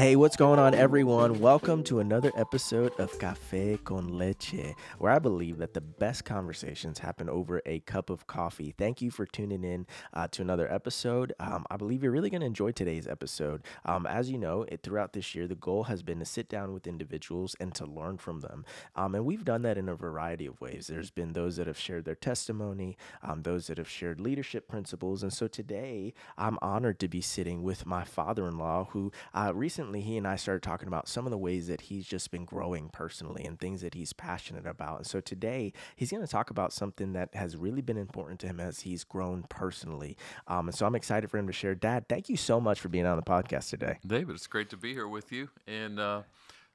Hey, 0.00 0.16
what's 0.16 0.34
going 0.34 0.58
on, 0.58 0.74
everyone? 0.74 1.40
Welcome 1.40 1.84
to 1.84 2.00
another 2.00 2.32
episode 2.34 2.98
of 2.98 3.18
Cafe 3.18 3.78
con 3.84 4.16
Leche, 4.16 4.74
where 4.96 5.12
I 5.12 5.18
believe 5.18 5.58
that 5.58 5.74
the 5.74 5.82
best 5.82 6.24
conversations 6.24 7.00
happen 7.00 7.28
over 7.28 7.60
a 7.66 7.80
cup 7.80 8.08
of 8.08 8.26
coffee. 8.26 8.74
Thank 8.78 9.02
you 9.02 9.10
for 9.10 9.26
tuning 9.26 9.62
in 9.62 9.86
uh, 10.14 10.26
to 10.28 10.40
another 10.40 10.72
episode. 10.72 11.34
Um, 11.38 11.66
I 11.70 11.76
believe 11.76 12.02
you're 12.02 12.12
really 12.12 12.30
going 12.30 12.40
to 12.40 12.46
enjoy 12.46 12.72
today's 12.72 13.06
episode. 13.06 13.62
Um, 13.84 14.06
as 14.06 14.30
you 14.30 14.38
know, 14.38 14.62
it, 14.62 14.82
throughout 14.82 15.12
this 15.12 15.34
year, 15.34 15.46
the 15.46 15.54
goal 15.54 15.82
has 15.82 16.02
been 16.02 16.18
to 16.20 16.24
sit 16.24 16.48
down 16.48 16.72
with 16.72 16.86
individuals 16.86 17.54
and 17.60 17.74
to 17.74 17.84
learn 17.84 18.16
from 18.16 18.40
them. 18.40 18.64
Um, 18.96 19.14
and 19.14 19.26
we've 19.26 19.44
done 19.44 19.60
that 19.62 19.76
in 19.76 19.90
a 19.90 19.94
variety 19.94 20.46
of 20.46 20.62
ways. 20.62 20.86
There's 20.86 21.10
been 21.10 21.34
those 21.34 21.56
that 21.56 21.66
have 21.66 21.78
shared 21.78 22.06
their 22.06 22.14
testimony, 22.14 22.96
um, 23.22 23.42
those 23.42 23.66
that 23.66 23.76
have 23.76 23.90
shared 23.90 24.18
leadership 24.18 24.66
principles. 24.66 25.22
And 25.22 25.30
so 25.30 25.46
today, 25.46 26.14
I'm 26.38 26.58
honored 26.62 26.98
to 27.00 27.08
be 27.08 27.20
sitting 27.20 27.62
with 27.62 27.84
my 27.84 28.04
father 28.04 28.48
in 28.48 28.56
law, 28.56 28.88
who 28.92 29.12
uh, 29.34 29.52
recently 29.54 29.89
he 29.98 30.16
and 30.16 30.26
I 30.26 30.36
started 30.36 30.62
talking 30.62 30.86
about 30.86 31.08
some 31.08 31.26
of 31.26 31.32
the 31.32 31.38
ways 31.38 31.66
that 31.66 31.82
he's 31.82 32.06
just 32.06 32.30
been 32.30 32.44
growing 32.44 32.88
personally 32.92 33.44
and 33.44 33.58
things 33.58 33.80
that 33.80 33.94
he's 33.94 34.12
passionate 34.12 34.66
about. 34.66 34.98
And 34.98 35.06
so 35.06 35.20
today 35.20 35.72
he's 35.96 36.10
going 36.10 36.24
to 36.24 36.30
talk 36.30 36.50
about 36.50 36.72
something 36.72 37.12
that 37.14 37.34
has 37.34 37.56
really 37.56 37.82
been 37.82 37.96
important 37.96 38.38
to 38.40 38.46
him 38.46 38.60
as 38.60 38.80
he's 38.80 39.02
grown 39.02 39.44
personally. 39.48 40.16
Um, 40.46 40.68
and 40.68 40.76
so 40.76 40.86
I'm 40.86 40.94
excited 40.94 41.28
for 41.30 41.38
him 41.38 41.48
to 41.48 41.52
share. 41.52 41.74
Dad, 41.74 42.08
thank 42.08 42.28
you 42.28 42.36
so 42.36 42.60
much 42.60 42.80
for 42.80 42.88
being 42.88 43.06
on 43.06 43.16
the 43.16 43.24
podcast 43.24 43.70
today. 43.70 43.98
David, 44.06 44.36
it's 44.36 44.46
great 44.46 44.70
to 44.70 44.76
be 44.76 44.92
here 44.92 45.08
with 45.08 45.32
you 45.32 45.48
and 45.66 45.98
uh, 45.98 46.22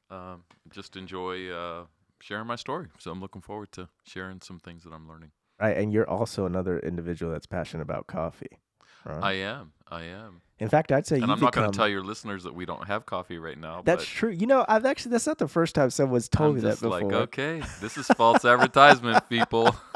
uh, 0.09 0.35
just 0.69 0.97
enjoy 0.97 1.49
uh, 1.49 1.85
sharing 2.19 2.47
my 2.47 2.57
story. 2.57 2.87
So 2.99 3.11
I'm 3.11 3.21
looking 3.21 3.41
forward 3.41 3.71
to 3.73 3.87
sharing 4.03 4.41
some 4.41 4.59
things 4.59 4.83
that 4.83 4.91
I'm 4.91 5.07
learning. 5.07 5.31
Right, 5.59 5.77
and 5.77 5.93
you're 5.93 6.09
also 6.09 6.45
another 6.45 6.79
individual 6.79 7.31
that's 7.31 7.45
passionate 7.45 7.83
about 7.83 8.07
coffee. 8.07 8.59
Right? 9.05 9.23
I 9.23 9.33
am. 9.33 9.71
I 9.87 10.03
am. 10.03 10.41
In 10.57 10.69
fact, 10.69 10.91
I'd 10.93 11.05
say 11.05 11.19
and 11.19 11.29
I'm 11.29 11.39
not 11.41 11.51
going 11.51 11.69
to 11.69 11.77
tell 11.77 11.87
your 11.87 12.01
listeners 12.03 12.43
that 12.43 12.55
we 12.55 12.65
don't 12.65 12.87
have 12.87 13.05
coffee 13.05 13.37
right 13.37 13.57
now. 13.57 13.81
That's 13.83 14.05
true. 14.05 14.29
You 14.29 14.47
know, 14.47 14.65
I've 14.69 14.85
actually 14.85 15.11
that's 15.11 15.27
not 15.27 15.37
the 15.37 15.49
first 15.49 15.75
time 15.75 15.89
someone's 15.89 16.29
told 16.29 16.51
I'm 16.51 16.55
me 16.55 16.61
that 16.61 16.79
before. 16.79 17.01
Like, 17.01 17.13
okay, 17.13 17.61
this 17.81 17.97
is 17.97 18.07
false 18.07 18.45
advertisement, 18.45 19.27
people. 19.27 19.75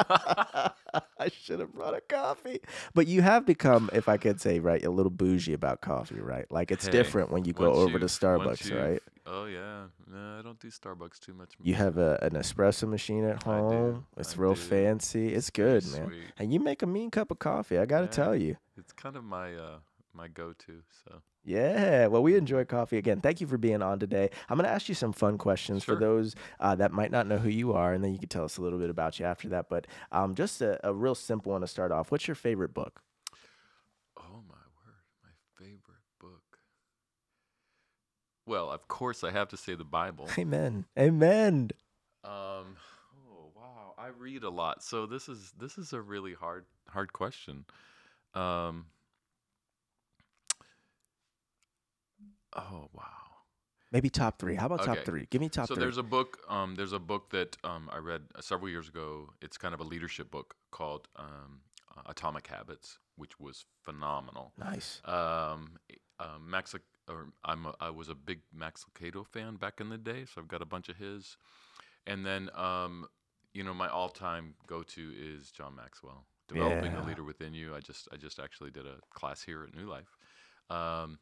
I 1.20 1.30
should 1.32 1.60
have 1.60 1.74
brought 1.74 1.94
a 1.96 2.02
coffee. 2.02 2.60
But 2.94 3.08
you 3.08 3.22
have 3.22 3.46
become, 3.46 3.90
if 3.94 4.10
I 4.10 4.18
could 4.18 4.42
say, 4.42 4.60
right, 4.60 4.84
a 4.84 4.90
little 4.90 5.12
bougie 5.12 5.54
about 5.54 5.82
coffee, 5.82 6.20
right? 6.20 6.50
Like 6.52 6.72
it's 6.72 6.86
hey, 6.86 6.92
different 6.92 7.32
when 7.32 7.46
you 7.46 7.54
go 7.54 7.72
over 7.72 7.98
to 7.98 8.06
Starbucks, 8.08 8.76
right? 8.78 9.02
Oh 9.26 9.46
yeah, 9.46 9.84
no, 10.12 10.40
I 10.40 10.42
don't 10.42 10.60
do 10.60 10.70
Starbucks 10.70 11.20
too 11.20 11.34
much. 11.34 11.52
You 11.62 11.76
have 11.76 11.98
a, 11.98 12.18
an 12.22 12.32
espresso 12.32 12.90
machine 12.90 13.24
at 13.26 13.44
home. 13.44 14.08
It's 14.18 14.36
I 14.36 14.42
real 14.42 14.56
do. 14.56 14.60
fancy. 14.60 15.34
It's, 15.34 15.52
good, 15.52 15.86
man. 15.92 16.08
Sweet. 16.08 16.24
And 16.40 16.52
you 16.52 16.60
make 16.60 16.82
a 16.82 16.88
mean 16.88 17.12
cup 17.12 17.30
of 17.30 17.38
coffee. 17.40 17.78
I 17.78 17.86
got 17.86 18.00
to 18.00 18.06
Yeah. 18.06 18.12
tell 18.26 18.36
you. 18.36 18.58
It's 18.78 18.92
kind 18.92 19.16
of 19.16 19.24
my 19.24 19.54
uh, 19.54 19.78
my 20.14 20.28
go-to. 20.28 20.82
So 21.04 21.22
Yeah, 21.44 22.08
well, 22.08 22.24
we 22.24 22.36
enjoy 22.36 22.66
coffee 22.66 22.98
again. 22.98 23.22
Thank 23.22 23.42
you 23.42 23.48
for 23.48 23.58
being 23.58 23.82
on 23.82 24.00
today. 24.00 24.30
I'm 24.50 24.58
going 24.58 24.68
to 24.68 24.74
ask 24.74 24.90
you 24.90 24.96
some 24.96 25.14
fun 25.14 25.38
questions 25.38 25.84
for 25.84 25.96
those 25.96 26.36
uh, 26.60 26.76
that 26.76 26.92
might 26.92 27.12
not 27.12 27.28
know 27.28 27.38
who 27.38 27.50
you 27.50 27.74
are, 27.74 27.94
and 27.94 28.04
then 28.04 28.12
you 28.12 28.20
can 28.20 28.30
tell 28.30 28.44
us 28.44 28.58
a 28.58 28.62
little 28.62 28.80
bit 28.80 28.90
about 28.90 29.20
you 29.20 29.26
after 29.26 29.50
that. 29.50 29.70
But 29.70 29.88
um, 30.12 30.36
just 30.36 30.62
a, 30.62 30.80
a 30.88 30.94
real 30.94 31.16
simple 31.16 31.52
one 31.54 31.62
to 31.62 31.68
start 31.68 31.92
off. 31.92 32.12
What's 32.12 32.28
your 32.28 32.36
favorite 32.36 32.74
book? 32.74 33.02
Oh 34.18 34.44
my 34.48 34.56
word, 34.56 35.06
my 35.24 35.30
favorite 35.58 36.04
book. 36.20 36.60
Well, 38.46 38.70
of 38.70 38.88
course, 38.88 39.24
I 39.24 39.32
have 39.32 39.50
to 39.50 39.58
say 39.58 39.76
the 39.76 39.84
Bible. 39.84 40.28
Amen. 40.38 40.86
Amen. 40.98 41.70
Um, 42.24 42.76
oh 43.32 43.52
wow, 43.56 43.94
I 43.98 44.08
read 44.08 44.44
a 44.44 44.50
lot, 44.50 44.84
so 44.84 45.06
this 45.06 45.30
is 45.30 45.54
this 45.58 45.78
is 45.78 45.94
a 45.94 46.02
really 46.02 46.34
hard 46.34 46.66
hard 46.90 47.14
question. 47.14 47.66
Um, 48.34 48.86
oh 52.56 52.90
wow. 52.94 53.04
Maybe 53.92 54.10
top 54.10 54.38
three. 54.38 54.54
How 54.56 54.68
about 54.68 54.84
top 54.84 54.98
Okay. 54.98 55.06
three? 55.06 55.28
Give 55.32 55.42
me 55.42 55.50
top 55.50 55.68
so 55.68 55.74
three. 55.74 55.84
there's 55.84 55.98
a 55.98 56.04
book. 56.04 56.38
Um, 56.48 56.76
there's 56.76 56.94
a 56.94 57.00
book 57.00 57.32
that 57.32 57.58
um, 57.64 57.90
I 57.92 57.98
read 57.98 58.22
uh, 58.36 58.42
several 58.42 58.70
years 58.70 58.88
ago. 58.88 59.32
It's 59.42 59.58
kind 59.58 59.74
of 59.74 59.80
a 59.80 59.84
leadership 59.84 60.30
book 60.30 60.56
called 60.72 61.08
um, 61.16 61.62
uh, 61.98 62.02
Atomic 62.06 62.46
Habits, 62.46 63.00
which 63.16 63.40
was 63.40 63.66
phenomenal. 63.82 64.54
nice. 64.60 65.02
Um, 65.06 65.78
uh, 66.20 66.38
Max, 66.40 66.76
or 67.08 67.30
I'm 67.44 67.66
a, 67.66 67.74
I 67.80 67.90
was 67.90 68.10
a 68.10 68.16
big 68.16 68.42
Max 68.54 68.86
Lucado 68.86 69.26
fan 69.26 69.56
back 69.56 69.82
in 69.82 69.90
the 69.90 69.98
day, 69.98 70.26
so 70.26 70.40
I've 70.40 70.48
got 70.48 70.62
a 70.62 70.66
bunch 70.66 70.90
of 70.90 70.98
his. 70.98 71.38
And 72.06 72.24
then, 72.24 72.50
um, 72.56 73.08
you 73.54 73.64
know, 73.64 73.74
my 73.74 73.88
all-time 73.88 74.54
go-to 74.68 75.12
is 75.18 75.50
John 75.52 75.76
Maxwell, 75.76 76.28
Developing 76.48 76.92
Yeah. 76.92 77.02
the 77.02 77.08
Leader 77.08 77.24
Within 77.24 77.56
You. 77.56 77.76
I 77.76 77.80
just 77.80 78.08
I 78.12 78.18
just 78.18 78.40
actually 78.40 78.70
did 78.70 78.86
a 78.86 78.98
class 79.12 79.42
here 79.42 79.64
at 79.64 79.74
New 79.76 79.90
Life. 79.90 80.16
Um, 80.70 81.18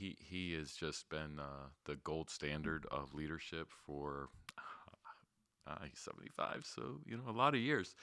he 0.00 0.16
he 0.18 0.54
has 0.54 0.72
just 0.72 1.08
been 1.08 1.38
uh, 1.38 1.68
the 1.84 1.96
gold 1.96 2.30
standard 2.30 2.86
of 2.90 3.14
leadership 3.14 3.68
for 3.86 4.28
uh, 5.66 5.76
he's 5.88 5.98
75, 6.00 6.64
so 6.64 7.00
you 7.06 7.16
know 7.16 7.30
a 7.30 7.32
lot 7.36 7.54
of 7.54 7.60
years. 7.60 7.94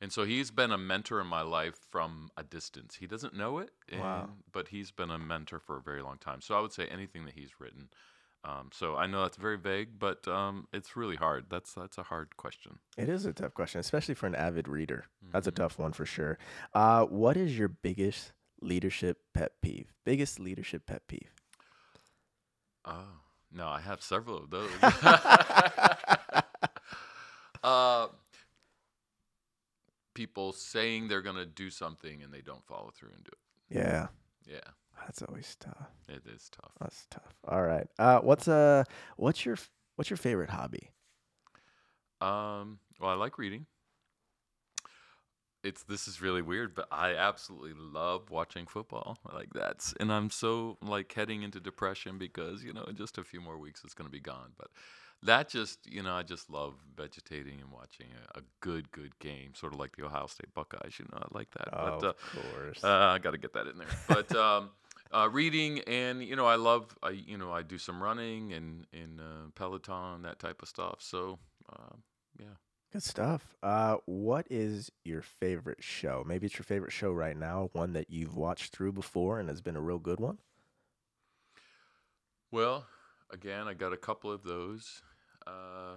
And 0.00 0.12
so 0.12 0.24
he's 0.24 0.50
been 0.50 0.72
a 0.72 0.76
mentor 0.78 1.20
in 1.20 1.28
my 1.28 1.42
life 1.42 1.76
from 1.90 2.28
a 2.36 2.42
distance. 2.42 2.96
He 2.96 3.06
doesn't 3.06 3.32
know 3.34 3.58
it, 3.58 3.70
Wow. 3.96 4.30
but 4.52 4.68
he's 4.68 4.90
been 4.90 5.10
a 5.10 5.18
mentor 5.18 5.60
for 5.60 5.76
a 5.76 5.80
very 5.80 6.02
long 6.02 6.18
time. 6.18 6.40
So 6.40 6.54
I 6.56 6.60
would 6.60 6.72
say 6.72 6.86
anything 6.88 7.24
that 7.26 7.34
he's 7.34 7.60
written. 7.60 7.88
Um, 8.42 8.70
so 8.72 8.96
I 8.96 9.06
know 9.06 9.22
that's 9.22 9.38
very 9.38 9.56
vague, 9.56 9.98
but 9.98 10.26
um, 10.28 10.66
it's 10.72 10.96
really 10.96 11.16
hard. 11.16 11.46
That's 11.48 11.72
that's 11.72 11.96
a 11.96 12.02
hard 12.02 12.36
question. 12.36 12.80
It 12.98 13.08
is 13.08 13.24
a 13.24 13.32
tough 13.32 13.54
question, 13.54 13.80
especially 13.80 14.14
for 14.14 14.26
an 14.26 14.34
avid 14.34 14.68
reader. 14.68 15.06
That's 15.32 15.46
a 15.46 15.52
Mhm. 15.52 15.56
tough 15.56 15.78
one 15.78 15.92
for 15.92 16.04
sure. 16.04 16.38
Uh, 16.74 17.04
what 17.06 17.36
is 17.36 17.56
your 17.56 17.68
biggest 17.68 18.32
leadership 18.60 19.18
pet 19.32 19.52
peeve? 19.62 19.92
Biggest 20.04 20.38
leadership 20.40 20.86
pet 20.86 21.06
peeve? 21.08 21.33
Oh 22.84 23.04
no, 23.52 23.68
I 23.68 23.80
have 23.80 24.02
several 24.02 24.38
of 24.38 24.50
those. 24.50 24.70
uh, 27.62 28.08
people 30.14 30.52
saying 30.52 31.08
they're 31.08 31.22
gonna 31.22 31.46
do 31.46 31.70
something 31.70 32.22
and 32.22 32.32
they 32.32 32.40
don't 32.40 32.64
follow 32.66 32.90
through 32.94 33.10
and 33.14 33.24
do 33.24 33.30
it. 33.32 33.76
yeah, 33.76 34.06
Yeah, 34.46 34.60
that's 35.04 35.22
always 35.22 35.56
tough. 35.58 35.90
it 36.08 36.22
is 36.26 36.48
tough. 36.50 36.72
That's 36.80 37.06
tough. 37.10 37.34
All 37.48 37.62
right. 37.62 37.86
Uh, 37.98 38.20
what's 38.20 38.48
uh, 38.48 38.84
what's 39.16 39.44
your 39.44 39.56
what's 39.96 40.10
your 40.10 40.16
favorite 40.16 40.50
hobby? 40.50 40.90
Um, 42.20 42.78
well, 43.00 43.10
I 43.10 43.14
like 43.14 43.38
reading. 43.38 43.66
It's 45.64 45.82
this 45.84 46.06
is 46.06 46.20
really 46.20 46.42
weird, 46.42 46.74
but 46.74 46.86
I 46.92 47.14
absolutely 47.14 47.72
love 47.74 48.30
watching 48.30 48.66
football. 48.66 49.18
Like 49.32 49.48
that's, 49.52 49.94
and 49.98 50.12
I'm 50.12 50.30
so 50.30 50.76
like 50.82 51.12
heading 51.12 51.42
into 51.42 51.58
depression 51.58 52.18
because 52.18 52.62
you 52.62 52.72
know 52.72 52.84
in 52.84 52.96
just 52.96 53.18
a 53.18 53.24
few 53.24 53.40
more 53.40 53.58
weeks 53.58 53.82
it's 53.84 53.94
gonna 53.94 54.10
be 54.10 54.20
gone. 54.20 54.52
But 54.58 54.68
that 55.22 55.48
just 55.48 55.90
you 55.90 56.02
know 56.02 56.14
I 56.14 56.22
just 56.22 56.50
love 56.50 56.74
vegetating 56.96 57.60
and 57.60 57.70
watching 57.72 58.06
a, 58.34 58.40
a 58.40 58.42
good 58.60 58.92
good 58.92 59.18
game, 59.18 59.54
sort 59.54 59.72
of 59.72 59.80
like 59.80 59.96
the 59.96 60.04
Ohio 60.04 60.26
State 60.26 60.52
Buckeyes. 60.54 60.98
You 60.98 61.06
know 61.10 61.18
I 61.18 61.26
like 61.36 61.50
that. 61.52 61.68
but 61.72 62.04
uh, 62.04 62.12
course. 62.52 62.84
uh, 62.84 62.88
I 62.88 63.18
got 63.18 63.32
to 63.32 63.38
get 63.38 63.54
that 63.54 63.66
in 63.66 63.78
there. 63.78 63.88
But 64.06 64.34
um, 64.36 64.70
uh, 65.12 65.28
reading 65.30 65.80
and 65.80 66.22
you 66.22 66.36
know 66.36 66.46
I 66.46 66.56
love 66.56 66.96
I 67.02 67.10
you 67.10 67.38
know 67.38 67.52
I 67.52 67.62
do 67.62 67.78
some 67.78 68.02
running 68.02 68.52
and 68.52 68.86
in 68.92 69.20
uh, 69.20 69.48
Peloton 69.54 70.22
that 70.22 70.38
type 70.38 70.62
of 70.62 70.68
stuff. 70.68 70.96
So 70.98 71.38
uh, 71.72 71.96
yeah. 72.38 72.46
Good 72.94 73.02
stuff. 73.02 73.56
Uh, 73.60 73.96
what 74.06 74.46
is 74.50 74.92
your 75.04 75.20
favorite 75.20 75.82
show? 75.82 76.22
Maybe 76.24 76.46
it's 76.46 76.56
your 76.56 76.64
favorite 76.64 76.92
show 76.92 77.10
right 77.10 77.36
now, 77.36 77.70
one 77.72 77.92
that 77.94 78.08
you've 78.08 78.36
watched 78.36 78.72
through 78.72 78.92
before 78.92 79.40
and 79.40 79.48
has 79.48 79.60
been 79.60 79.74
a 79.74 79.80
real 79.80 79.98
good 79.98 80.20
one. 80.20 80.38
Well, 82.52 82.86
again, 83.32 83.66
I 83.66 83.74
got 83.74 83.92
a 83.92 83.96
couple 83.96 84.30
of 84.30 84.44
those. 84.44 85.02
Uh, 85.44 85.96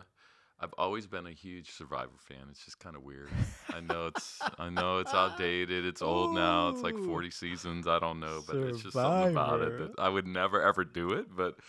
I've 0.59 0.73
always 0.79 1.05
been 1.05 1.27
a 1.27 1.31
huge 1.31 1.69
Survivor 1.69 2.17
fan. 2.17 2.47
It's 2.49 2.65
just 2.65 2.79
kind 2.79 2.95
of 2.95 3.03
weird. 3.03 3.29
I 3.69 3.79
know 3.79 4.07
it's 4.07 4.39
I 4.57 4.71
know 4.71 4.97
it's 4.97 5.13
outdated. 5.13 5.85
It's 5.85 6.01
old 6.01 6.33
now. 6.33 6.69
It's 6.69 6.81
like 6.81 6.97
40 6.97 7.29
seasons. 7.29 7.85
I 7.85 7.99
don't 7.99 8.19
know, 8.19 8.41
but 8.47 8.55
it's 8.55 8.81
just 8.81 8.93
something 8.93 9.33
about 9.33 9.61
it 9.61 9.77
that 9.77 10.01
I 10.01 10.09
would 10.09 10.25
never 10.25 10.63
ever 10.63 10.83
do 10.83 11.11
it, 11.11 11.27
but 11.29 11.59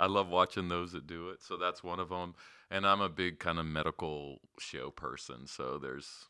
I 0.00 0.06
love 0.06 0.28
watching 0.30 0.70
those 0.70 0.92
that 0.92 1.06
do 1.06 1.28
it. 1.28 1.42
So 1.42 1.58
that's 1.58 1.84
one 1.84 2.00
of 2.00 2.08
them. 2.08 2.34
And 2.70 2.86
I'm 2.86 3.00
a 3.00 3.08
big 3.08 3.38
kind 3.38 3.58
of 3.58 3.66
medical 3.66 4.40
show 4.58 4.90
person, 4.90 5.46
so 5.46 5.78
there's 5.78 6.26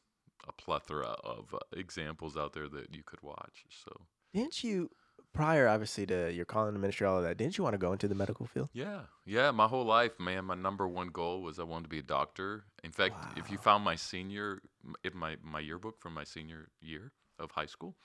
a 0.46 0.52
plethora 0.52 1.17
of 1.25 1.52
uh, 1.55 1.58
examples 1.76 2.37
out 2.37 2.52
there 2.52 2.69
that 2.69 2.94
you 2.94 3.02
could 3.05 3.23
watch. 3.23 3.64
So 3.85 4.06
Didn't 4.32 4.62
you, 4.62 4.90
prior 5.32 5.69
obviously 5.69 6.06
to 6.06 6.32
your 6.32 6.44
calling 6.44 6.75
the 6.75 6.81
ministry, 6.81 7.06
all 7.06 7.19
of 7.19 7.25
that, 7.25 7.37
didn't 7.37 7.58
you 7.58 7.64
want 7.64 7.75
to 7.75 7.79
go 7.79 7.93
into 7.93 8.08
the 8.08 8.14
medical 8.14 8.46
field? 8.46 8.69
Yeah, 8.73 9.02
yeah. 9.26 9.50
My 9.50 9.67
whole 9.67 9.85
life, 9.85 10.19
man, 10.20 10.44
my 10.44 10.55
number 10.55 10.87
one 10.87 11.08
goal 11.08 11.43
was 11.43 11.58
I 11.58 11.64
wanted 11.64 11.85
to 11.85 11.88
be 11.88 11.99
a 11.99 12.02
doctor. 12.02 12.64
In 12.84 12.93
fact, 12.93 13.17
if 13.37 13.50
you 13.50 13.58
found 13.58 13.84
my 13.84 13.96
senior, 13.96 14.62
in 15.05 15.17
my 15.17 15.37
my 15.43 15.61
yearbook 15.61 16.00
from 16.00 16.14
my 16.14 16.25
senior 16.25 16.69
year 16.81 17.12
of 17.38 17.50
high 17.50 17.67
school, 17.67 17.96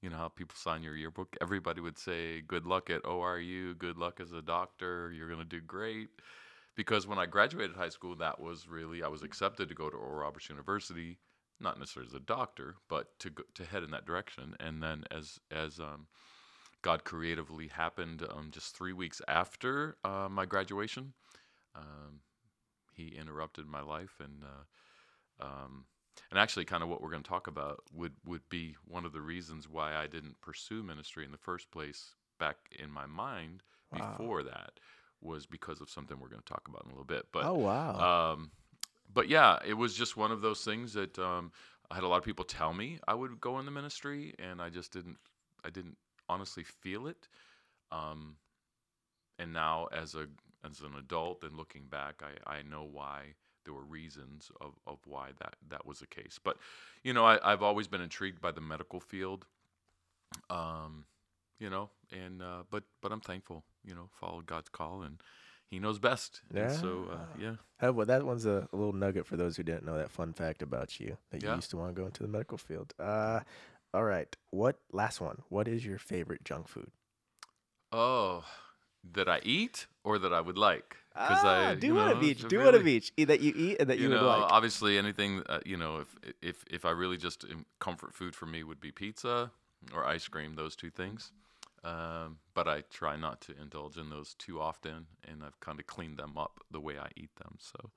you 0.00 0.10
know 0.10 0.16
how 0.16 0.28
people 0.28 0.56
sign 0.56 0.82
your 0.82 0.96
yearbook. 0.96 1.36
Everybody 1.40 1.80
would 1.80 1.98
say, 1.98 2.40
"Good 2.40 2.66
luck 2.66 2.90
at 2.90 3.02
ORU. 3.02 3.78
Good 3.78 3.98
luck 3.98 4.18
as 4.20 4.32
a 4.32 4.42
doctor. 4.42 5.12
You're 5.12 5.28
gonna 5.28 5.44
do 5.44 5.60
great." 5.60 6.08
Because 6.76 7.06
when 7.06 7.18
I 7.18 7.26
graduated 7.26 7.74
high 7.76 7.88
school, 7.88 8.14
that 8.16 8.38
was 8.40 8.68
really 8.68 9.02
I 9.02 9.08
was 9.08 9.22
accepted 9.22 9.68
to 9.68 9.74
go 9.74 9.90
to 9.90 9.96
Oral 9.96 10.20
Roberts 10.20 10.48
University, 10.48 11.18
not 11.58 11.78
necessarily 11.78 12.08
as 12.10 12.14
a 12.14 12.20
doctor, 12.20 12.76
but 12.88 13.18
to 13.20 13.30
go, 13.30 13.42
to 13.54 13.64
head 13.64 13.82
in 13.82 13.90
that 13.92 14.06
direction. 14.06 14.54
And 14.60 14.82
then 14.82 15.04
as 15.10 15.40
as 15.50 15.80
um, 15.80 16.06
God 16.82 17.04
creatively 17.04 17.68
happened 17.68 18.24
um, 18.30 18.50
just 18.52 18.76
three 18.76 18.92
weeks 18.92 19.20
after 19.26 19.96
uh, 20.04 20.28
my 20.30 20.44
graduation. 20.46 21.14
Um, 21.74 22.20
he 22.94 23.08
interrupted 23.08 23.66
my 23.66 23.82
life, 23.82 24.20
and 24.20 24.42
uh, 24.44 25.44
um, 25.44 25.84
and 26.30 26.38
actually, 26.38 26.64
kind 26.64 26.82
of 26.82 26.88
what 26.88 27.02
we're 27.02 27.10
going 27.10 27.22
to 27.22 27.28
talk 27.28 27.46
about 27.46 27.82
would 27.92 28.14
would 28.24 28.48
be 28.48 28.76
one 28.86 29.04
of 29.04 29.12
the 29.12 29.20
reasons 29.20 29.68
why 29.68 29.94
I 29.94 30.06
didn't 30.06 30.40
pursue 30.40 30.82
ministry 30.82 31.24
in 31.24 31.32
the 31.32 31.38
first 31.38 31.70
place. 31.70 32.14
Back 32.38 32.56
in 32.78 32.90
my 32.90 33.06
mind, 33.06 33.62
Wow. 33.92 34.18
before 34.18 34.42
that, 34.42 34.78
was 35.20 35.46
because 35.46 35.80
of 35.80 35.90
something 35.90 36.18
we're 36.20 36.28
going 36.28 36.42
to 36.42 36.52
talk 36.52 36.68
about 36.68 36.84
in 36.84 36.90
a 36.90 36.92
little 36.92 37.04
bit. 37.04 37.26
But 37.32 37.44
oh 37.44 37.54
wow. 37.54 38.32
um, 38.32 38.50
but 39.12 39.28
yeah, 39.28 39.58
it 39.66 39.74
was 39.74 39.94
just 39.94 40.16
one 40.16 40.32
of 40.32 40.40
those 40.40 40.64
things 40.64 40.92
that 40.94 41.18
um, 41.18 41.52
I 41.90 41.94
had 41.94 42.04
a 42.04 42.08
lot 42.08 42.18
of 42.18 42.24
people 42.24 42.44
tell 42.44 42.72
me 42.72 42.98
I 43.06 43.14
would 43.14 43.40
go 43.40 43.58
in 43.58 43.64
the 43.64 43.70
ministry, 43.70 44.34
and 44.38 44.60
I 44.60 44.70
just 44.70 44.92
didn't. 44.92 45.18
I 45.64 45.70
didn't 45.70 45.96
honestly 46.28 46.62
feel 46.62 47.06
it. 47.06 47.28
Um, 47.90 48.36
and 49.38 49.52
now, 49.52 49.88
as 49.92 50.14
a 50.14 50.26
as 50.64 50.80
an 50.80 50.94
adult 50.98 51.44
and 51.44 51.56
looking 51.56 51.86
back, 51.86 52.22
I, 52.22 52.58
I 52.58 52.62
know 52.62 52.88
why 52.90 53.34
there 53.64 53.74
were 53.74 53.84
reasons 53.84 54.50
of, 54.60 54.72
of 54.86 54.98
why 55.06 55.30
that, 55.40 55.56
that 55.68 55.86
was 55.86 55.98
the 55.98 56.06
case. 56.06 56.38
But 56.42 56.56
you 57.02 57.12
know, 57.12 57.24
I, 57.26 57.38
I've 57.42 57.62
always 57.62 57.86
been 57.86 58.00
intrigued 58.00 58.40
by 58.40 58.52
the 58.52 58.60
medical 58.60 59.00
field. 59.00 59.46
Um, 60.50 61.04
you 61.58 61.70
know, 61.70 61.90
and 62.12 62.42
uh, 62.42 62.62
but 62.70 62.84
but 63.02 63.12
I'm 63.12 63.20
thankful. 63.20 63.64
You 63.86 63.94
know, 63.94 64.08
followed 64.20 64.46
God's 64.46 64.68
call, 64.68 65.02
and 65.02 65.18
He 65.70 65.78
knows 65.78 65.98
best. 65.98 66.42
And 66.54 66.70
so 66.72 67.08
uh, 67.12 67.26
yeah. 67.80 67.90
Well, 67.90 68.06
that 68.06 68.24
one's 68.24 68.44
a, 68.46 68.68
a 68.72 68.76
little 68.76 68.92
nugget 68.92 69.26
for 69.26 69.36
those 69.36 69.56
who 69.56 69.62
didn't 69.62 69.84
know 69.86 69.96
that 69.96 70.10
fun 70.10 70.32
fact 70.32 70.60
about 70.62 70.98
you 71.00 71.16
that 71.30 71.42
you 71.42 71.48
Yeah. 71.48 71.54
used 71.56 71.70
to 71.70 71.76
want 71.76 71.94
to 71.94 72.00
go 72.00 72.06
into 72.06 72.22
the 72.22 72.28
medical 72.28 72.58
field. 72.58 72.92
Uh, 72.98 73.40
all 73.94 74.04
right. 74.04 74.34
What 74.50 74.76
last 74.92 75.20
one? 75.20 75.42
What 75.48 75.68
is 75.68 75.84
your 75.86 75.98
favorite 75.98 76.44
junk 76.44 76.68
food? 76.68 76.90
Oh, 77.92 78.44
that 79.12 79.28
I 79.28 79.40
eat 79.44 79.86
or 80.04 80.18
that 80.18 80.32
I 80.32 80.40
would 80.40 80.58
like? 80.58 80.96
Ah, 81.14 81.70
I 81.70 81.74
do 81.76 81.94
one 81.94 82.10
of 82.10 82.18
know, 82.20 82.24
each. 82.28 82.42
to 82.42 82.48
Do 82.48 82.58
one 82.58 82.74
of 82.74 82.82
really- 82.84 82.96
each. 82.96 83.12
That 83.16 83.40
you 83.40 83.52
eat 83.56 83.76
and 83.80 83.88
that 83.88 83.98
you, 83.98 84.04
you 84.04 84.10
would 84.10 84.20
know, 84.20 84.26
like. 84.26 84.52
obviously 84.52 84.98
anything 84.98 85.42
uh, 85.48 85.60
you 85.64 85.76
know, 85.76 86.00
if 86.00 86.16
if 86.42 86.64
if 86.70 86.84
I 86.84 86.90
really 86.90 87.16
just 87.16 87.44
comfort 87.78 88.12
food 88.14 88.34
for 88.34 88.46
me 88.46 88.62
would 88.64 88.80
be 88.80 88.90
pizza 88.92 89.50
or 89.94 90.04
ice 90.04 90.28
cream, 90.28 90.56
those 90.56 90.76
two 90.76 90.90
things. 90.90 91.32
Um, 91.86 92.38
but 92.52 92.66
I 92.66 92.80
try 92.90 93.14
not 93.14 93.40
to 93.42 93.54
indulge 93.62 93.96
in 93.96 94.10
those 94.10 94.34
too 94.34 94.60
often, 94.60 95.06
and 95.28 95.44
I've 95.44 95.60
kind 95.60 95.78
of 95.78 95.86
cleaned 95.86 96.16
them 96.16 96.36
up 96.36 96.58
the 96.72 96.80
way 96.80 96.98
I 96.98 97.08
eat 97.16 97.30
them. 97.36 97.56
So 97.58 97.90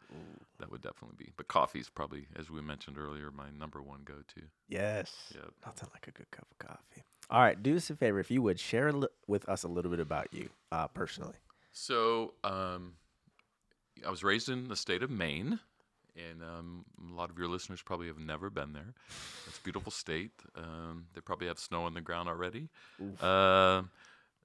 that 0.60 0.70
would 0.70 0.82
definitely 0.82 1.16
be. 1.18 1.32
But 1.36 1.48
coffee's 1.48 1.90
probably, 1.90 2.28
as 2.38 2.52
we 2.52 2.62
mentioned 2.62 3.00
earlier, 3.00 3.32
my 3.32 3.50
number 3.58 3.82
one 3.82 4.02
go-to. 4.06 4.44
Yes. 4.68 5.12
Yep. 5.34 5.52
Nothing 5.66 5.90
like 5.92 6.08
a 6.08 6.12
good 6.12 6.30
cup 6.30 6.48
of 6.52 6.68
coffee. 6.68 7.04
All 7.32 7.42
right. 7.42 7.62
Do 7.62 7.76
us 7.76 7.90
a 7.90 7.96
favor. 7.96 8.20
If 8.20 8.30
you 8.30 8.44
would 8.44 8.60
share 8.60 8.92
li- 8.92 9.08
with 9.28 9.50
us 9.50 9.64
a 9.64 9.68
little 9.68 9.90
bit 9.90 10.00
about 10.00 10.28
you 10.32 10.50
uh, 10.72 10.88
personally. 10.88 11.36
So 11.72 12.34
um, 12.44 12.94
I 14.06 14.12
was 14.12 14.24
raised 14.24 14.50
in 14.50 14.68
the 14.68 14.76
state 14.76 15.02
of 15.02 15.10
Maine, 15.10 15.60
and 16.30 16.42
um, 16.44 16.86
a 17.12 17.16
lot 17.16 17.30
of 17.30 17.38
your 17.38 17.48
listeners 17.48 17.82
probably 17.82 18.08
have 18.08 18.20
never 18.20 18.50
been 18.50 18.74
there. 18.74 18.94
It's 19.48 19.58
a 19.58 19.62
beautiful 19.62 19.92
state. 19.92 20.32
Um, 20.56 21.06
they 21.14 21.22
probably 21.22 21.48
have 21.48 21.60
snow 21.60 21.84
on 21.84 21.94
the 21.94 22.02
ground 22.02 22.28
already. 22.30 22.70
Uh, 23.22 23.84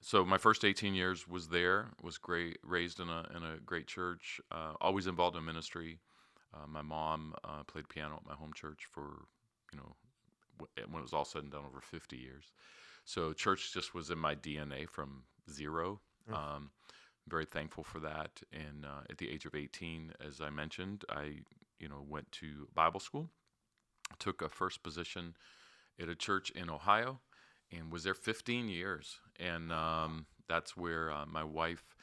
so 0.01 0.25
my 0.25 0.39
first 0.39 0.65
18 0.65 0.95
years 0.95 1.27
was 1.27 1.49
there. 1.49 1.87
Was 2.03 2.19
great. 2.19 2.59
Raised 2.63 3.01
in 3.01 3.09
a 3.09 3.27
in 3.37 3.43
a 3.43 3.57
great 3.65 3.87
church. 3.87 4.41
Uh, 4.53 4.75
always 4.81 5.07
involved 5.07 5.37
in 5.37 5.45
ministry. 5.45 5.99
Uh, 6.55 6.67
my 6.69 6.83
mom 6.83 7.35
uh, 7.45 7.63
played 7.65 7.89
piano 7.89 8.17
at 8.17 8.27
my 8.29 8.35
home 8.35 8.53
church 8.55 8.87
for 8.93 9.25
you 9.73 9.79
know 9.79 9.97
wh- 10.61 10.93
when 10.93 11.01
it 11.01 11.03
was 11.03 11.13
all 11.13 11.25
said 11.25 11.43
and 11.43 11.53
done 11.53 11.65
over 11.67 11.81
50 11.81 12.17
years. 12.17 12.53
So 13.05 13.33
church 13.33 13.73
just 13.73 13.95
was 13.95 14.11
in 14.11 14.19
my 14.19 14.35
DNA 14.35 14.89
from 14.89 15.25
zero. 15.51 16.01
Um, 16.33 16.71
very 17.29 17.45
thankful 17.47 17.85
for 17.85 18.01
that. 18.01 18.43
And 18.53 18.85
uh, 18.85 19.03
at 19.11 19.19
the 19.19 19.29
age 19.31 19.47
of 19.47 19.55
18, 19.55 20.13
as 20.27 20.41
I 20.41 20.51
mentioned, 20.51 21.05
I 21.09 21.41
you 21.79 21.89
know 21.89 22.05
went 22.09 22.31
to 22.33 22.69
Bible 22.75 23.01
school, 23.01 23.31
took 24.19 24.43
a 24.43 24.49
first 24.49 24.83
position 24.83 25.37
at 26.01 26.09
a 26.09 26.15
church 26.15 26.51
in 26.51 26.71
Ohio, 26.71 27.21
and 27.73 27.93
was 27.93 28.05
there 28.05 28.15
15 28.15 28.69
years. 28.69 29.21
And 29.39 29.73
um, 29.73 30.27
that's 30.49 30.77
where 30.77 31.11
uh, 31.11 31.27
my 31.27 31.45
wife, 31.45 31.95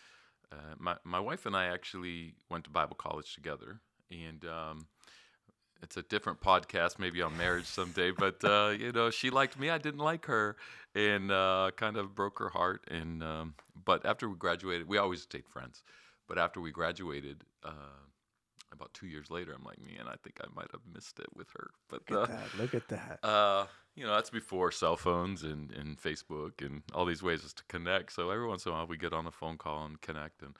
uh, 0.51 0.75
my 0.77 0.95
my 1.03 1.19
wife 1.19 1.45
and 1.45 1.55
I 1.55 1.65
actually 1.65 2.35
went 2.49 2.65
to 2.65 2.69
Bible 2.69 2.95
college 2.95 3.33
together, 3.33 3.81
and. 4.09 4.45
Um, 4.45 4.87
it's 5.83 5.97
a 5.97 6.03
different 6.03 6.39
podcast, 6.41 6.99
maybe 6.99 7.21
on 7.21 7.35
marriage 7.37 7.65
someday. 7.65 8.11
But 8.11 8.43
uh, 8.43 8.73
you 8.77 8.91
know, 8.91 9.09
she 9.09 9.29
liked 9.29 9.59
me, 9.59 9.69
I 9.69 9.77
didn't 9.77 9.99
like 9.99 10.25
her, 10.25 10.55
and 10.93 11.31
uh, 11.31 11.71
kind 11.75 11.97
of 11.97 12.13
broke 12.13 12.39
her 12.39 12.49
heart. 12.49 12.83
And 12.89 13.23
um, 13.23 13.55
but 13.83 14.05
after 14.05 14.29
we 14.29 14.35
graduated, 14.35 14.87
we 14.87 14.97
always 14.97 15.23
stayed 15.23 15.47
friends. 15.47 15.83
But 16.27 16.37
after 16.37 16.61
we 16.61 16.71
graduated, 16.71 17.43
uh, 17.63 17.97
about 18.71 18.93
two 18.93 19.07
years 19.07 19.29
later, 19.29 19.53
I'm 19.53 19.63
like, 19.63 19.79
man, 19.79 20.07
I 20.07 20.15
think 20.23 20.39
I 20.41 20.47
might 20.55 20.71
have 20.71 20.81
missed 20.93 21.19
it 21.19 21.27
with 21.35 21.49
her. 21.51 21.71
But 21.89 22.09
Look 22.09 22.29
uh, 22.29 22.33
at 22.33 22.39
that. 22.39 22.57
Look 22.59 22.75
at 22.75 22.87
that. 22.89 23.25
uh, 23.25 23.65
you 23.95 24.05
know, 24.05 24.13
that's 24.15 24.29
before 24.29 24.71
cell 24.71 24.95
phones 24.95 25.43
and, 25.43 25.71
and 25.71 26.01
Facebook 26.01 26.65
and 26.65 26.83
all 26.93 27.05
these 27.05 27.21
ways 27.21 27.41
to 27.53 27.63
connect. 27.67 28.13
So 28.13 28.29
every 28.29 28.47
once 28.47 28.65
in 28.65 28.71
a 28.71 28.75
while, 28.75 28.87
we 28.87 28.97
get 28.97 29.13
on 29.13 29.27
a 29.27 29.31
phone 29.31 29.57
call 29.57 29.85
and 29.85 29.99
connect, 30.01 30.41
and 30.41 30.55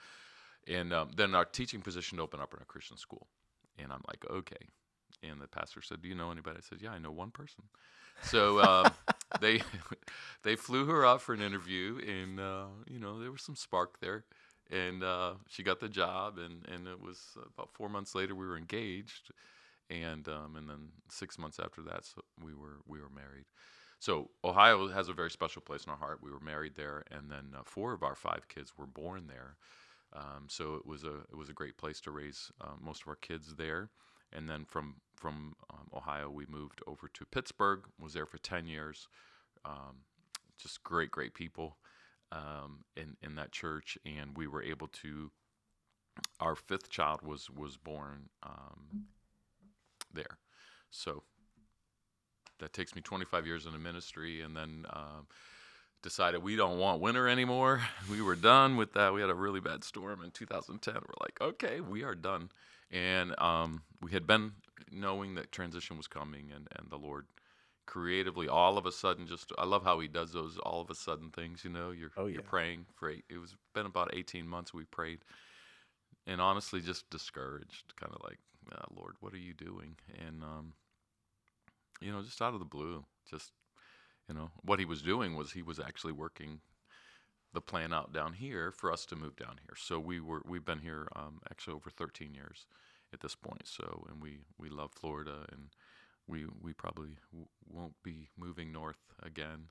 and 0.67 0.93
um, 0.93 1.09
then 1.15 1.33
our 1.33 1.45
teaching 1.45 1.81
position 1.81 2.19
opened 2.19 2.41
up 2.41 2.53
in 2.53 2.61
a 2.61 2.65
Christian 2.65 2.97
school, 2.97 3.27
and 3.77 3.91
I'm 3.91 4.03
like, 4.07 4.25
okay. 4.29 4.67
And 5.23 5.39
the 5.39 5.47
pastor 5.47 5.81
said, 5.81 6.01
"Do 6.01 6.07
you 6.07 6.15
know 6.15 6.31
anybody?" 6.31 6.57
I 6.57 6.61
said, 6.61 6.79
"Yeah, 6.81 6.91
I 6.91 6.97
know 6.97 7.11
one 7.11 7.31
person." 7.31 7.63
So 8.23 8.61
um, 8.61 8.91
they 9.41 9.61
they 10.43 10.55
flew 10.55 10.85
her 10.85 11.05
up 11.05 11.21
for 11.21 11.33
an 11.33 11.41
interview, 11.41 11.99
and 12.07 12.39
uh, 12.39 12.65
you 12.87 12.99
know 12.99 13.19
there 13.19 13.31
was 13.31 13.41
some 13.41 13.55
spark 13.55 13.99
there, 13.99 14.25
and 14.71 15.03
uh, 15.03 15.33
she 15.47 15.63
got 15.63 15.79
the 15.79 15.89
job, 15.89 16.37
and 16.37 16.65
and 16.73 16.87
it 16.87 16.99
was 16.99 17.19
about 17.55 17.73
four 17.73 17.89
months 17.89 18.15
later 18.15 18.35
we 18.35 18.47
were 18.47 18.57
engaged, 18.57 19.31
and 19.89 20.27
um, 20.27 20.55
and 20.55 20.69
then 20.69 20.89
six 21.09 21.37
months 21.37 21.59
after 21.59 21.81
that, 21.83 22.05
so 22.05 22.21
we 22.43 22.53
were 22.53 22.79
we 22.87 22.99
were 22.99 23.09
married. 23.09 23.45
So 23.99 24.31
Ohio 24.43 24.87
has 24.87 25.09
a 25.09 25.13
very 25.13 25.29
special 25.29 25.61
place 25.61 25.85
in 25.85 25.91
our 25.91 25.97
heart. 25.97 26.21
We 26.23 26.31
were 26.31 26.39
married 26.39 26.73
there, 26.75 27.03
and 27.11 27.29
then 27.29 27.53
uh, 27.55 27.61
four 27.65 27.93
of 27.93 28.01
our 28.01 28.15
five 28.15 28.47
kids 28.47 28.73
were 28.77 28.87
born 28.87 29.27
there. 29.27 29.57
Um, 30.13 30.47
so 30.47 30.75
it 30.75 30.85
was 30.85 31.03
a 31.03 31.19
it 31.31 31.37
was 31.37 31.49
a 31.49 31.53
great 31.53 31.77
place 31.77 32.01
to 32.01 32.11
raise 32.11 32.51
uh, 32.61 32.75
most 32.81 33.03
of 33.03 33.07
our 33.09 33.15
kids 33.15 33.55
there. 33.57 33.89
And 34.33 34.49
then 34.49 34.65
from 34.65 34.95
from 35.15 35.53
um, 35.71 35.87
Ohio, 35.93 36.29
we 36.29 36.45
moved 36.47 36.81
over 36.87 37.09
to 37.13 37.25
Pittsburgh. 37.25 37.81
Was 37.99 38.13
there 38.13 38.25
for 38.25 38.37
ten 38.39 38.65
years. 38.65 39.07
Um, 39.65 40.03
just 40.57 40.83
great, 40.83 41.11
great 41.11 41.33
people 41.33 41.77
um, 42.31 42.83
in 42.95 43.17
in 43.21 43.35
that 43.35 43.51
church, 43.51 43.97
and 44.05 44.35
we 44.37 44.47
were 44.47 44.63
able 44.63 44.87
to. 44.87 45.31
Our 46.39 46.55
fifth 46.55 46.89
child 46.89 47.21
was 47.21 47.49
was 47.49 47.77
born 47.77 48.29
um, 48.43 49.05
there, 50.13 50.37
so 50.89 51.23
that 52.59 52.73
takes 52.73 52.95
me 52.95 53.01
25 53.01 53.45
years 53.47 53.65
in 53.65 53.71
the 53.71 53.79
ministry, 53.79 54.41
and 54.41 54.55
then 54.55 54.85
um, 54.91 55.27
decided 56.01 56.43
we 56.43 56.55
don't 56.55 56.77
want 56.77 57.01
winter 57.01 57.27
anymore. 57.27 57.81
We 58.09 58.21
were 58.21 58.35
done 58.35 58.77
with 58.77 58.93
that. 58.93 59.13
We 59.13 59.21
had 59.21 59.29
a 59.29 59.35
really 59.35 59.59
bad 59.61 59.83
storm 59.83 60.21
in 60.23 60.31
2010. 60.31 60.93
We're 60.93 61.01
like, 61.21 61.39
okay, 61.41 61.81
we 61.81 62.03
are 62.03 62.15
done, 62.15 62.49
and 62.91 63.39
um, 63.39 63.83
we 64.01 64.11
had 64.11 64.27
been 64.27 64.51
knowing 64.91 65.35
that 65.35 65.51
transition 65.51 65.97
was 65.97 66.07
coming, 66.07 66.51
and 66.53 66.67
and 66.77 66.89
the 66.89 66.97
Lord 66.97 67.25
creatively 67.85 68.47
all 68.47 68.77
of 68.77 68.85
a 68.85 68.91
sudden 68.91 69.27
just 69.27 69.51
i 69.57 69.65
love 69.65 69.83
how 69.83 69.99
he 69.99 70.07
does 70.07 70.31
those 70.31 70.57
all 70.59 70.81
of 70.81 70.89
a 70.89 70.95
sudden 70.95 71.29
things 71.29 71.63
you 71.63 71.69
know 71.69 71.91
you're 71.91 72.11
Oh, 72.15 72.27
you're 72.27 72.41
praying 72.41 72.85
for 72.93 73.09
eight, 73.09 73.25
it 73.29 73.37
was 73.37 73.55
been 73.73 73.85
about 73.85 74.11
18 74.13 74.47
months 74.47 74.73
we 74.73 74.85
prayed 74.85 75.19
and 76.27 76.39
honestly 76.39 76.79
just 76.79 77.09
discouraged 77.09 77.93
kind 77.95 78.13
of 78.13 78.21
like 78.23 78.39
ah, 78.73 78.85
lord 78.95 79.15
what 79.19 79.33
are 79.33 79.37
you 79.37 79.53
doing? 79.53 79.95
And 80.25 80.43
um 80.43 80.73
you 81.99 82.11
know 82.11 82.21
just 82.21 82.41
out 82.41 82.53
of 82.53 82.59
the 82.59 82.65
blue 82.65 83.03
just 83.29 83.51
you 84.27 84.35
know 84.35 84.51
what 84.63 84.79
he 84.79 84.85
was 84.85 85.01
doing 85.01 85.35
was 85.35 85.51
he 85.51 85.61
was 85.63 85.79
actually 85.79 86.13
working 86.13 86.61
the 87.53 87.61
plan 87.61 87.91
out 87.93 88.13
down 88.13 88.33
here 88.33 88.71
for 88.71 88.91
us 88.91 89.05
to 89.05 89.15
move 89.15 89.35
down 89.35 89.59
here. 89.65 89.75
So 89.75 89.99
we 89.99 90.19
were 90.21 90.41
we've 90.45 90.63
been 90.65 90.79
here 90.79 91.07
um, 91.15 91.39
actually 91.49 91.73
over 91.75 91.89
13 91.89 92.33
years 92.33 92.65
at 93.13 93.19
this 93.19 93.35
point 93.35 93.67
so 93.67 94.05
and 94.09 94.21
we 94.21 94.39
we 94.57 94.69
love 94.69 94.91
florida 94.93 95.45
and 95.51 95.69
we 96.31 96.45
we 96.61 96.73
probably 96.73 97.17
w- 97.31 97.47
won't 97.69 97.93
be 98.03 98.29
moving 98.37 98.71
north 98.71 98.97
again 99.21 99.67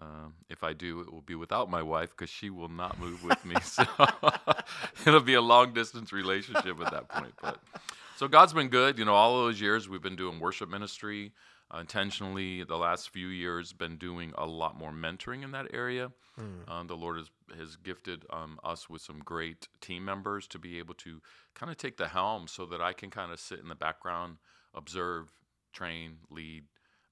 um, 0.00 0.34
if 0.50 0.64
I 0.64 0.72
do, 0.72 1.00
it 1.00 1.12
will 1.12 1.22
be 1.22 1.36
without 1.36 1.70
my 1.70 1.82
wife 1.82 2.10
because 2.10 2.30
she 2.30 2.50
will 2.50 2.68
not 2.68 2.98
move 2.98 3.22
with 3.22 3.44
me. 3.44 3.54
So 3.62 3.84
it'll 5.06 5.20
be 5.20 5.34
a 5.34 5.40
long 5.40 5.72
distance 5.72 6.12
relationship 6.12 6.80
at 6.80 6.90
that 6.90 7.08
point. 7.08 7.34
But 7.40 7.60
so 8.16 8.28
God's 8.28 8.52
been 8.52 8.68
good. 8.68 8.98
You 8.98 9.04
know, 9.04 9.14
all 9.14 9.36
those 9.38 9.60
years 9.60 9.88
we've 9.88 10.02
been 10.02 10.16
doing 10.16 10.40
worship 10.40 10.68
ministry 10.68 11.32
uh, 11.72 11.78
intentionally. 11.78 12.64
The 12.64 12.76
last 12.76 13.10
few 13.10 13.28
years, 13.28 13.72
been 13.72 13.96
doing 13.96 14.32
a 14.36 14.46
lot 14.46 14.76
more 14.76 14.92
mentoring 14.92 15.44
in 15.44 15.52
that 15.52 15.68
area. 15.72 16.10
Um, 16.68 16.88
the 16.88 16.96
Lord 16.96 17.18
has 17.18 17.30
has 17.56 17.76
gifted 17.76 18.24
um, 18.30 18.58
us 18.64 18.90
with 18.90 19.02
some 19.02 19.20
great 19.20 19.68
team 19.80 20.04
members 20.04 20.48
to 20.48 20.58
be 20.58 20.78
able 20.80 20.94
to 20.94 21.20
kind 21.54 21.70
of 21.70 21.78
take 21.78 21.96
the 21.96 22.08
helm, 22.08 22.48
so 22.48 22.66
that 22.66 22.80
I 22.80 22.92
can 22.92 23.10
kind 23.10 23.30
of 23.32 23.38
sit 23.38 23.60
in 23.60 23.68
the 23.68 23.76
background, 23.76 24.38
observe, 24.74 25.30
train, 25.74 26.18
lead. 26.30 26.64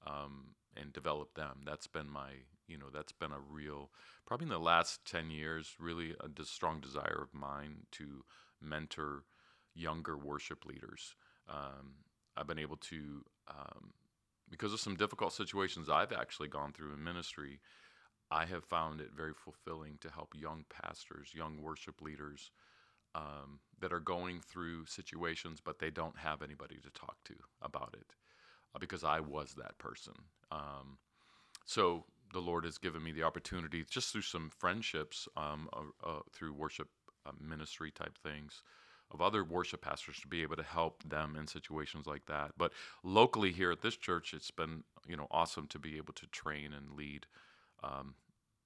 Um, 0.06 0.54
and 0.74 0.92
develop 0.92 1.34
them. 1.34 1.60
That's 1.66 1.86
been 1.86 2.08
my 2.08 2.30
you 2.72 2.78
know 2.78 2.86
that's 2.92 3.12
been 3.12 3.32
a 3.32 3.40
real 3.50 3.90
probably 4.26 4.44
in 4.44 4.50
the 4.50 4.58
last 4.58 5.04
10 5.04 5.30
years 5.30 5.74
really 5.78 6.14
a 6.20 6.44
strong 6.44 6.80
desire 6.80 7.20
of 7.22 7.34
mine 7.34 7.86
to 7.92 8.24
mentor 8.60 9.24
younger 9.74 10.16
worship 10.16 10.64
leaders 10.64 11.14
um, 11.48 11.94
i've 12.36 12.46
been 12.46 12.58
able 12.58 12.76
to 12.76 13.24
um, 13.48 13.92
because 14.50 14.72
of 14.72 14.80
some 14.80 14.96
difficult 14.96 15.32
situations 15.32 15.88
i've 15.90 16.12
actually 16.12 16.48
gone 16.48 16.72
through 16.72 16.92
in 16.94 17.02
ministry 17.02 17.60
i 18.30 18.46
have 18.46 18.64
found 18.64 19.00
it 19.00 19.10
very 19.14 19.34
fulfilling 19.34 19.98
to 20.00 20.10
help 20.10 20.32
young 20.34 20.64
pastors 20.70 21.32
young 21.34 21.60
worship 21.60 22.00
leaders 22.00 22.52
um, 23.14 23.60
that 23.80 23.92
are 23.92 24.00
going 24.00 24.40
through 24.40 24.86
situations 24.86 25.60
but 25.62 25.78
they 25.78 25.90
don't 25.90 26.16
have 26.16 26.40
anybody 26.42 26.76
to 26.76 26.90
talk 26.90 27.16
to 27.24 27.34
about 27.60 27.94
it 27.98 28.14
because 28.80 29.04
i 29.04 29.20
was 29.20 29.54
that 29.54 29.76
person 29.78 30.14
um, 30.50 30.98
so 31.64 32.04
the 32.32 32.40
Lord 32.40 32.64
has 32.64 32.78
given 32.78 33.02
me 33.02 33.12
the 33.12 33.22
opportunity, 33.22 33.84
just 33.88 34.12
through 34.12 34.22
some 34.22 34.50
friendships, 34.50 35.28
um, 35.36 35.68
uh, 35.72 36.08
uh, 36.08 36.20
through 36.32 36.54
worship 36.54 36.88
uh, 37.26 37.32
ministry 37.40 37.90
type 37.90 38.18
things, 38.18 38.62
of 39.10 39.20
other 39.20 39.44
worship 39.44 39.82
pastors 39.82 40.18
to 40.20 40.28
be 40.28 40.42
able 40.42 40.56
to 40.56 40.62
help 40.62 41.02
them 41.02 41.36
in 41.38 41.46
situations 41.46 42.06
like 42.06 42.26
that. 42.26 42.52
But 42.56 42.72
locally 43.04 43.52
here 43.52 43.70
at 43.70 43.82
this 43.82 43.96
church, 43.96 44.32
it's 44.32 44.50
been 44.50 44.84
you 45.06 45.16
know 45.16 45.26
awesome 45.30 45.66
to 45.68 45.78
be 45.78 45.96
able 45.98 46.14
to 46.14 46.26
train 46.28 46.72
and 46.72 46.96
lead. 46.96 47.26
Um, 47.84 48.14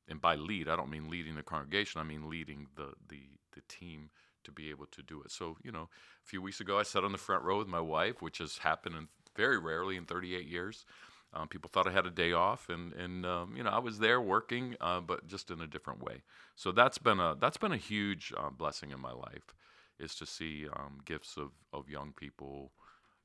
and 0.08 0.20
by 0.20 0.36
lead, 0.36 0.68
I 0.68 0.76
don't 0.76 0.90
mean 0.90 1.10
leading 1.10 1.34
the 1.34 1.42
congregation. 1.42 2.00
I 2.00 2.04
mean 2.04 2.30
leading 2.30 2.68
the 2.76 2.92
the 3.08 3.22
the 3.52 3.62
team 3.68 4.10
to 4.44 4.52
be 4.52 4.70
able 4.70 4.86
to 4.86 5.02
do 5.02 5.20
it. 5.22 5.32
So 5.32 5.56
you 5.64 5.72
know, 5.72 5.88
a 6.24 6.26
few 6.26 6.40
weeks 6.40 6.60
ago, 6.60 6.78
I 6.78 6.84
sat 6.84 7.02
on 7.02 7.12
the 7.12 7.18
front 7.18 7.42
row 7.42 7.58
with 7.58 7.68
my 7.68 7.80
wife, 7.80 8.22
which 8.22 8.38
has 8.38 8.58
happened 8.58 8.94
in, 8.94 9.08
very 9.36 9.58
rarely 9.58 9.96
in 9.96 10.04
38 10.04 10.46
years. 10.46 10.84
Um, 11.32 11.48
people 11.48 11.70
thought 11.72 11.86
I 11.86 11.92
had 11.92 12.06
a 12.06 12.10
day 12.10 12.32
off, 12.32 12.68
and 12.68 12.92
and 12.94 13.26
um, 13.26 13.54
you 13.56 13.62
know 13.62 13.70
I 13.70 13.78
was 13.78 13.98
there 13.98 14.20
working, 14.20 14.76
uh, 14.80 15.00
but 15.00 15.26
just 15.26 15.50
in 15.50 15.60
a 15.60 15.66
different 15.66 16.02
way. 16.02 16.22
So 16.54 16.72
that's 16.72 16.98
been 16.98 17.20
a 17.20 17.36
that's 17.38 17.58
been 17.58 17.72
a 17.72 17.76
huge 17.76 18.32
uh, 18.36 18.50
blessing 18.50 18.90
in 18.90 19.00
my 19.00 19.12
life, 19.12 19.54
is 19.98 20.14
to 20.16 20.26
see 20.26 20.66
um, 20.74 21.00
gifts 21.04 21.36
of 21.36 21.50
of 21.72 21.88
young 21.90 22.12
people, 22.16 22.72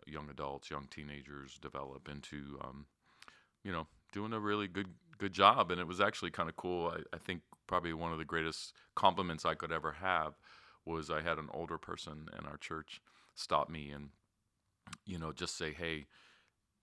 young 0.05 0.29
adults, 0.29 0.69
young 0.69 0.87
teenagers 0.89 1.57
develop 1.61 2.09
into, 2.09 2.59
um, 2.63 2.85
you 3.63 3.71
know, 3.71 3.87
doing 4.11 4.33
a 4.33 4.39
really 4.39 4.67
good 4.67 4.89
good 5.17 5.33
job. 5.33 5.71
And 5.71 5.79
it 5.79 5.87
was 5.87 6.01
actually 6.01 6.31
kind 6.31 6.49
of 6.49 6.55
cool. 6.57 6.93
I, 6.93 7.15
I 7.15 7.19
think 7.19 7.41
probably 7.67 7.93
one 7.93 8.11
of 8.11 8.17
the 8.17 8.25
greatest 8.25 8.73
compliments 8.95 9.45
I 9.45 9.53
could 9.53 9.71
ever 9.71 9.93
have 9.93 10.33
was 10.85 11.09
I 11.09 11.21
had 11.21 11.37
an 11.37 11.49
older 11.53 11.77
person 11.77 12.27
in 12.37 12.45
our 12.45 12.57
church 12.57 13.01
stop 13.35 13.69
me 13.69 13.91
and, 13.91 14.09
you 15.05 15.17
know, 15.19 15.31
just 15.31 15.57
say, 15.57 15.73
hey 15.73 16.05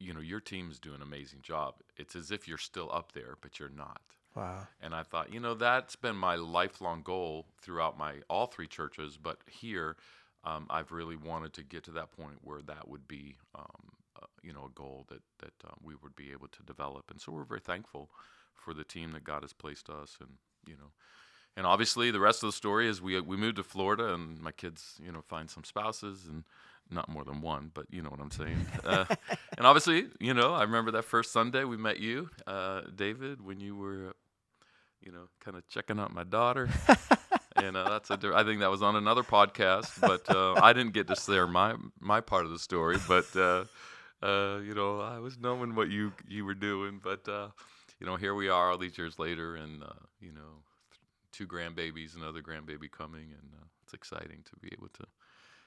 you 0.00 0.14
know, 0.14 0.20
your 0.20 0.40
team's 0.40 0.78
doing 0.78 0.96
an 0.96 1.02
amazing 1.02 1.40
job. 1.42 1.74
It's 1.96 2.14
as 2.14 2.30
if 2.30 2.46
you're 2.46 2.58
still 2.58 2.90
up 2.92 3.12
there, 3.12 3.36
but 3.40 3.58
you're 3.58 3.68
not. 3.68 4.00
Wow. 4.34 4.68
And 4.80 4.94
I 4.94 5.02
thought, 5.02 5.32
you 5.32 5.40
know, 5.40 5.54
that's 5.54 5.96
been 5.96 6.16
my 6.16 6.36
lifelong 6.36 7.02
goal 7.02 7.46
throughout 7.60 7.98
my 7.98 8.16
all 8.30 8.46
three 8.46 8.68
churches, 8.68 9.18
but 9.20 9.38
here, 9.46 9.96
um, 10.44 10.66
I've 10.70 10.92
really 10.92 11.16
wanted 11.16 11.52
to 11.54 11.64
get 11.64 11.82
to 11.84 11.90
that 11.92 12.12
point 12.12 12.38
where 12.42 12.62
that 12.62 12.88
would 12.88 13.08
be, 13.08 13.36
um, 13.56 13.90
uh, 14.22 14.26
you 14.42 14.52
know, 14.52 14.66
a 14.66 14.78
goal 14.78 15.04
that 15.08 15.22
that 15.40 15.52
uh, 15.66 15.74
we 15.82 15.94
would 16.00 16.14
be 16.14 16.30
able 16.30 16.46
to 16.48 16.62
develop. 16.62 17.10
And 17.10 17.20
so 17.20 17.32
we're 17.32 17.42
very 17.42 17.60
thankful 17.60 18.10
for 18.54 18.72
the 18.72 18.84
team 18.84 19.10
that 19.12 19.24
God 19.24 19.42
has 19.42 19.52
placed 19.52 19.90
us, 19.90 20.16
and 20.20 20.30
you 20.64 20.76
know, 20.76 20.92
and 21.58 21.66
obviously 21.66 22.12
the 22.12 22.20
rest 22.20 22.44
of 22.44 22.46
the 22.48 22.52
story 22.52 22.88
is 22.88 23.02
we 23.02 23.20
we 23.20 23.36
moved 23.36 23.56
to 23.56 23.64
Florida, 23.64 24.14
and 24.14 24.40
my 24.40 24.52
kids, 24.52 24.94
you 25.04 25.10
know, 25.10 25.22
find 25.22 25.50
some 25.50 25.64
spouses 25.64 26.26
and 26.28 26.44
not 26.88 27.08
more 27.08 27.24
than 27.24 27.40
one, 27.40 27.72
but 27.74 27.84
you 27.90 28.00
know 28.00 28.10
what 28.10 28.20
I'm 28.20 28.30
saying. 28.30 28.64
Uh, 28.84 29.04
and 29.58 29.66
obviously, 29.66 30.06
you 30.20 30.32
know, 30.32 30.54
I 30.54 30.62
remember 30.62 30.92
that 30.92 31.04
first 31.04 31.32
Sunday 31.32 31.64
we 31.64 31.76
met 31.76 31.98
you, 31.98 32.30
uh, 32.46 32.82
David, 32.94 33.44
when 33.44 33.60
you 33.60 33.76
were, 33.76 34.14
you 35.02 35.12
know, 35.12 35.24
kind 35.40 35.56
of 35.56 35.66
checking 35.68 35.98
out 35.98 36.14
my 36.14 36.22
daughter. 36.24 36.70
and 37.56 37.76
uh, 37.76 37.88
that's 37.90 38.10
a, 38.10 38.32
I 38.34 38.44
think 38.44 38.60
that 38.60 38.70
was 38.70 38.80
on 38.80 38.94
another 38.96 39.24
podcast, 39.24 40.00
but 40.00 40.30
uh, 40.34 40.54
I 40.54 40.72
didn't 40.72 40.94
get 40.94 41.08
to 41.08 41.16
share 41.16 41.48
my 41.48 41.74
my 42.00 42.20
part 42.20 42.46
of 42.46 42.52
the 42.52 42.58
story. 42.58 42.98
But 43.08 43.26
uh, 43.36 43.64
uh, 44.22 44.60
you 44.60 44.74
know, 44.74 45.00
I 45.00 45.18
was 45.18 45.36
knowing 45.38 45.74
what 45.74 45.90
you 45.90 46.12
you 46.28 46.44
were 46.44 46.54
doing. 46.54 47.00
But 47.02 47.26
you 48.00 48.06
know, 48.06 48.14
here 48.14 48.34
we 48.34 48.48
are 48.48 48.70
all 48.70 48.78
these 48.78 48.96
years 48.96 49.18
later, 49.18 49.56
and 49.56 49.82
you 50.20 50.32
know, 50.32 50.62
two 51.38 51.46
grandbabies, 51.46 52.16
another 52.16 52.42
grandbaby 52.42 52.90
coming, 52.90 53.28
and 53.30 53.52
uh, 53.54 53.66
it's 53.84 53.94
exciting 53.94 54.40
to 54.44 54.56
be 54.60 54.68
able 54.72 54.88
to 54.88 55.06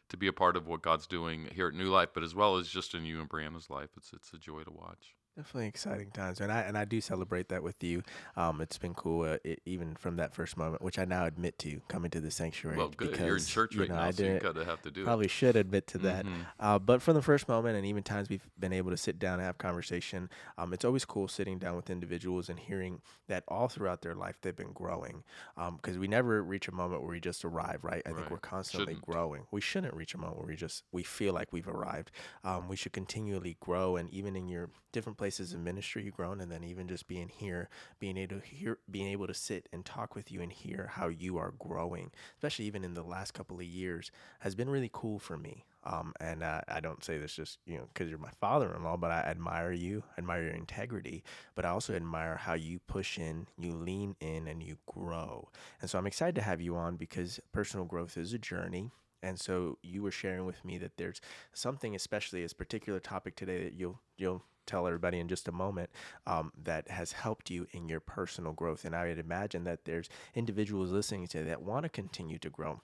to 0.09 0.17
be 0.17 0.27
a 0.27 0.33
part 0.33 0.57
of 0.57 0.67
what 0.67 0.81
God's 0.81 1.07
doing 1.07 1.47
here 1.53 1.69
at 1.69 1.73
New 1.73 1.85
Life, 1.85 2.09
but 2.13 2.23
as 2.23 2.35
well 2.35 2.57
as 2.57 2.67
just 2.67 2.93
in 2.93 3.05
you 3.05 3.21
and 3.21 3.29
Brianna's 3.29 3.69
life. 3.69 3.89
It's 3.95 4.11
it's 4.11 4.33
a 4.33 4.37
joy 4.37 4.63
to 4.63 4.71
watch. 4.71 5.15
Definitely 5.41 5.69
exciting 5.69 6.11
times, 6.11 6.39
and 6.39 6.51
I 6.51 6.61
and 6.61 6.77
I 6.77 6.85
do 6.85 7.01
celebrate 7.01 7.49
that 7.49 7.63
with 7.63 7.83
you. 7.83 8.03
Um, 8.37 8.61
it's 8.61 8.77
been 8.77 8.93
cool, 8.93 9.23
uh, 9.23 9.37
it, 9.43 9.59
even 9.65 9.95
from 9.95 10.17
that 10.17 10.35
first 10.35 10.55
moment, 10.55 10.83
which 10.83 10.99
I 10.99 11.05
now 11.05 11.25
admit 11.25 11.57
to 11.59 11.81
coming 11.87 12.11
to 12.11 12.21
the 12.21 12.29
sanctuary. 12.29 12.77
Well, 12.77 12.89
good. 12.89 13.09
Because, 13.09 13.25
You're 13.25 13.37
in 13.37 13.43
church 13.43 13.75
right 13.75 13.87
you 13.87 13.89
know, 13.89 13.99
now, 13.99 14.03
I 14.03 14.11
so 14.11 14.23
you 14.23 14.39
gotta 14.39 14.63
have 14.63 14.83
to 14.83 14.91
do. 14.91 15.03
Probably 15.03 15.25
it. 15.25 15.31
should 15.31 15.55
admit 15.55 15.87
to 15.87 15.97
that. 15.97 16.27
Mm-hmm. 16.27 16.41
Uh, 16.59 16.77
but 16.77 17.01
from 17.01 17.15
the 17.15 17.23
first 17.23 17.47
moment, 17.49 17.75
and 17.75 17.87
even 17.87 18.03
times 18.03 18.29
we've 18.29 18.47
been 18.59 18.71
able 18.71 18.91
to 18.91 18.97
sit 18.97 19.17
down 19.17 19.39
and 19.39 19.41
have 19.41 19.57
conversation, 19.57 20.29
um, 20.59 20.73
it's 20.73 20.85
always 20.85 21.05
cool 21.05 21.27
sitting 21.27 21.57
down 21.57 21.75
with 21.75 21.89
individuals 21.89 22.47
and 22.47 22.59
hearing 22.59 23.01
that 23.27 23.43
all 23.47 23.67
throughout 23.67 24.03
their 24.03 24.13
life 24.13 24.37
they've 24.43 24.55
been 24.55 24.73
growing. 24.73 25.23
Because 25.55 25.95
um, 25.95 26.01
we 26.01 26.07
never 26.07 26.43
reach 26.43 26.67
a 26.67 26.71
moment 26.71 27.01
where 27.01 27.09
we 27.09 27.19
just 27.19 27.43
arrive, 27.43 27.79
right? 27.81 28.03
I 28.05 28.09
right. 28.09 28.15
think 28.15 28.29
we're 28.29 28.37
constantly 28.37 28.93
shouldn't. 28.93 29.07
growing. 29.07 29.47
We 29.49 29.61
shouldn't 29.61 29.95
reach 29.95 30.13
a 30.13 30.19
moment 30.19 30.37
where 30.37 30.47
we 30.47 30.55
just 30.55 30.83
we 30.91 31.01
feel 31.01 31.33
like 31.33 31.51
we've 31.51 31.67
arrived. 31.67 32.11
Um, 32.43 32.67
we 32.67 32.75
should 32.75 32.93
continually 32.93 33.57
grow, 33.59 33.95
and 33.95 34.07
even 34.11 34.35
in 34.35 34.47
your 34.47 34.69
different 34.91 35.17
places 35.17 35.30
of 35.39 35.59
ministry 35.59 36.03
you've 36.03 36.15
grown 36.15 36.41
and 36.41 36.51
then 36.51 36.63
even 36.63 36.87
just 36.87 37.07
being 37.07 37.29
here 37.29 37.69
being 37.99 38.17
able 38.17 38.39
to 38.39 38.45
hear 38.45 38.77
being 38.89 39.07
able 39.07 39.27
to 39.27 39.33
sit 39.33 39.67
and 39.71 39.85
talk 39.85 40.15
with 40.15 40.31
you 40.31 40.41
and 40.41 40.51
hear 40.51 40.91
how 40.93 41.07
you 41.07 41.37
are 41.37 41.53
growing 41.59 42.11
especially 42.37 42.65
even 42.65 42.83
in 42.83 42.93
the 42.93 43.03
last 43.03 43.33
couple 43.33 43.57
of 43.57 43.65
years 43.65 44.11
has 44.39 44.55
been 44.55 44.69
really 44.69 44.89
cool 44.91 45.19
for 45.19 45.37
me 45.37 45.65
um, 45.83 46.13
and 46.19 46.43
uh, 46.43 46.61
I 46.67 46.79
don't 46.79 47.03
say 47.03 47.17
this 47.17 47.33
just 47.33 47.57
you 47.65 47.77
know 47.77 47.87
because 47.91 48.09
you're 48.09 48.19
my 48.19 48.31
father-in-law, 48.39 48.97
but 48.97 49.11
I 49.11 49.21
admire 49.21 49.71
you, 49.71 50.03
admire 50.17 50.43
your 50.43 50.53
integrity, 50.53 51.23
but 51.55 51.65
I 51.65 51.69
also 51.69 51.93
admire 51.93 52.35
how 52.35 52.53
you 52.53 52.79
push 52.79 53.17
in, 53.17 53.47
you 53.57 53.73
lean 53.73 54.15
in, 54.19 54.47
and 54.47 54.61
you 54.61 54.77
grow. 54.85 55.49
And 55.81 55.89
so 55.89 55.97
I'm 55.97 56.07
excited 56.07 56.35
to 56.35 56.41
have 56.41 56.61
you 56.61 56.75
on 56.75 56.97
because 56.97 57.39
personal 57.51 57.85
growth 57.85 58.17
is 58.17 58.33
a 58.33 58.37
journey. 58.37 58.91
And 59.23 59.39
so 59.39 59.77
you 59.83 60.01
were 60.01 60.11
sharing 60.11 60.45
with 60.45 60.63
me 60.65 60.77
that 60.79 60.97
there's 60.97 61.21
something, 61.53 61.95
especially 61.95 62.41
this 62.41 62.53
particular 62.53 62.99
topic 62.99 63.35
today, 63.35 63.63
that 63.63 63.73
you'll 63.73 63.99
you'll 64.17 64.43
tell 64.65 64.87
everybody 64.87 65.19
in 65.19 65.27
just 65.27 65.47
a 65.47 65.51
moment 65.51 65.89
um, 66.27 66.51
that 66.63 66.89
has 66.89 67.11
helped 67.11 67.49
you 67.49 67.67
in 67.71 67.89
your 67.89 67.99
personal 67.99 68.53
growth. 68.53 68.85
And 68.85 68.95
I 68.95 69.07
would 69.07 69.19
imagine 69.19 69.63
that 69.65 69.85
there's 69.85 70.09
individuals 70.35 70.91
listening 70.91 71.27
to 71.27 71.43
that 71.43 71.61
want 71.61 71.83
to 71.83 71.89
continue 71.89 72.37
to 72.39 72.49
grow 72.49 72.81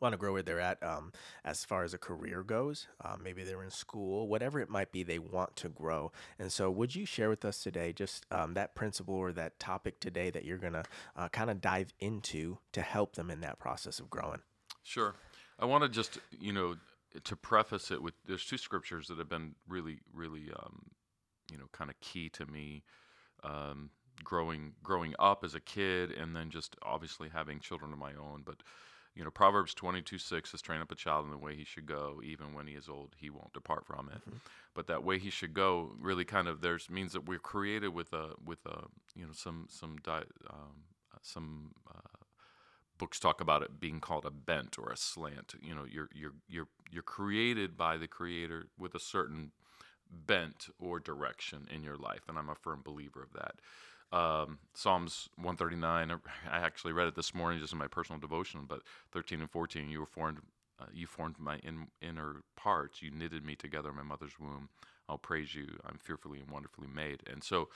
want 0.00 0.12
to 0.12 0.18
grow 0.18 0.32
where 0.32 0.42
they're 0.42 0.60
at 0.60 0.82
um, 0.82 1.12
as 1.44 1.64
far 1.64 1.84
as 1.84 1.94
a 1.94 1.98
career 1.98 2.42
goes. 2.42 2.86
Um, 3.04 3.22
maybe 3.22 3.44
they're 3.44 3.62
in 3.62 3.70
school, 3.70 4.28
whatever 4.28 4.60
it 4.60 4.68
might 4.68 4.92
be, 4.92 5.02
they 5.02 5.18
want 5.18 5.56
to 5.56 5.68
grow. 5.68 6.12
And 6.38 6.52
so, 6.52 6.70
would 6.70 6.94
you 6.94 7.06
share 7.06 7.28
with 7.28 7.44
us 7.44 7.62
today 7.62 7.92
just 7.92 8.26
um, 8.30 8.54
that 8.54 8.74
principle 8.74 9.14
or 9.14 9.32
that 9.32 9.58
topic 9.58 10.00
today 10.00 10.30
that 10.30 10.44
you're 10.44 10.58
going 10.58 10.74
to 10.74 10.84
uh, 11.16 11.28
kind 11.28 11.50
of 11.50 11.60
dive 11.60 11.92
into 12.00 12.58
to 12.72 12.82
help 12.82 13.16
them 13.16 13.30
in 13.30 13.40
that 13.40 13.58
process 13.58 13.98
of 13.98 14.10
growing? 14.10 14.40
Sure. 14.82 15.14
I 15.58 15.64
want 15.64 15.84
to 15.84 15.88
just, 15.88 16.18
you 16.38 16.52
know, 16.52 16.76
to 17.24 17.36
preface 17.36 17.90
it 17.90 18.02
with 18.02 18.14
there's 18.26 18.44
two 18.44 18.58
scriptures 18.58 19.08
that 19.08 19.18
have 19.18 19.28
been 19.28 19.54
really, 19.68 19.98
really, 20.12 20.50
um, 20.56 20.82
you 21.50 21.58
know, 21.58 21.66
kind 21.72 21.90
of 21.90 21.98
key 22.00 22.28
to 22.30 22.46
me 22.46 22.82
um, 23.44 23.90
growing 24.24 24.72
growing 24.82 25.14
up 25.18 25.44
as 25.44 25.54
a 25.54 25.60
kid, 25.60 26.10
and 26.10 26.34
then 26.34 26.50
just 26.50 26.76
obviously 26.82 27.28
having 27.28 27.60
children 27.60 27.92
of 27.92 27.98
my 27.98 28.12
own. 28.14 28.42
But 28.44 28.56
you 29.16 29.24
know, 29.24 29.30
Proverbs 29.30 29.72
22 29.72 30.18
6 30.18 30.50
says, 30.50 30.60
Train 30.60 30.82
up 30.82 30.92
a 30.92 30.94
child 30.94 31.24
in 31.24 31.30
the 31.30 31.38
way 31.38 31.56
he 31.56 31.64
should 31.64 31.86
go, 31.86 32.20
even 32.22 32.52
when 32.52 32.66
he 32.66 32.74
is 32.74 32.86
old, 32.88 33.16
he 33.18 33.30
won't 33.30 33.54
depart 33.54 33.86
from 33.86 34.10
it. 34.10 34.20
Mm-hmm. 34.20 34.36
But 34.74 34.88
that 34.88 35.02
way 35.02 35.18
he 35.18 35.30
should 35.30 35.54
go 35.54 35.92
really 35.98 36.26
kind 36.26 36.46
of 36.46 36.60
there's 36.60 36.90
means 36.90 37.14
that 37.14 37.26
we're 37.26 37.38
created 37.38 37.88
with 37.88 38.12
a, 38.12 38.32
with 38.44 38.58
a, 38.66 38.84
you 39.14 39.24
know, 39.24 39.32
some, 39.32 39.68
some, 39.70 39.96
di- 40.02 40.24
um, 40.50 40.84
some, 41.22 41.70
uh, 41.88 42.15
books 42.98 43.18
talk 43.18 43.40
about 43.40 43.62
it 43.62 43.80
being 43.80 44.00
called 44.00 44.24
a 44.24 44.30
bent 44.30 44.78
or 44.78 44.90
a 44.90 44.96
slant. 44.96 45.54
You 45.60 45.74
know, 45.74 45.84
you're 45.90 46.08
you're 46.14 46.34
you're 46.48 46.68
you're 46.90 47.02
created 47.02 47.76
by 47.76 47.96
the 47.96 48.08
creator 48.08 48.66
with 48.78 48.94
a 48.94 49.00
certain 49.00 49.52
bent 50.10 50.68
or 50.78 51.00
direction 51.00 51.66
in 51.72 51.82
your 51.82 51.96
life, 51.96 52.22
and 52.28 52.38
I'm 52.38 52.48
a 52.48 52.54
firm 52.54 52.82
believer 52.84 53.22
of 53.22 53.32
that. 53.34 54.16
Um, 54.16 54.58
Psalms 54.74 55.28
139. 55.36 56.20
I 56.50 56.58
actually 56.58 56.92
read 56.92 57.08
it 57.08 57.16
this 57.16 57.34
morning 57.34 57.60
just 57.60 57.72
in 57.72 57.78
my 57.78 57.88
personal 57.88 58.20
devotion, 58.20 58.64
but 58.68 58.82
13 59.12 59.40
and 59.40 59.50
14. 59.50 59.88
You 59.88 60.00
were 60.00 60.06
formed. 60.06 60.38
Uh, 60.78 60.84
you 60.92 61.06
formed 61.06 61.36
my 61.38 61.56
in, 61.64 61.86
inner 62.02 62.42
parts. 62.54 63.00
You 63.02 63.10
knitted 63.10 63.44
me 63.44 63.56
together 63.56 63.88
in 63.88 63.96
my 63.96 64.02
mother's 64.02 64.38
womb. 64.38 64.68
I'll 65.08 65.18
praise 65.18 65.54
you. 65.54 65.78
I'm 65.86 65.98
fearfully 65.98 66.40
and 66.40 66.50
wonderfully 66.50 66.88
made. 66.88 67.22
And 67.30 67.42
so, 67.42 67.68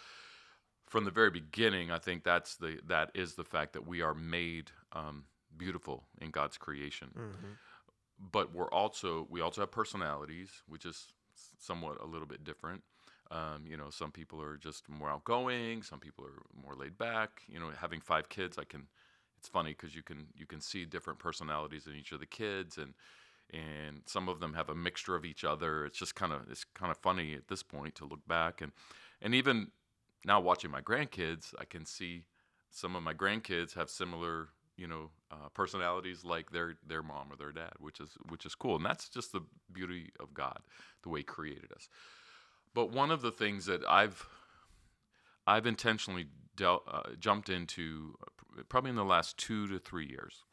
from 0.90 1.04
the 1.04 1.10
very 1.12 1.30
beginning, 1.30 1.92
I 1.92 1.98
think 1.98 2.24
that's 2.24 2.56
the 2.56 2.80
that 2.88 3.12
is 3.14 3.34
the 3.34 3.44
fact 3.44 3.72
that 3.74 3.86
we 3.86 4.02
are 4.02 4.12
made 4.12 4.72
um, 4.92 5.24
beautiful 5.56 6.02
in 6.20 6.30
God's 6.32 6.58
creation. 6.58 7.10
Mm-hmm. 7.16 7.52
But 8.32 8.52
we're 8.52 8.70
also 8.70 9.26
we 9.30 9.40
also 9.40 9.62
have 9.62 9.70
personalities, 9.70 10.50
which 10.68 10.84
is 10.84 11.06
somewhat 11.58 11.98
a 12.02 12.06
little 12.06 12.26
bit 12.26 12.42
different. 12.42 12.82
Um, 13.30 13.64
you 13.64 13.76
know, 13.76 13.90
some 13.90 14.10
people 14.10 14.42
are 14.42 14.56
just 14.56 14.88
more 14.88 15.08
outgoing. 15.08 15.84
Some 15.84 16.00
people 16.00 16.24
are 16.24 16.42
more 16.60 16.74
laid 16.74 16.98
back. 16.98 17.42
You 17.48 17.60
know, 17.60 17.70
having 17.80 18.00
five 18.00 18.28
kids, 18.28 18.58
I 18.58 18.64
can. 18.64 18.88
It's 19.38 19.48
funny 19.48 19.70
because 19.70 19.94
you 19.94 20.02
can 20.02 20.26
you 20.34 20.44
can 20.44 20.60
see 20.60 20.84
different 20.84 21.20
personalities 21.20 21.86
in 21.86 21.94
each 21.94 22.10
of 22.10 22.18
the 22.18 22.26
kids, 22.26 22.78
and 22.78 22.94
and 23.52 24.02
some 24.06 24.28
of 24.28 24.40
them 24.40 24.54
have 24.54 24.68
a 24.68 24.74
mixture 24.74 25.14
of 25.14 25.24
each 25.24 25.44
other. 25.44 25.86
It's 25.86 25.98
just 25.98 26.16
kind 26.16 26.32
of 26.32 26.50
it's 26.50 26.64
kind 26.74 26.90
of 26.90 26.98
funny 26.98 27.34
at 27.34 27.46
this 27.46 27.62
point 27.62 27.94
to 27.96 28.04
look 28.04 28.26
back 28.26 28.60
and 28.60 28.72
and 29.22 29.36
even 29.36 29.68
now 30.24 30.40
watching 30.40 30.70
my 30.70 30.80
grandkids, 30.80 31.54
I 31.58 31.64
can 31.64 31.86
see 31.86 32.24
some 32.70 32.94
of 32.94 33.02
my 33.02 33.14
grandkids 33.14 33.74
have 33.74 33.90
similar 33.90 34.48
you 34.76 34.86
know 34.86 35.10
uh, 35.30 35.48
personalities 35.54 36.24
like 36.24 36.50
their 36.50 36.74
their 36.86 37.02
mom 37.02 37.30
or 37.30 37.36
their 37.36 37.52
dad, 37.52 37.72
which 37.78 38.00
is 38.00 38.16
which 38.28 38.46
is 38.46 38.54
cool, 38.54 38.76
and 38.76 38.84
that's 38.84 39.08
just 39.08 39.32
the 39.32 39.42
beauty 39.72 40.10
of 40.18 40.32
God, 40.34 40.60
the 41.02 41.10
way 41.10 41.20
He 41.20 41.24
created 41.24 41.70
us. 41.74 41.88
But 42.74 42.90
one 42.90 43.10
of 43.10 43.22
the 43.22 43.32
things 43.32 43.66
that 43.66 43.82
I've 43.88 44.26
I've 45.46 45.66
intentionally 45.66 46.26
dealt, 46.56 46.82
uh, 46.90 47.10
jumped 47.18 47.48
into 47.48 48.14
uh, 48.22 48.62
probably 48.68 48.90
in 48.90 48.96
the 48.96 49.04
last 49.04 49.36
two 49.36 49.66
to 49.68 49.78
three 49.78 50.06
years 50.06 50.44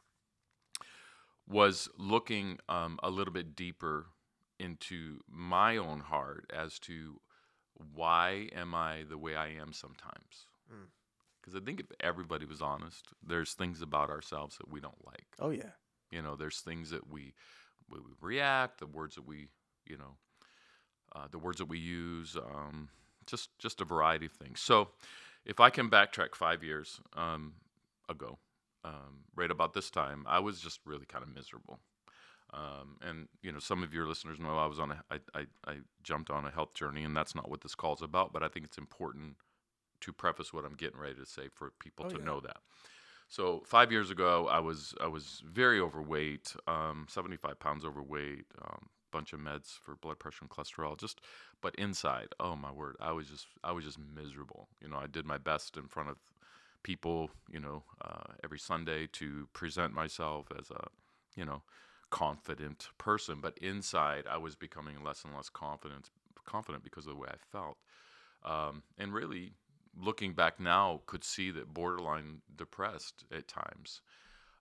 was 1.47 1.87
looking 1.97 2.57
um, 2.67 2.99
a 3.01 3.09
little 3.09 3.33
bit 3.33 3.55
deeper 3.55 4.07
into 4.59 5.19
my 5.29 5.77
own 5.77 6.01
heart 6.01 6.51
as 6.53 6.79
to 6.79 7.21
why 7.93 8.49
am 8.55 8.75
I 8.75 9.03
the 9.09 9.17
way 9.17 9.35
I 9.35 9.49
am 9.49 9.73
sometimes. 9.73 10.47
Because 11.41 11.53
mm. 11.53 11.61
I 11.61 11.65
think 11.65 11.79
if 11.79 11.87
everybody 11.99 12.45
was 12.45 12.61
honest, 12.61 13.07
there's 13.25 13.53
things 13.53 13.81
about 13.81 14.09
ourselves 14.09 14.57
that 14.57 14.69
we 14.69 14.79
don't 14.79 15.05
like. 15.05 15.27
Oh 15.39 15.49
yeah. 15.49 15.71
You 16.11 16.21
know, 16.21 16.35
there's 16.35 16.61
things 16.61 16.89
that 16.91 17.11
we 17.11 17.33
we 17.89 17.99
react, 18.21 18.79
the 18.79 18.87
words 18.87 19.15
that 19.15 19.27
we, 19.27 19.47
you 19.85 19.97
know, 19.97 20.17
uh, 21.15 21.27
the 21.31 21.39
words 21.39 21.57
that 21.59 21.69
we 21.69 21.79
use, 21.79 22.35
um, 22.35 22.89
just 23.25 23.57
just 23.59 23.81
a 23.81 23.85
variety 23.85 24.25
of 24.25 24.33
things. 24.33 24.59
So, 24.59 24.89
if 25.45 25.59
I 25.59 25.69
can 25.69 25.89
backtrack 25.89 26.35
five 26.35 26.63
years 26.63 26.99
um, 27.15 27.53
ago, 28.09 28.37
um, 28.83 29.23
right 29.35 29.51
about 29.51 29.73
this 29.73 29.89
time, 29.89 30.25
I 30.27 30.39
was 30.39 30.59
just 30.59 30.79
really 30.85 31.05
kind 31.05 31.23
of 31.23 31.33
miserable. 31.33 31.79
Um, 32.53 32.97
and 33.01 33.27
you 33.41 33.51
know, 33.51 33.59
some 33.59 33.83
of 33.83 33.93
your 33.93 34.07
listeners 34.07 34.39
know 34.39 34.57
I 34.57 34.65
was 34.65 34.79
on 34.79 34.91
a, 34.91 35.03
I, 35.11 35.19
I, 35.33 35.45
I 35.65 35.75
jumped 36.03 36.29
on 36.29 36.45
a 36.45 36.51
health 36.51 36.73
journey, 36.73 37.03
and 37.03 37.15
that's 37.15 37.35
not 37.35 37.49
what 37.49 37.61
this 37.61 37.75
call's 37.75 38.01
about. 38.01 38.33
But 38.33 38.43
I 38.43 38.47
think 38.47 38.65
it's 38.65 38.77
important 38.77 39.35
to 40.01 40.13
preface 40.13 40.53
what 40.53 40.65
I'm 40.65 40.75
getting 40.75 40.99
ready 40.99 41.15
to 41.15 41.25
say 41.25 41.49
for 41.53 41.71
people 41.79 42.05
oh, 42.05 42.09
to 42.09 42.17
yeah. 42.19 42.25
know 42.25 42.39
that. 42.41 42.57
So 43.27 43.61
five 43.65 43.91
years 43.91 44.09
ago, 44.09 44.47
I 44.47 44.59
was 44.59 44.93
I 45.01 45.07
was 45.07 45.43
very 45.45 45.79
overweight, 45.79 46.55
um, 46.67 47.07
75 47.09 47.59
pounds 47.59 47.83
overweight, 47.83 48.45
um, 48.63 48.87
bunch 49.11 49.33
of 49.33 49.39
meds 49.39 49.77
for 49.79 49.95
blood 49.95 50.19
pressure 50.19 50.39
and 50.41 50.49
cholesterol. 50.49 50.97
Just, 50.97 51.21
but 51.61 51.75
inside, 51.75 52.27
oh 52.39 52.55
my 52.55 52.71
word, 52.71 52.95
I 53.01 53.11
was 53.11 53.27
just 53.27 53.47
I 53.63 53.71
was 53.73 53.83
just 53.83 53.99
miserable. 53.99 54.69
You 54.81 54.87
know, 54.89 54.97
I 54.97 55.07
did 55.07 55.25
my 55.25 55.37
best 55.37 55.75
in 55.75 55.87
front 55.87 56.09
of 56.09 56.17
people, 56.83 57.29
you 57.51 57.59
know, 57.59 57.83
uh, 58.01 58.33
every 58.43 58.59
Sunday 58.59 59.07
to 59.13 59.47
present 59.51 59.93
myself 59.93 60.47
as 60.57 60.71
a, 60.71 60.87
you 61.35 61.43
know, 61.43 61.61
confident 62.09 62.89
person. 62.97 63.39
But 63.41 63.57
inside, 63.59 64.25
I 64.29 64.37
was 64.37 64.55
becoming 64.55 65.03
less 65.03 65.23
and 65.23 65.35
less 65.35 65.49
confident, 65.49 66.09
confident 66.45 66.83
because 66.83 67.05
of 67.05 67.13
the 67.13 67.19
way 67.19 67.29
I 67.31 67.37
felt. 67.51 67.77
Um, 68.43 68.83
and 68.97 69.13
really, 69.13 69.53
looking 69.99 70.33
back 70.33 70.59
now, 70.59 71.01
could 71.05 71.23
see 71.23 71.51
that 71.51 71.73
borderline 71.73 72.41
depressed 72.55 73.25
at 73.31 73.47
times. 73.47 74.01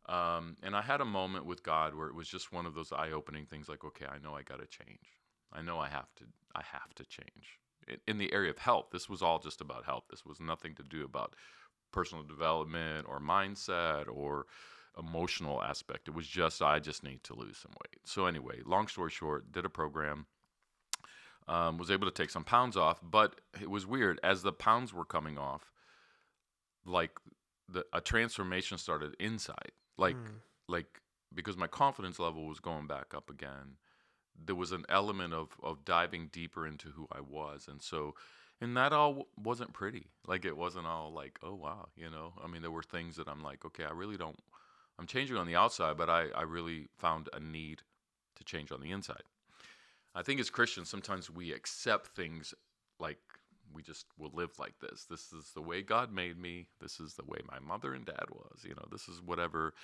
Um, 0.09 0.57
and 0.63 0.77
I 0.77 0.83
had 0.83 1.01
a 1.01 1.05
moment 1.05 1.47
with 1.47 1.63
God 1.63 1.95
where 1.95 2.07
it 2.09 2.15
was 2.15 2.29
just 2.29 2.53
one 2.53 2.67
of 2.67 2.75
those 2.75 2.93
eye-opening 2.93 3.47
things, 3.47 3.69
like, 3.69 3.85
okay, 3.85 4.07
I 4.07 4.19
know 4.19 4.35
I 4.35 4.43
got 4.43 4.61
to 4.61 4.67
change. 4.67 5.17
I 5.53 5.63
know 5.63 5.79
I 5.79 5.89
have 5.89 6.15
to. 6.17 6.25
I 6.55 6.63
have 6.73 6.95
to 6.95 7.05
change. 7.05 7.59
In 8.09 8.19
the 8.19 8.33
area 8.33 8.51
of 8.51 8.59
health, 8.59 8.87
this 8.91 9.09
was 9.09 9.23
all 9.23 9.39
just 9.39 9.61
about 9.61 9.85
health. 9.85 10.05
This 10.11 10.25
was 10.25 10.41
nothing 10.41 10.75
to 10.75 10.83
do 10.83 11.05
about 11.05 11.37
personal 11.93 12.25
development 12.25 13.07
or 13.09 13.21
mindset 13.21 14.07
or 14.09 14.47
emotional 14.99 15.63
aspect. 15.63 16.09
It 16.09 16.15
was 16.15 16.27
just 16.27 16.63
I 16.63 16.79
just 16.79 17.03
need 17.05 17.23
to 17.25 17.35
lose 17.35 17.59
some 17.59 17.73
weight. 17.73 18.01
So 18.05 18.27
anyway, 18.27 18.61
long 18.65 18.89
story 18.89 19.11
short, 19.11 19.53
did 19.53 19.65
a 19.65 19.71
program. 19.71 20.27
Um, 21.49 21.79
was 21.79 21.93
able 21.93 22.11
to 22.11 22.13
take 22.13 22.31
some 22.31 22.43
pounds 22.43 22.77
off, 22.77 22.99
but 23.05 23.41
it 23.61 23.71
was 23.71 23.87
weird 23.87 24.19
as 24.25 24.43
the 24.43 24.53
pounds 24.53 24.93
were 24.93 25.05
coming 25.05 25.39
off. 25.39 25.71
Like 26.85 27.13
the 27.69 27.85
a 27.93 28.01
transformation 28.01 28.79
started 28.79 29.15
inside, 29.21 29.73
like 29.97 30.17
mm. 30.17 30.41
like 30.69 30.87
because 31.33 31.57
my 31.57 31.69
confidence 31.69 32.19
level 32.19 32.47
was 32.47 32.59
going 32.59 32.87
back 32.87 33.15
up 33.15 33.31
again. 33.31 33.77
There 34.45 34.57
was 34.57 34.73
an 34.73 34.85
element 34.89 35.35
of 35.35 35.51
of 35.63 35.85
diving 35.85 36.31
deeper 36.33 36.67
into 36.67 36.89
who 36.89 37.07
I 37.13 37.21
was, 37.21 37.69
and 37.69 37.81
so 37.81 38.15
and 38.61 38.77
that 38.77 38.93
all 38.93 39.29
wasn't 39.37 39.73
pretty. 39.73 40.07
Like 40.27 40.45
it 40.45 40.57
wasn't 40.57 40.87
all 40.87 41.13
like, 41.13 41.39
oh 41.43 41.55
wow, 41.55 41.89
you 41.97 42.11
know. 42.11 42.33
I 42.43 42.49
mean, 42.49 42.63
there 42.63 42.71
were 42.71 42.83
things 42.83 43.17
that 43.17 43.29
I'm 43.29 43.43
like, 43.43 43.65
okay, 43.65 43.85
I 43.85 43.93
really 43.93 44.17
don't. 44.17 44.39
I'm 44.99 45.07
changing 45.07 45.37
on 45.37 45.47
the 45.47 45.57
outside, 45.57 45.97
but 45.97 46.09
I 46.09 46.27
I 46.35 46.43
really 46.43 46.89
found 46.97 47.29
a 47.33 47.41
need 47.41 47.83
to 48.37 48.45
change 48.45 48.73
on 48.73 48.81
the 48.81 48.91
inside. 48.91 49.23
I 50.15 50.23
think 50.23 50.41
as 50.41 50.51
Christians, 50.51 50.89
sometimes 50.89 51.31
we 51.31 51.53
accept 51.53 52.09
things 52.17 52.55
like 52.99 53.19
we 53.73 53.83
just 53.83 54.07
will 54.19 54.31
live 54.33 54.59
like 54.59 54.79
this. 54.81 55.05
This 55.05 55.33
is 55.33 55.51
the 55.55 55.61
way 55.61 55.83
God 55.83 56.13
made 56.13 56.39
me. 56.39 56.69
This 56.81 57.01
is 57.01 57.15
the 57.15 57.25
way 57.25 57.39
my 57.51 57.59
mother 57.59 57.93
and 57.93 58.07
dad 58.07 58.25
was. 58.31 58.65
You 58.65 58.75
know, 58.75 58.87
this 58.91 59.09
is 59.09 59.21
whatever. 59.21 59.75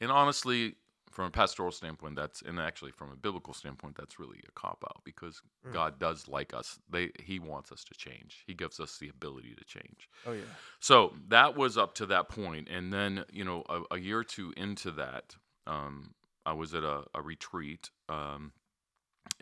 And 0.00 0.10
honestly, 0.10 0.74
from 1.10 1.26
a 1.26 1.30
pastoral 1.30 1.70
standpoint 1.70 2.16
that's 2.16 2.42
and 2.42 2.58
actually 2.58 2.92
from 2.92 3.10
a 3.10 3.16
biblical 3.16 3.54
standpoint 3.54 3.96
that's 3.96 4.18
really 4.18 4.38
a 4.46 4.52
cop 4.52 4.84
out 4.88 5.02
because 5.04 5.42
mm. 5.66 5.72
god 5.72 5.98
does 5.98 6.28
like 6.28 6.54
us. 6.54 6.78
They 6.90 7.10
he 7.22 7.38
wants 7.38 7.72
us 7.72 7.84
to 7.84 7.94
change. 7.94 8.44
He 8.46 8.54
gives 8.54 8.80
us 8.80 8.98
the 8.98 9.08
ability 9.08 9.54
to 9.56 9.64
change. 9.64 10.08
Oh 10.26 10.32
yeah. 10.32 10.42
So 10.80 11.14
that 11.28 11.56
was 11.56 11.78
up 11.78 11.94
to 11.96 12.06
that 12.06 12.28
point 12.28 12.68
and 12.68 12.92
then 12.92 13.24
you 13.32 13.44
know 13.44 13.64
a, 13.68 13.94
a 13.94 13.98
year 13.98 14.18
or 14.18 14.24
two 14.24 14.52
into 14.56 14.90
that 14.92 15.36
um, 15.66 16.14
i 16.46 16.52
was 16.52 16.74
at 16.74 16.82
a, 16.82 17.04
a 17.14 17.22
retreat 17.22 17.90
um, 18.08 18.52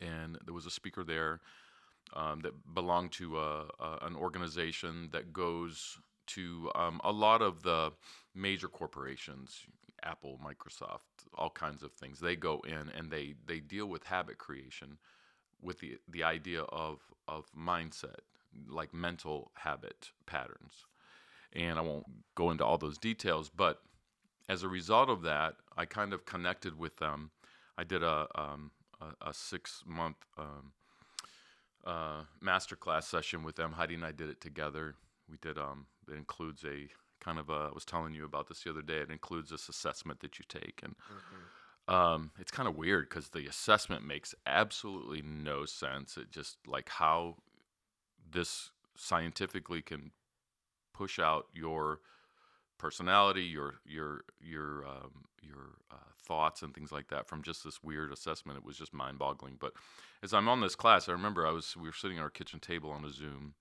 and 0.00 0.38
there 0.44 0.54
was 0.54 0.66
a 0.66 0.70
speaker 0.70 1.04
there 1.04 1.40
um, 2.14 2.40
that 2.40 2.52
belonged 2.74 3.12
to 3.12 3.38
a, 3.38 3.66
a, 3.80 3.98
an 4.02 4.16
organization 4.16 5.08
that 5.12 5.32
goes 5.32 5.98
to 6.26 6.70
um, 6.74 7.00
a 7.04 7.12
lot 7.12 7.42
of 7.42 7.62
the 7.62 7.92
major 8.34 8.68
corporations 8.68 9.64
Apple, 10.02 10.38
Microsoft, 10.44 11.26
all 11.34 11.50
kinds 11.50 11.82
of 11.82 11.92
things. 11.92 12.20
They 12.20 12.36
go 12.36 12.60
in 12.66 12.90
and 12.96 13.10
they 13.10 13.34
they 13.46 13.60
deal 13.60 13.86
with 13.86 14.04
habit 14.04 14.38
creation 14.38 14.98
with 15.60 15.80
the 15.80 15.98
the 16.08 16.22
idea 16.22 16.62
of 16.62 17.00
of 17.28 17.46
mindset, 17.56 18.20
like 18.68 18.94
mental 18.94 19.50
habit 19.54 20.10
patterns. 20.26 20.86
And 21.52 21.78
I 21.78 21.82
won't 21.82 22.06
go 22.34 22.50
into 22.50 22.64
all 22.64 22.78
those 22.78 22.98
details, 22.98 23.50
but 23.54 23.80
as 24.48 24.62
a 24.62 24.68
result 24.68 25.08
of 25.08 25.22
that, 25.22 25.54
I 25.76 25.84
kind 25.86 26.12
of 26.12 26.24
connected 26.24 26.78
with 26.78 26.98
them. 26.98 27.30
I 27.78 27.84
did 27.84 28.02
a 28.02 28.28
um, 28.34 28.70
a, 29.00 29.30
a, 29.30 29.34
six 29.34 29.82
month 29.86 30.16
um, 30.38 30.72
uh, 31.84 32.22
masterclass 32.42 33.04
session 33.04 33.42
with 33.42 33.56
them. 33.56 33.72
Heidi 33.72 33.94
and 33.94 34.04
I 34.04 34.12
did 34.12 34.30
it 34.30 34.40
together. 34.40 34.94
We 35.28 35.36
did 35.40 35.58
um, 35.58 35.86
it 36.08 36.14
includes 36.14 36.64
a 36.64 36.88
kind 37.20 37.38
of 37.38 37.50
uh, 37.50 37.68
I 37.70 37.72
was 37.72 37.84
telling 37.84 38.14
you 38.14 38.24
about 38.24 38.48
this 38.48 38.62
the 38.62 38.70
other 38.70 38.82
day. 38.82 38.98
It 38.98 39.10
includes 39.10 39.50
this 39.50 39.68
assessment 39.68 40.20
that 40.20 40.38
you 40.38 40.44
take, 40.48 40.80
and 40.82 40.94
mm-hmm. 40.94 41.94
um, 41.94 42.30
it's 42.38 42.50
kind 42.50 42.68
of 42.68 42.76
weird 42.76 43.08
because 43.08 43.30
the 43.30 43.46
assessment 43.46 44.06
makes 44.06 44.34
absolutely 44.46 45.22
no 45.22 45.64
sense. 45.64 46.16
It 46.16 46.30
just 46.30 46.58
like 46.66 46.88
how 46.88 47.36
this 48.30 48.70
scientifically 48.96 49.82
can 49.82 50.10
push 50.92 51.18
out 51.18 51.46
your 51.54 52.00
personality, 52.78 53.42
your 53.42 53.74
your 53.84 54.24
your 54.40 54.86
um, 54.86 55.24
your 55.42 55.78
uh, 55.90 56.12
thoughts 56.26 56.62
and 56.62 56.74
things 56.74 56.92
like 56.92 57.08
that 57.08 57.26
from 57.26 57.42
just 57.42 57.64
this 57.64 57.82
weird 57.82 58.12
assessment. 58.12 58.58
It 58.58 58.64
was 58.64 58.76
just 58.76 58.92
mind-boggling. 58.92 59.56
But 59.60 59.72
as 60.22 60.34
I'm 60.34 60.48
on 60.48 60.60
this 60.60 60.74
class, 60.74 61.08
I 61.08 61.12
remember 61.12 61.46
I 61.46 61.52
was 61.52 61.76
we 61.76 61.88
were 61.88 61.92
sitting 61.92 62.18
at 62.18 62.22
our 62.22 62.30
kitchen 62.30 62.60
table 62.60 62.90
on 62.90 63.04
a 63.04 63.10
Zoom, 63.10 63.54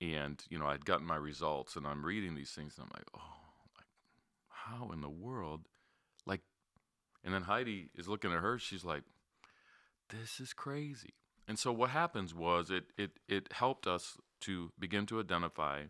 and 0.00 0.42
you 0.48 0.58
know 0.58 0.66
I'd 0.66 0.84
gotten 0.84 1.06
my 1.06 1.16
results, 1.16 1.76
and 1.76 1.86
I'm 1.86 2.04
reading 2.04 2.34
these 2.34 2.50
things, 2.50 2.74
and 2.76 2.84
I'm 2.84 2.92
like, 2.94 3.08
oh, 3.14 3.76
like 3.76 3.86
how 4.48 4.90
in 4.92 5.00
the 5.00 5.08
world, 5.08 5.62
like, 6.26 6.42
and 7.24 7.34
then 7.34 7.42
Heidi 7.42 7.90
is 7.94 8.08
looking 8.08 8.32
at 8.32 8.40
her, 8.40 8.58
she's 8.58 8.84
like, 8.84 9.02
this 10.10 10.40
is 10.40 10.52
crazy. 10.52 11.14
And 11.46 11.58
so 11.58 11.72
what 11.72 11.90
happens 11.90 12.34
was 12.34 12.70
it 12.70 12.84
it 12.96 13.12
it 13.26 13.52
helped 13.52 13.86
us 13.86 14.18
to 14.40 14.70
begin 14.78 15.06
to 15.06 15.20
identify 15.20 15.84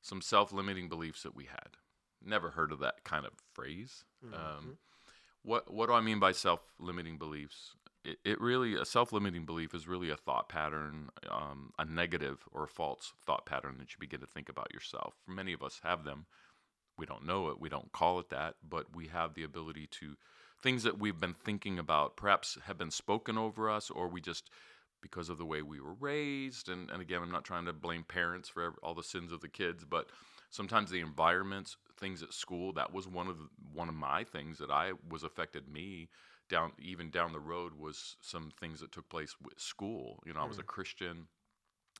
some 0.00 0.20
self-limiting 0.20 0.88
beliefs 0.88 1.22
that 1.22 1.34
we 1.36 1.44
had. 1.44 1.76
Never 2.24 2.50
heard 2.50 2.72
of 2.72 2.80
that 2.80 3.04
kind 3.04 3.26
of 3.26 3.32
phrase. 3.52 4.04
Mm-hmm. 4.24 4.34
Um, 4.34 4.78
what 5.42 5.72
what 5.72 5.86
do 5.86 5.92
I 5.92 6.00
mean 6.00 6.18
by 6.18 6.32
self-limiting 6.32 7.18
beliefs? 7.18 7.74
It, 8.04 8.18
it 8.24 8.40
really 8.40 8.74
a 8.74 8.84
self-limiting 8.84 9.44
belief 9.44 9.74
is 9.74 9.88
really 9.88 10.10
a 10.10 10.16
thought 10.16 10.48
pattern 10.48 11.10
um, 11.30 11.72
a 11.78 11.84
negative 11.84 12.44
or 12.52 12.64
a 12.64 12.68
false 12.68 13.12
thought 13.26 13.46
pattern 13.46 13.76
that 13.78 13.92
you 13.92 13.96
begin 13.98 14.20
to 14.20 14.26
think 14.26 14.48
about 14.48 14.72
yourself 14.72 15.14
many 15.26 15.52
of 15.52 15.62
us 15.62 15.80
have 15.82 16.04
them 16.04 16.26
we 16.96 17.06
don't 17.06 17.26
know 17.26 17.48
it 17.48 17.60
we 17.60 17.68
don't 17.68 17.92
call 17.92 18.18
it 18.18 18.28
that 18.30 18.54
but 18.68 18.94
we 18.94 19.08
have 19.08 19.34
the 19.34 19.44
ability 19.44 19.86
to 19.86 20.16
things 20.62 20.82
that 20.82 20.98
we've 20.98 21.20
been 21.20 21.34
thinking 21.34 21.78
about 21.78 22.16
perhaps 22.16 22.58
have 22.64 22.78
been 22.78 22.90
spoken 22.90 23.38
over 23.38 23.70
us 23.70 23.90
or 23.90 24.08
we 24.08 24.20
just 24.20 24.50
because 25.02 25.28
of 25.28 25.38
the 25.38 25.44
way 25.44 25.62
we 25.62 25.80
were 25.80 25.94
raised. 25.94 26.68
And, 26.68 26.90
and 26.90 27.00
again, 27.00 27.22
I'm 27.22 27.30
not 27.30 27.44
trying 27.44 27.66
to 27.66 27.72
blame 27.72 28.04
parents 28.04 28.48
for 28.48 28.74
all 28.82 28.94
the 28.94 29.02
sins 29.02 29.32
of 29.32 29.40
the 29.40 29.48
kids, 29.48 29.84
but 29.84 30.08
sometimes 30.50 30.90
the 30.90 31.00
environments, 31.00 31.76
things 31.98 32.22
at 32.22 32.32
school, 32.32 32.72
that 32.74 32.92
was 32.92 33.06
one 33.08 33.28
of 33.28 33.38
the, 33.38 33.48
one 33.72 33.88
of 33.88 33.94
my 33.94 34.24
things 34.24 34.58
that 34.58 34.70
I 34.70 34.92
was 35.08 35.22
affected 35.22 35.68
me 35.68 36.08
down 36.48 36.72
even 36.78 37.10
down 37.10 37.32
the 37.32 37.40
road 37.40 37.72
was 37.78 38.16
some 38.22 38.50
things 38.58 38.80
that 38.80 38.92
took 38.92 39.08
place 39.08 39.34
with 39.42 39.58
school. 39.58 40.22
You 40.24 40.32
know, 40.32 40.40
I 40.40 40.46
was 40.46 40.58
a 40.58 40.62
mm. 40.62 40.66
Christian. 40.66 41.26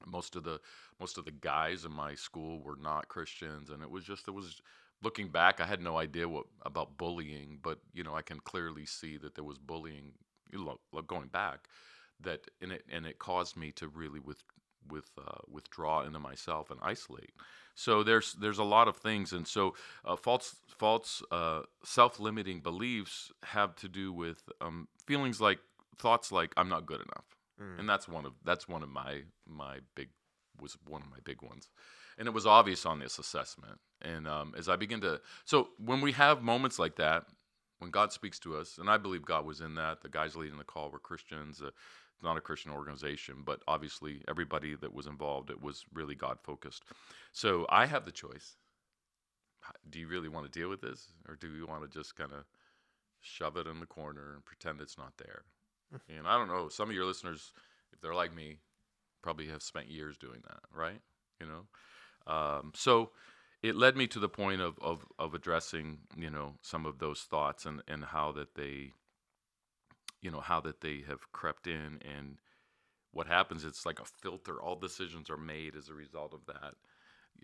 Most 0.07 0.37
of 0.37 0.45
the 0.45 0.61
most 1.01 1.19
of 1.19 1.25
the 1.25 1.33
guys 1.33 1.85
in 1.85 1.93
my 1.93 2.15
school 2.15 2.63
were 2.63 2.79
not 2.81 3.09
Christians, 3.09 3.71
and 3.71 3.83
it 3.83 3.91
was 3.91 4.05
just 4.05 4.29
it 4.29 4.31
was 4.33 4.61
looking 5.03 5.29
back, 5.29 5.61
I 5.61 5.67
had 5.67 5.81
no 5.81 5.99
idea 5.99 6.29
what 6.29 6.47
about 6.63 6.97
bullying, 6.97 7.59
but 7.63 7.79
you 7.93 8.05
know, 8.05 8.15
I 8.15 8.23
can 8.23 8.41
clearly 8.41 8.87
see 8.87 9.17
that 9.19 9.35
there 9.35 9.45
was 9.45 9.59
bullying 9.59 10.13
you 10.53 10.65
know, 10.65 11.03
going 11.03 11.29
back 11.29 11.69
that 12.21 12.41
and 12.61 12.73
it 12.73 12.85
and 12.91 13.07
it 13.07 13.19
caused 13.19 13.57
me 13.57 13.71
to 13.73 13.89
really 13.89 14.21
with 14.21 14.43
with 14.91 15.11
uh, 15.19 15.39
withdraw 15.51 16.03
into 16.03 16.19
myself 16.19 16.71
and 16.71 16.81
isolate. 16.83 17.33
So 17.75 18.03
there's 18.03 18.35
there's 18.35 18.59
a 18.59 18.65
lot 18.65 18.89
of 18.89 18.97
things, 18.97 19.33
and 19.33 19.47
so 19.47 19.75
uh, 20.05 20.17
false 20.17 20.57
false 20.79 21.23
uh, 21.31 21.63
self 21.85 22.19
limiting 22.21 22.61
beliefs 22.61 23.31
have 23.45 23.77
to 23.77 23.89
do 23.89 24.13
with 24.13 24.43
um, 24.61 24.89
feelings 25.07 25.41
like 25.41 25.59
thoughts 25.99 26.33
like 26.33 26.53
I'm 26.57 26.69
not 26.69 26.87
good 26.87 27.01
enough, 27.01 27.25
Mm. 27.61 27.81
and 27.81 27.89
that's 27.89 28.07
one 28.09 28.25
of 28.27 28.35
that's 28.45 28.69
one 28.69 28.83
of 28.83 28.89
my 28.89 29.23
my 29.47 29.79
big 29.95 30.09
was 30.61 30.77
one 30.87 31.03
of 31.03 31.11
my 31.11 31.19
big 31.25 31.43
ones, 31.43 31.69
and 32.19 32.27
it 32.29 32.35
was 32.35 32.47
obvious 32.47 32.85
on 32.87 32.99
this 32.99 33.19
assessment. 33.19 33.79
And 34.03 34.27
um, 34.29 34.55
as 34.57 34.69
I 34.69 34.77
begin 34.77 35.01
to 35.03 35.21
so 35.45 35.69
when 35.79 36.01
we 36.01 36.13
have 36.13 36.43
moments 36.43 36.79
like 36.79 36.97
that, 36.97 37.25
when 37.79 37.91
God 37.91 38.13
speaks 38.13 38.39
to 38.41 38.57
us, 38.57 38.79
and 38.79 38.91
I 38.91 38.97
believe 38.97 39.25
God 39.25 39.45
was 39.45 39.61
in 39.61 39.75
that. 39.77 40.03
The 40.03 40.09
guys 40.09 40.35
leading 40.37 40.59
the 40.59 40.65
call 40.65 40.91
were 40.91 40.99
Christians. 40.99 41.63
Uh, 41.63 41.71
not 42.23 42.37
a 42.37 42.41
Christian 42.41 42.73
organization, 42.73 43.43
but 43.45 43.63
obviously 43.69 44.23
everybody 44.29 44.75
that 44.77 44.93
was 44.93 45.07
involved, 45.07 45.51
it 45.51 45.63
was 45.63 45.85
really 45.93 46.15
God 46.15 46.39
focused. 46.43 46.85
So 47.33 47.67
I 47.69 47.87
have 47.87 48.05
the 48.05 48.13
choice. 48.13 48.57
Do 49.89 49.99
you 49.99 50.09
really 50.09 50.29
want 50.29 50.51
to 50.51 50.59
deal 50.59 50.69
with 50.69 50.81
this, 50.81 51.13
or 51.29 51.37
do 51.37 51.49
you 51.49 51.67
want 51.67 51.83
to 51.83 51.99
just 51.99 52.17
kind 52.17 52.33
of 52.33 52.45
shove 53.21 53.57
it 53.57 53.67
in 53.67 53.81
the 53.81 53.87
corner 53.87 54.33
and 54.35 54.45
pretend 54.45 54.81
it's 54.81 54.99
not 54.99 55.13
there? 55.19 55.43
and 56.09 56.27
I 56.27 56.37
don't 56.37 56.49
know. 56.49 56.69
Some 56.69 56.89
of 56.89 56.95
your 56.95 57.05
listeners, 57.05 57.53
if 57.93 58.01
they're 58.01 58.15
like 58.15 58.35
me, 58.35 58.59
probably 59.23 59.49
have 59.49 59.63
spent 59.63 59.91
years 59.91 60.17
doing 60.17 60.41
that, 60.49 60.61
right? 60.75 61.01
You 61.41 61.47
know, 61.47 62.33
um, 62.33 62.73
so 62.75 63.11
it 63.63 63.77
led 63.77 63.97
me 63.97 64.07
to 64.09 64.19
the 64.19 64.29
point 64.29 64.61
of, 64.61 64.79
of 64.81 65.05
of 65.19 65.35
addressing, 65.35 65.99
you 66.17 66.31
know, 66.31 66.55
some 66.63 66.87
of 66.87 66.99
those 66.99 67.23
thoughts 67.23 67.67
and 67.67 67.83
and 67.89 68.05
how 68.07 68.33
that 68.33 68.55
they 68.55 68.93
you 70.21 70.31
know 70.31 70.41
how 70.41 70.61
that 70.61 70.81
they 70.81 71.03
have 71.07 71.31
crept 71.33 71.67
in 71.67 72.01
and 72.03 72.39
what 73.13 73.27
happens 73.27 73.65
it's 73.65 73.87
like 73.87 74.01
a 74.01 74.05
filter. 74.23 74.61
All 74.61 74.77
decisions 74.77 75.31
are 75.31 75.37
made 75.39 75.75
as 75.77 75.89
a 75.89 75.95
result 75.95 76.35
of 76.35 76.47
that 76.47 76.75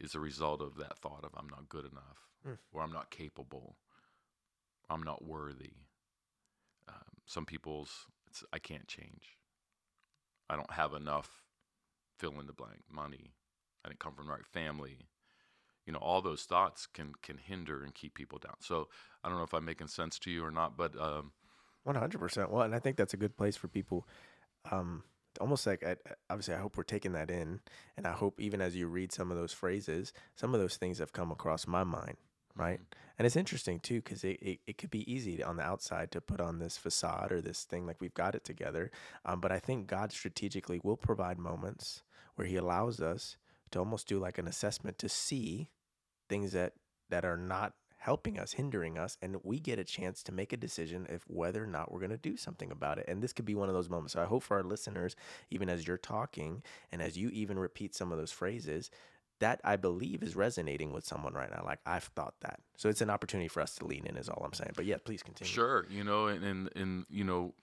as 0.03 0.15
a 0.15 0.21
result 0.21 0.61
of 0.61 0.77
that 0.77 0.99
thought 0.99 1.25
of 1.25 1.31
i'm 1.37 1.49
not 1.49 1.69
good 1.69 1.85
enough 1.85 2.19
Mm. 2.47 2.59
or 2.73 2.83
i'm 2.83 2.93
not 2.93 3.11
capable 3.11 3.77
i'm 4.91 5.03
not 5.03 5.25
worthy. 5.25 5.73
Um, 6.89 7.23
some 7.27 7.47
people's 7.47 8.07
it's 8.29 8.45
i 8.53 8.59
can't 8.59 8.87
change. 8.89 9.39
I 10.51 10.57
don't 10.57 10.73
have 10.73 10.93
enough 10.93 11.43
fill 12.19 12.39
in 12.41 12.47
the 12.47 12.53
blank 12.53 12.83
money. 12.91 13.33
I 13.85 13.89
didn't 13.89 14.01
come 14.01 14.15
from 14.15 14.27
the 14.27 14.33
right 14.33 14.47
family. 14.47 15.09
You 15.87 15.93
know 15.93 15.99
all 16.01 16.21
those 16.23 16.43
thoughts 16.43 16.87
can 16.87 17.13
can 17.23 17.39
hinder 17.39 17.83
and 17.83 17.95
keep 17.95 18.15
people 18.15 18.39
down. 18.39 18.57
So 18.61 18.89
i 19.23 19.29
don't 19.29 19.39
know 19.39 19.45
if 19.45 19.55
i'm 19.55 19.65
making 19.65 19.89
sense 19.89 20.19
to 20.21 20.31
you 20.31 20.45
or 20.45 20.51
not 20.51 20.77
but 20.77 20.95
um, 21.01 21.33
One 21.85 21.97
hundred 21.97 22.18
percent. 22.18 22.51
Well, 22.51 22.62
and 22.62 22.75
I 22.75 22.79
think 22.79 22.97
that's 22.97 23.14
a 23.14 23.18
good 23.18 23.37
place 23.37 23.57
for 23.57 23.68
people. 23.68 24.07
Um, 24.70 25.05
almost 25.40 25.66
like 25.66 25.85
I, 25.85 25.97
obviously, 26.31 26.55
I 26.55 26.59
hope 26.59 26.77
we're 26.77 26.83
taking 26.83 27.12
that 27.12 27.31
in, 27.31 27.61
and 27.97 28.07
I 28.07 28.12
hope 28.12 28.40
even 28.40 28.61
as 28.61 28.75
you 28.75 28.88
read 28.88 29.12
some 29.12 29.31
of 29.31 29.37
those 29.37 29.53
phrases, 29.53 30.12
some 30.35 30.55
of 30.55 30.61
those 30.61 30.77
things 30.77 30.99
have 30.99 31.12
come 31.12 31.31
across 31.31 31.66
my 31.66 31.85
mind, 31.85 32.16
right? 32.57 32.81
And 33.18 33.27
it's 33.27 33.37
interesting 33.37 33.81
too, 33.81 33.97
because 33.97 34.25
it, 34.25 34.38
it, 34.40 34.59
it 34.66 34.79
could 34.79 34.90
be 34.90 35.11
easy 35.12 35.42
on 35.42 35.57
the 35.57 35.62
outside 35.62 36.11
to 36.12 36.20
put 36.20 36.40
on 36.40 36.59
this 36.59 36.77
facade 36.77 37.31
or 37.31 37.40
this 37.40 37.64
thing 37.64 37.87
like 37.87 38.01
we've 38.01 38.14
got 38.14 38.35
it 38.35 38.44
together. 38.44 38.90
Um, 39.25 39.40
but 39.40 39.53
I 39.53 39.59
think 39.59 39.87
God 39.87 40.11
strategically 40.11 40.81
will 40.83 40.97
provide 40.97 41.38
moments 41.38 42.03
where 42.35 42.47
He 42.47 42.57
allows 42.57 43.01
us 43.01 43.37
to 43.70 43.79
almost 43.79 44.09
do 44.09 44.18
like 44.18 44.38
an 44.38 44.49
assessment 44.49 44.99
to 44.99 45.09
see 45.09 45.68
things 46.29 46.53
that 46.53 46.73
that 47.11 47.25
are 47.25 47.37
not 47.37 47.75
helping 48.05 48.38
us, 48.38 48.53
hindering 48.53 48.99
us, 48.99 49.17
and 49.23 49.38
we 49.45 49.59
get 49.59 49.79
a 49.79 49.85
chance 49.85 50.23
to 50.23 50.31
make 50.31 50.53
a 50.53 50.59
decision 50.59 51.07
if 51.09 51.23
whether 51.27 51.64
or 51.64 51.67
not 51.67 51.90
we're 51.90 52.01
going 52.01 52.11
to 52.11 52.19
do 52.19 52.37
something 52.37 52.71
about 52.71 52.99
it. 52.99 53.07
And 53.09 53.23
this 53.23 53.33
could 53.33 53.47
be 53.47 53.55
one 53.55 53.71
of 53.71 53.75
those 53.75 53.88
moments. 53.88 54.12
So 54.12 54.21
I 54.21 54.27
hope 54.27 54.43
for 54.43 54.59
our 54.59 54.62
listeners, 54.62 55.17
even 55.51 55.71
as 55.71 55.87
you're 55.88 55.97
talking 55.97 56.62
and 56.93 57.01
as 57.01 57.17
you 57.17 57.31
even 57.31 57.59
repeat 57.59 57.95
some 57.95 58.12
of 58.12 58.19
those 58.19 58.31
phrases, 58.31 58.90
that 59.40 59.59
I 59.64 59.77
believe 59.77 60.23
is 60.23 60.37
resonating 60.37 60.93
with 60.93 61.07
someone 61.07 61.33
right 61.33 61.51
now. 61.51 61.62
Like 61.64 61.81
I've 61.87 62.11
thought 62.14 62.35
that. 62.43 62.61
So 62.77 62.90
it's 62.90 63.01
an 63.01 63.09
opportunity 63.09 63.49
for 63.49 63.62
us 63.62 63.75
to 63.77 63.87
lean 63.87 64.05
in 64.07 64.19
is 64.19 64.29
all 64.29 64.43
I'm 64.45 64.53
saying. 64.53 64.73
But 64.77 64.85
yeah, 64.85 64.97
please 65.03 65.23
continue. 65.23 65.51
Sure, 65.51 65.87
you 65.88 66.05
know, 66.05 66.27
and 66.27 66.45
and, 66.45 66.71
and 66.77 67.07
you 67.09 67.25
know, 67.25 67.55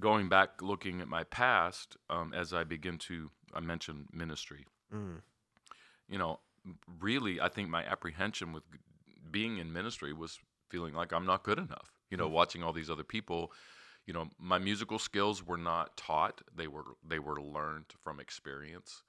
going 0.00 0.28
back 0.28 0.62
looking 0.62 1.00
at 1.00 1.06
my 1.06 1.22
past, 1.22 1.96
um, 2.10 2.34
as 2.34 2.52
I 2.52 2.64
begin 2.64 2.98
to, 2.98 3.30
I 3.54 3.60
mentioned 3.60 4.06
ministry. 4.12 4.66
Mm, 4.92 5.20
You 6.08 6.18
know, 6.18 6.40
really, 7.00 7.40
I 7.40 7.48
think 7.48 7.68
my 7.68 7.84
apprehension 7.84 8.52
with 8.52 8.64
being 9.34 9.58
in 9.58 9.72
ministry 9.72 10.12
was 10.12 10.38
feeling 10.70 10.94
like 10.94 11.12
I'm 11.12 11.26
not 11.26 11.42
good 11.42 11.58
enough. 11.58 11.90
You 12.08 12.16
know, 12.16 12.28
watching 12.28 12.62
all 12.62 12.72
these 12.72 12.88
other 12.88 13.02
people. 13.02 13.50
You 14.06 14.14
know, 14.14 14.28
my 14.38 14.58
musical 14.58 15.00
skills 15.00 15.44
were 15.44 15.58
not 15.58 15.96
taught; 15.96 16.40
they 16.54 16.68
were 16.68 16.84
they 17.06 17.18
were 17.18 17.40
learned 17.42 17.86
from 18.04 18.20
experience. 18.20 19.02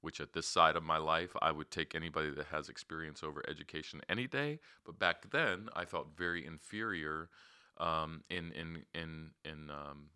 Which 0.00 0.20
at 0.20 0.32
this 0.32 0.46
side 0.46 0.76
of 0.76 0.82
my 0.84 0.98
life, 0.98 1.30
I 1.42 1.50
would 1.50 1.70
take 1.70 1.94
anybody 1.94 2.30
that 2.30 2.46
has 2.46 2.68
experience 2.68 3.24
over 3.24 3.42
education 3.48 4.00
any 4.08 4.26
day. 4.28 4.60
But 4.84 4.98
back 4.98 5.30
then, 5.30 5.68
I 5.74 5.84
felt 5.86 6.16
very 6.16 6.44
inferior 6.46 7.28
um, 7.78 8.22
in 8.30 8.52
in 8.52 8.84
in 8.94 9.30
in 9.44 9.70
um, 9.70 10.10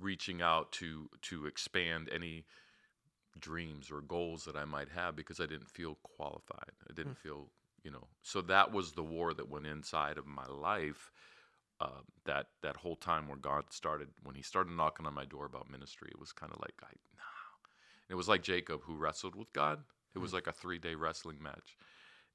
reaching 0.00 0.40
out 0.40 0.72
to 0.72 1.10
to 1.22 1.46
expand 1.46 2.08
any 2.12 2.44
dreams 3.38 3.90
or 3.90 4.00
goals 4.00 4.44
that 4.44 4.56
I 4.56 4.64
might 4.64 4.88
have 4.90 5.16
because 5.16 5.40
I 5.40 5.46
didn't 5.46 5.70
feel 5.70 5.98
qualified. 6.02 6.72
I 6.88 6.92
didn't 6.94 7.18
feel, 7.18 7.48
you 7.84 7.90
know. 7.90 8.08
So 8.22 8.40
that 8.42 8.72
was 8.72 8.92
the 8.92 9.02
war 9.02 9.34
that 9.34 9.50
went 9.50 9.66
inside 9.66 10.18
of 10.18 10.26
my 10.26 10.46
life. 10.46 11.10
Uh, 11.80 12.02
that 12.24 12.46
that 12.62 12.76
whole 12.76 12.96
time 12.96 13.28
where 13.28 13.36
God 13.36 13.64
started 13.70 14.08
when 14.22 14.34
He 14.34 14.42
started 14.42 14.72
knocking 14.72 15.06
on 15.06 15.14
my 15.14 15.24
door 15.24 15.44
about 15.44 15.70
ministry, 15.70 16.08
it 16.10 16.18
was 16.18 16.32
kind 16.32 16.52
of 16.52 16.60
like 16.60 16.74
I, 16.82 16.92
nah. 17.16 17.22
It 18.08 18.14
was 18.14 18.28
like 18.28 18.42
Jacob 18.42 18.82
who 18.84 18.96
wrestled 18.96 19.34
with 19.34 19.52
God. 19.52 19.80
It 20.14 20.18
was 20.18 20.32
like 20.32 20.46
a 20.46 20.52
three 20.52 20.78
day 20.78 20.94
wrestling 20.94 21.38
match. 21.42 21.76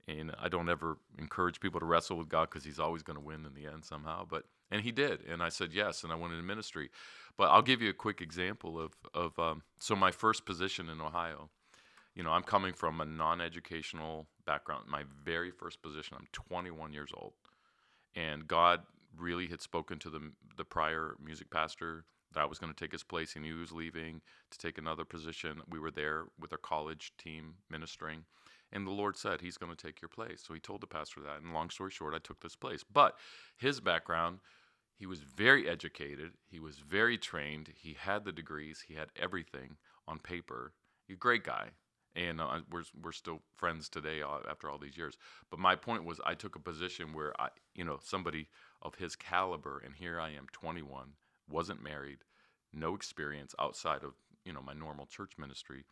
And 0.07 0.33
I 0.41 0.49
don't 0.49 0.69
ever 0.69 0.97
encourage 1.19 1.59
people 1.59 1.79
to 1.79 1.85
wrestle 1.85 2.17
with 2.17 2.29
God 2.29 2.49
because 2.49 2.63
He's 2.65 2.79
always 2.79 3.03
going 3.03 3.17
to 3.17 3.25
win 3.25 3.45
in 3.45 3.53
the 3.53 3.71
end 3.71 3.85
somehow. 3.85 4.25
But 4.29 4.43
and 4.71 4.81
He 4.81 4.91
did, 4.91 5.21
and 5.25 5.41
I 5.41 5.49
said 5.49 5.73
yes, 5.73 6.03
and 6.03 6.12
I 6.12 6.15
went 6.15 6.33
into 6.33 6.43
ministry. 6.43 6.89
But 7.38 7.49
I'll 7.49 7.62
give 7.62 7.81
you 7.81 7.89
a 7.89 7.93
quick 7.93 8.21
example 8.21 8.79
of 8.79 8.93
of 9.13 9.38
um, 9.39 9.63
so 9.79 9.95
my 9.95 10.12
first 10.12 10.45
position 10.45 10.89
in 10.89 10.99
Ohio. 10.99 11.49
You 12.15 12.24
know, 12.24 12.32
I'm 12.32 12.43
coming 12.43 12.74
from 12.74 13.00
a 13.02 13.06
non-educational 13.06 14.28
background. 14.45 14.86
My 14.89 15.04
very 15.24 15.52
first 15.52 15.82
position, 15.82 16.17
I'm 16.19 16.28
21 16.34 16.91
years 16.93 17.12
old, 17.15 17.34
and 18.15 18.48
God 18.48 18.82
really 19.17 19.48
had 19.48 19.62
spoken 19.62 20.00
to 20.00 20.10
the 20.10 20.32
the 20.58 20.65
prior 20.65 21.15
music 21.24 21.50
pastor 21.50 22.06
that 22.34 22.41
I 22.41 22.45
was 22.45 22.60
going 22.60 22.74
to 22.74 22.80
take 22.80 22.91
his 22.91 23.04
place. 23.04 23.34
He 23.34 23.39
knew 23.39 23.56
he 23.56 23.62
was 23.62 23.72
leaving 23.72 24.22
to 24.52 24.58
take 24.58 24.78
another 24.78 25.06
position. 25.06 25.62
We 25.69 25.80
were 25.80 25.91
there 25.91 26.26
with 26.39 26.52
our 26.52 26.60
college 26.60 27.13
team 27.17 27.56
ministering, 27.69 28.26
and 28.72 28.86
the 28.86 28.91
Lord 28.91 29.17
said, 29.17 29.41
He's 29.41 29.58
going 29.58 29.76
to 29.76 29.88
take 29.88 30.02
your 30.02 30.10
place. 30.10 30.43
So 30.45 30.54
He 30.54 30.60
told 30.60 30.82
the 30.82 30.88
pastor 30.88 31.22
that. 31.22 31.41
And 31.41 31.54
long 31.54 31.69
story 31.69 31.91
short, 31.91 32.13
I 32.13 32.19
took 32.19 32.39
this 32.39 32.56
place. 32.56 32.84
But 32.84 33.17
his 33.58 33.80
background, 33.80 34.39
he 34.95 35.06
was 35.06 35.19
very 35.19 35.67
educated. 35.67 36.34
He 36.50 36.60
was 36.60 36.78
very 36.78 37.17
trained. 37.17 37.69
He 37.76 37.95
had 38.00 38.26
the 38.26 38.32
degrees. 38.32 38.84
He 38.88 38.93
had 38.93 39.10
everything 39.15 39.78
on 40.08 40.19
paper. 40.19 40.74
He's 41.08 41.15
a 41.15 41.19
great 41.19 41.43
guy. 41.43 41.69
And 42.19 42.41
uh, 42.41 42.60
we're, 42.69 42.84
we're 43.01 43.13
still 43.13 43.39
friends 43.55 43.88
today 43.88 44.21
uh, 44.21 44.39
after 44.49 44.69
all 44.69 44.77
these 44.77 44.97
years. 44.97 45.17
But 45.49 45.60
my 45.60 45.75
point 45.75 46.03
was, 46.03 46.19
I 46.25 46.34
took 46.34 46.55
a 46.55 46.60
position 46.60 47.13
where 47.13 47.39
I, 47.39 47.47
you 47.75 47.86
know, 47.86 47.99
somebody 48.03 48.49
of 48.82 48.95
his 48.95 49.15
caliber, 49.15 49.82
and 49.86 49.95
here 49.95 50.19
I 50.19 50.29
am, 50.32 50.47
21, 50.51 51.13
wasn't 51.49 51.82
married, 51.82 52.19
no 52.73 52.93
experience 52.93 53.55
outside 53.58 54.03
of 54.03 54.13
you 54.45 54.53
know 54.53 54.62
my 54.62 54.73
normal 54.73 55.05
church 55.05 55.34
ministry. 55.38 55.86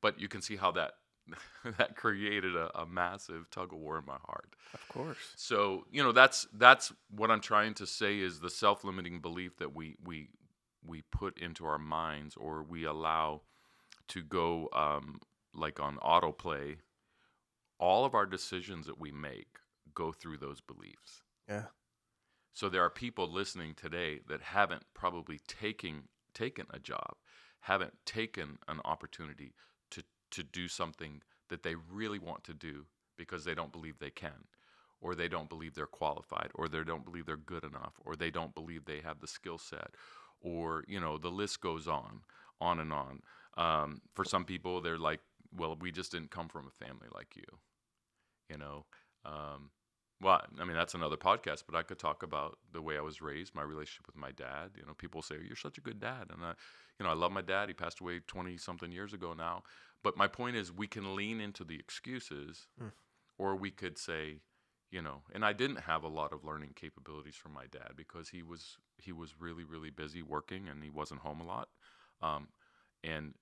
But 0.00 0.20
you 0.20 0.28
can 0.28 0.42
see 0.42 0.56
how 0.56 0.70
that 0.72 0.92
that 1.78 1.96
created 1.96 2.56
a, 2.56 2.70
a 2.78 2.86
massive 2.86 3.50
tug 3.50 3.72
of 3.72 3.78
war 3.78 3.98
in 3.98 4.04
my 4.06 4.18
heart. 4.24 4.54
of 4.74 4.88
course. 4.88 5.32
So 5.36 5.86
you 5.90 6.02
know 6.02 6.12
that's 6.12 6.46
that's 6.54 6.92
what 7.10 7.30
I'm 7.30 7.40
trying 7.40 7.74
to 7.74 7.86
say 7.86 8.20
is 8.20 8.40
the 8.40 8.50
self-limiting 8.50 9.20
belief 9.20 9.56
that 9.58 9.74
we 9.74 9.96
we 10.04 10.28
we 10.86 11.02
put 11.02 11.38
into 11.38 11.64
our 11.66 11.78
minds 11.78 12.36
or 12.36 12.62
we 12.62 12.84
allow 12.84 13.42
to 14.08 14.22
go 14.22 14.68
um, 14.74 15.18
like 15.54 15.80
on 15.80 15.96
autoplay. 15.96 16.76
All 17.78 18.04
of 18.04 18.14
our 18.14 18.26
decisions 18.26 18.86
that 18.86 19.00
we 19.00 19.10
make 19.10 19.58
go 19.94 20.12
through 20.12 20.38
those 20.38 20.60
beliefs. 20.60 21.22
Yeah. 21.48 21.64
So 22.52 22.68
there 22.68 22.82
are 22.82 22.90
people 22.90 23.30
listening 23.30 23.74
today 23.74 24.20
that 24.28 24.40
haven't 24.40 24.84
probably 24.94 25.40
taken 25.46 26.04
taken 26.34 26.66
a 26.70 26.78
job, 26.78 27.16
haven't 27.60 27.94
taken 28.06 28.58
an 28.68 28.80
opportunity 28.84 29.54
to 29.90 30.02
to 30.30 30.42
do 30.42 30.68
something 30.68 31.22
that 31.48 31.62
they 31.62 31.74
really 31.74 32.18
want 32.18 32.44
to 32.44 32.54
do 32.54 32.86
because 33.16 33.44
they 33.44 33.54
don't 33.54 33.72
believe 33.72 33.98
they 33.98 34.10
can 34.10 34.46
or 35.00 35.14
they 35.14 35.28
don't 35.28 35.48
believe 35.48 35.74
they're 35.74 35.86
qualified 35.86 36.50
or 36.54 36.68
they 36.68 36.82
don't 36.82 37.04
believe 37.04 37.26
they're 37.26 37.36
good 37.36 37.64
enough 37.64 37.92
or 38.04 38.16
they 38.16 38.30
don't 38.30 38.54
believe 38.54 38.84
they 38.84 39.00
have 39.00 39.20
the 39.20 39.26
skill 39.26 39.58
set 39.58 39.90
or 40.40 40.84
you 40.88 41.00
know 41.00 41.18
the 41.18 41.30
list 41.30 41.60
goes 41.60 41.86
on 41.86 42.20
on 42.60 42.80
and 42.80 42.92
on 42.92 43.20
um, 43.56 44.00
for 44.14 44.24
some 44.24 44.44
people 44.44 44.80
they're 44.80 44.98
like 44.98 45.20
well 45.56 45.76
we 45.80 45.90
just 45.92 46.12
didn't 46.12 46.30
come 46.30 46.48
from 46.48 46.66
a 46.66 46.84
family 46.84 47.08
like 47.14 47.36
you 47.36 47.44
you 48.50 48.58
know? 48.58 48.84
Um, 49.24 49.70
well 50.20 50.40
i 50.60 50.64
mean 50.64 50.76
that's 50.76 50.94
another 50.94 51.16
podcast 51.16 51.64
but 51.68 51.76
i 51.76 51.82
could 51.82 51.98
talk 51.98 52.22
about 52.22 52.58
the 52.72 52.80
way 52.80 52.96
i 52.96 53.00
was 53.00 53.20
raised 53.20 53.52
my 53.54 53.62
relationship 53.62 54.06
with 54.06 54.16
my 54.16 54.30
dad. 54.30 54.70
You 54.76 54.86
know 54.86 54.94
people 54.94 55.22
say 55.22 55.36
you're 55.44 55.56
such 55.56 55.76
a 55.76 55.80
good 55.80 55.98
dad 55.98 56.30
and 56.32 56.44
i 56.44 56.52
you 56.98 57.04
know 57.04 57.10
i 57.10 57.14
love 57.14 57.32
my 57.32 57.42
dad. 57.42 57.68
He 57.68 57.74
passed 57.74 58.00
away 58.00 58.20
20 58.26 58.56
something 58.56 58.92
years 58.92 59.12
ago 59.12 59.34
now. 59.34 59.62
But 60.04 60.16
my 60.16 60.28
point 60.28 60.56
is 60.56 60.72
we 60.72 60.86
can 60.86 61.16
lean 61.16 61.40
into 61.40 61.64
the 61.64 61.76
excuses 61.76 62.68
Mm. 62.80 62.92
or 63.38 63.56
we 63.56 63.70
could 63.70 63.98
say 63.98 64.40
you 64.90 65.02
know 65.02 65.22
and 65.32 65.44
i 65.44 65.52
didn't 65.52 65.80
have 65.80 66.04
a 66.04 66.08
lot 66.08 66.32
of 66.32 66.44
learning 66.44 66.72
capabilities 66.76 67.34
from 67.34 67.52
my 67.52 67.64
dad 67.70 67.92
because 67.96 68.28
he 68.28 68.42
was 68.42 68.76
he 68.98 69.10
was 69.12 69.40
really 69.40 69.64
really 69.64 69.90
busy 69.90 70.22
working 70.22 70.68
and 70.68 70.82
he 70.84 70.90
wasn't 70.90 71.20
home 71.20 71.40
a 71.40 71.44
lot. 71.44 71.68
Um, 72.22 72.48
and 73.02 73.34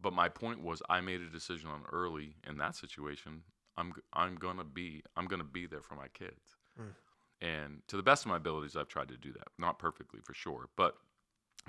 but 0.00 0.12
my 0.12 0.28
point 0.28 0.62
was 0.62 0.82
i 0.88 1.00
made 1.00 1.20
a 1.20 1.28
decision 1.28 1.68
on 1.68 1.82
early 1.92 2.36
in 2.46 2.56
that 2.58 2.74
situation 2.74 3.42
i'm 3.76 3.92
i'm 4.12 4.34
going 4.36 4.56
to 4.58 4.64
be 4.64 5.02
i'm 5.16 5.26
to 5.38 5.44
be 5.44 5.66
there 5.66 5.82
for 5.82 5.94
my 5.94 6.08
kids 6.08 6.56
Mm. 6.80 6.94
and 7.42 7.82
to 7.88 7.96
the 7.98 8.02
best 8.02 8.24
of 8.24 8.30
my 8.30 8.36
abilities 8.36 8.76
i've 8.76 8.88
tried 8.88 9.08
to 9.08 9.16
do 9.18 9.30
that 9.32 9.48
not 9.58 9.78
perfectly 9.78 10.20
for 10.24 10.32
sure 10.32 10.68
but 10.76 10.94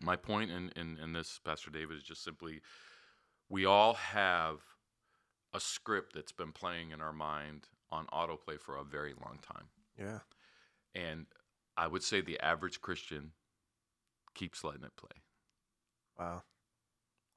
my 0.01 0.15
point 0.15 0.49
in, 0.49 0.69
in, 0.77 0.97
in 0.97 1.11
this 1.13 1.39
pastor 1.43 1.69
david 1.71 1.97
is 1.97 2.03
just 2.03 2.23
simply 2.23 2.61
we 3.49 3.65
all 3.65 3.93
have 3.95 4.59
a 5.53 5.59
script 5.59 6.13
that's 6.15 6.31
been 6.31 6.53
playing 6.53 6.91
in 6.91 7.01
our 7.01 7.11
mind 7.13 7.67
on 7.91 8.05
autoplay 8.07 8.57
for 8.59 8.77
a 8.77 8.83
very 8.83 9.13
long 9.21 9.39
time 9.45 9.65
Yeah. 9.99 10.19
and 10.95 11.25
i 11.75 11.85
would 11.85 12.03
say 12.03 12.21
the 12.21 12.39
average 12.39 12.79
christian 12.79 13.31
keeps 14.33 14.63
letting 14.63 14.83
it 14.83 14.95
play 14.95 15.21
Wow. 16.17 16.43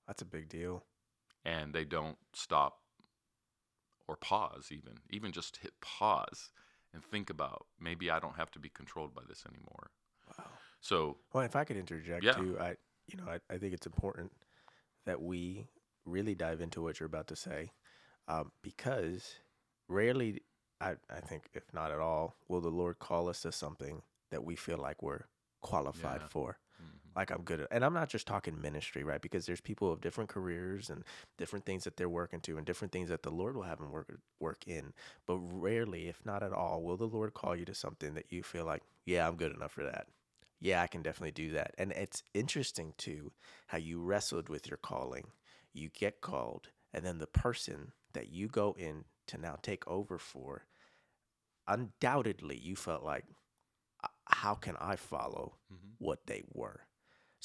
That's 0.07 0.23
a 0.23 0.27
big 0.27 0.49
deal. 0.49 0.85
and 1.45 1.73
they 1.75 1.85
don't 1.85 2.19
stop 2.33 2.81
or 4.09 4.17
pause 4.17 4.69
even 4.71 4.95
even 5.11 5.33
just 5.33 5.59
hit 5.59 5.73
pause 5.81 6.51
and 6.95 7.05
think 7.05 7.29
about 7.31 7.67
maybe 7.81 8.11
i 8.11 8.19
don't 8.21 8.37
have 8.37 8.51
to 8.51 8.59
be 8.59 8.69
controlled 8.69 9.15
by 9.15 9.23
this 9.29 9.45
anymore 9.49 9.91
Wow. 10.39 10.45
so 10.81 11.19
Well, 11.33 11.45
if 11.45 11.55
I 11.57 11.65
could 11.65 11.77
interject 11.77 12.25
Yeah. 12.25 12.35
too, 12.35 12.57
I 12.59 12.77
you 13.09 13.17
know 13.19 13.25
I, 13.29 13.39
I 13.53 13.59
think 13.59 13.75
it's 13.75 13.87
important 13.87 14.33
that 15.05 15.21
we 15.23 15.67
really 16.05 16.35
dive 16.35 16.61
into 16.61 16.83
what 16.83 16.99
you're 16.99 17.07
about 17.07 17.29
to 17.29 17.37
say, 17.37 17.71
um, 18.29 18.51
because 18.63 19.37
rarely, 19.89 20.43
I 20.81 20.97
I 21.09 21.21
think 21.21 21.49
if 21.55 21.73
not 21.73 21.91
at 21.93 22.01
all, 22.01 22.37
will 22.49 22.61
the 22.61 22.71
Lord 22.83 22.99
call 22.99 23.29
us 23.29 23.43
to 23.43 23.53
something 23.53 24.03
that 24.31 24.45
we 24.45 24.57
feel 24.57 24.79
like 24.79 25.01
we're 25.03 25.27
qualified 25.61 26.23
Yeah. 26.23 26.29
for. 26.29 26.59
Like 27.17 27.31
I'm 27.31 27.43
good 27.43 27.63
at, 27.63 27.69
and 27.73 27.85
I'm 27.85 27.95
not 27.95 28.11
just 28.11 28.27
talking 28.27 28.61
ministry, 28.61 29.03
right? 29.03 29.23
Because 29.23 29.47
there's 29.47 29.61
people 29.61 29.91
of 29.93 30.01
different 30.03 30.31
careers 30.31 30.91
and 30.91 31.03
different 31.39 31.65
things 31.65 31.85
that 31.85 31.97
they're 31.97 32.09
working 32.11 32.41
to, 32.43 32.59
and 32.59 32.67
different 32.67 32.93
things 32.93 33.09
that 33.09 33.23
the 33.23 33.31
Lord 33.31 33.57
will 33.57 33.63
have 33.65 33.79
them 33.79 33.91
work 33.91 34.21
work 34.41 34.65
in. 34.67 34.93
But 35.27 35.39
rarely, 35.39 36.09
if 36.09 36.25
not 36.27 36.43
at 36.43 36.53
all, 36.53 36.83
will 36.83 36.97
the 36.99 37.07
Lord 37.09 37.35
call 37.35 37.57
you 37.57 37.65
to 37.67 37.75
something 37.75 38.15
that 38.15 38.33
you 38.33 38.43
feel 38.43 38.67
like, 38.67 38.83
yeah, 39.07 39.27
I'm 39.27 39.37
good 39.37 39.55
enough 39.55 39.73
for 39.73 39.85
that. 39.85 40.09
Yeah, 40.61 40.83
I 40.83 40.87
can 40.89 41.03
definitely 41.03 41.33
do 41.33 41.53
that. 41.53 41.75
And 41.79 41.93
it's 41.93 42.23
interesting 42.35 42.93
too 42.99 43.33
how 43.69 43.79
you 43.79 44.01
wrestled 44.01 44.49
with 44.49 44.69
your 44.69 44.79
calling. 44.79 45.29
You 45.73 45.91
get 45.91 46.21
called, 46.21 46.69
and 46.93 47.05
then 47.05 47.19
the 47.19 47.27
person 47.27 47.93
that 48.13 48.29
you 48.31 48.49
go 48.49 48.75
in 48.79 49.05
to 49.29 49.39
now 49.39 49.57
take 49.63 49.87
over 49.89 50.19
for, 50.19 50.65
undoubtedly, 51.69 52.57
you 52.59 52.75
felt 52.77 53.03
like, 53.05 53.25
"Uh, 54.05 54.09
how 54.27 54.55
can 54.57 54.77
I 54.79 54.97
follow 54.97 55.59
Mhm. 55.71 55.97
what 55.99 56.27
they 56.27 56.45
were? 56.53 56.86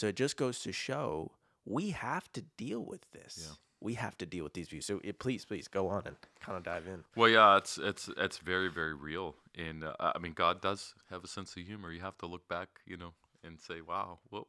So 0.02 0.08
it 0.08 0.16
just 0.16 0.36
goes 0.36 0.58
to 0.62 0.72
show 0.72 1.30
we 1.64 1.92
have 1.92 2.32
to 2.34 2.42
deal 2.58 2.84
with 2.84 3.12
this. 3.12 3.38
Yeah. 3.40 3.56
We 3.82 3.94
have 3.94 4.18
to 4.18 4.26
deal 4.26 4.44
with 4.44 4.54
these 4.54 4.68
views. 4.68 4.88
So 4.88 5.00
it, 5.04 5.20
please, 5.20 5.46
please 5.46 5.68
go 5.68 5.90
on 5.90 6.02
and 6.08 6.16
kind 6.40 6.58
of 6.58 6.64
dive 6.64 6.88
in. 6.88 7.04
Well, 7.16 7.30
yeah, 7.30 7.58
it's 7.58 7.78
it's 7.78 8.10
it's 8.18 8.40
very 8.40 8.68
very 8.68 8.96
real, 8.96 9.36
and 9.56 9.84
uh, 9.84 9.94
I 10.00 10.18
mean, 10.18 10.34
God 10.34 10.60
does 10.60 10.96
have 11.12 11.24
a 11.24 11.28
sense 11.28 11.56
of 11.56 11.68
humor. 11.68 11.92
You 11.92 12.02
have 12.02 12.18
to 12.18 12.26
look 12.26 12.48
back, 12.48 12.70
you 12.88 12.98
know, 12.98 13.14
and 13.44 13.60
say, 13.60 13.82
"Wow, 13.82 14.18
what 14.32 14.46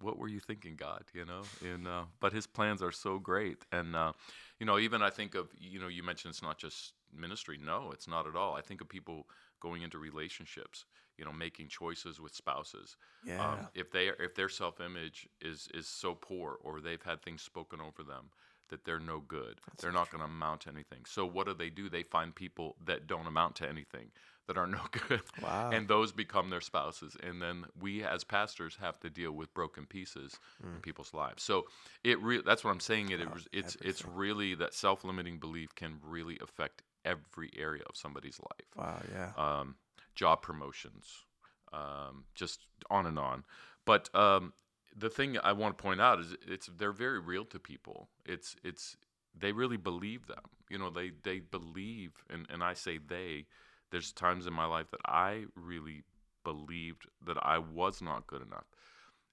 what 0.00 0.16
were 0.16 0.28
you 0.28 0.38
thinking, 0.38 0.76
God?" 0.76 1.02
You 1.12 1.24
know, 1.24 1.42
and 1.64 1.88
uh, 1.88 2.04
but 2.20 2.32
His 2.32 2.46
plans 2.46 2.82
are 2.84 2.92
so 2.92 3.18
great, 3.18 3.64
and 3.72 3.96
uh, 3.96 4.12
you 4.60 4.66
know, 4.66 4.78
even 4.78 5.02
I 5.02 5.10
think 5.10 5.34
of 5.34 5.48
you 5.58 5.80
know, 5.80 5.88
you 5.88 6.04
mentioned 6.04 6.30
it's 6.30 6.42
not 6.42 6.58
just 6.58 6.92
ministry. 7.12 7.58
No, 7.60 7.90
it's 7.92 8.06
not 8.06 8.28
at 8.28 8.36
all. 8.36 8.54
I 8.54 8.60
think 8.60 8.80
of 8.80 8.88
people 8.88 9.26
going 9.60 9.82
into 9.82 9.98
relationships, 9.98 10.84
you 11.18 11.24
know, 11.24 11.32
making 11.32 11.68
choices 11.68 12.20
with 12.20 12.34
spouses. 12.34 12.96
Yeah. 13.24 13.52
Um, 13.52 13.68
if 13.74 13.90
they 13.90 14.08
if 14.08 14.34
their 14.34 14.48
self 14.48 14.80
image 14.80 15.28
is 15.40 15.68
is 15.74 15.88
so 15.88 16.14
poor, 16.14 16.58
or 16.62 16.80
they've 16.80 17.02
had 17.02 17.22
things 17.22 17.42
spoken 17.42 17.80
over 17.80 18.02
them 18.02 18.30
that 18.68 18.84
they're 18.84 18.98
no 18.98 19.20
good, 19.20 19.60
they're 19.80 19.92
not 19.92 20.10
going 20.10 20.18
to 20.20 20.24
amount 20.24 20.62
to 20.62 20.68
anything. 20.70 21.04
So 21.06 21.24
what 21.24 21.46
do 21.46 21.54
they 21.54 21.70
do? 21.70 21.88
They 21.88 22.02
find 22.02 22.34
people 22.34 22.76
that 22.84 23.06
don't 23.06 23.26
amount 23.28 23.54
to 23.56 23.68
anything, 23.68 24.10
that 24.48 24.58
are 24.58 24.66
no 24.66 24.80
good, 25.08 25.22
wow. 25.40 25.70
and 25.70 25.86
those 25.86 26.10
become 26.12 26.50
their 26.50 26.60
spouses. 26.60 27.16
And 27.22 27.40
then 27.40 27.66
we 27.80 28.02
as 28.02 28.24
pastors 28.24 28.76
have 28.80 28.98
to 29.00 29.10
deal 29.10 29.32
with 29.32 29.54
broken 29.54 29.86
pieces 29.86 30.38
in 30.72 30.80
Mm. 30.80 30.82
people's 30.82 31.14
lives. 31.14 31.42
So 31.44 31.66
it 32.02 32.20
re- 32.20 32.42
that's 32.44 32.64
what 32.64 32.70
I'm 32.72 32.80
saying. 32.80 33.10
It, 33.10 33.20
it 33.20 33.26
Wow, 33.26 33.34
was- 33.34 33.48
it's 33.52 33.76
it's 33.76 34.04
really 34.04 34.54
that 34.56 34.74
self 34.74 35.04
limiting 35.04 35.38
belief 35.38 35.74
can 35.74 35.98
really 36.02 36.38
affect 36.40 36.82
every 37.04 37.50
area 37.56 37.84
of 37.88 37.96
somebody's 37.96 38.40
life 38.40 38.76
wow. 38.76 39.00
Yeah. 39.12 39.32
um, 39.36 39.76
job 40.16 40.42
promotions, 40.42 41.24
um, 41.72 42.24
just 42.34 42.66
on 42.90 43.06
and 43.06 43.18
on. 43.18 43.44
But 43.84 44.12
um, 44.14 44.52
the 44.96 45.10
thing 45.10 45.38
I 45.42 45.52
want 45.52 45.78
to 45.78 45.82
point 45.82 46.00
out 46.00 46.18
is 46.18 46.34
it's 46.46 46.68
they're 46.76 46.92
very 46.92 47.20
real 47.20 47.44
to 47.46 47.58
people. 47.58 48.08
It's 48.24 48.56
it's 48.64 48.96
they 49.38 49.52
really 49.52 49.76
believe 49.76 50.26
them. 50.26 50.42
You 50.68 50.78
know, 50.78 50.90
they 50.90 51.12
they 51.22 51.38
believe, 51.38 52.12
and 52.28 52.46
and 52.50 52.64
I 52.64 52.74
say 52.74 52.98
they. 52.98 53.46
There's 53.92 54.10
times 54.10 54.48
in 54.48 54.52
my 54.52 54.66
life 54.66 54.90
that 54.90 55.00
I 55.06 55.44
really 55.54 56.02
believed 56.42 57.06
that 57.24 57.36
I 57.40 57.58
was 57.58 58.02
not 58.02 58.26
good 58.26 58.42
enough, 58.42 58.66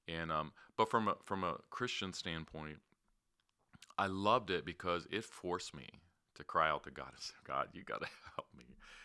and 0.08 0.32
um, 0.32 0.52
but 0.78 0.92
from 0.92 1.08
a 1.08 1.16
from 1.26 1.44
a 1.44 1.58
Christian 1.72 2.14
standpoint, 2.14 2.78
I 3.98 4.08
loved 4.08 4.52
it 4.52 4.66
because 4.66 5.08
it 5.12 5.24
forced 5.24 5.76
me 5.76 5.88
to 6.36 6.44
cry 6.44 6.70
out 6.70 6.84
to 6.84 6.92
God 6.92 7.10
and 7.14 7.22
say, 7.22 7.34
God, 7.46 7.70
you 7.74 7.84
got 7.84 8.02
to 8.02 8.08
help 8.36 8.48
me. 8.58 8.63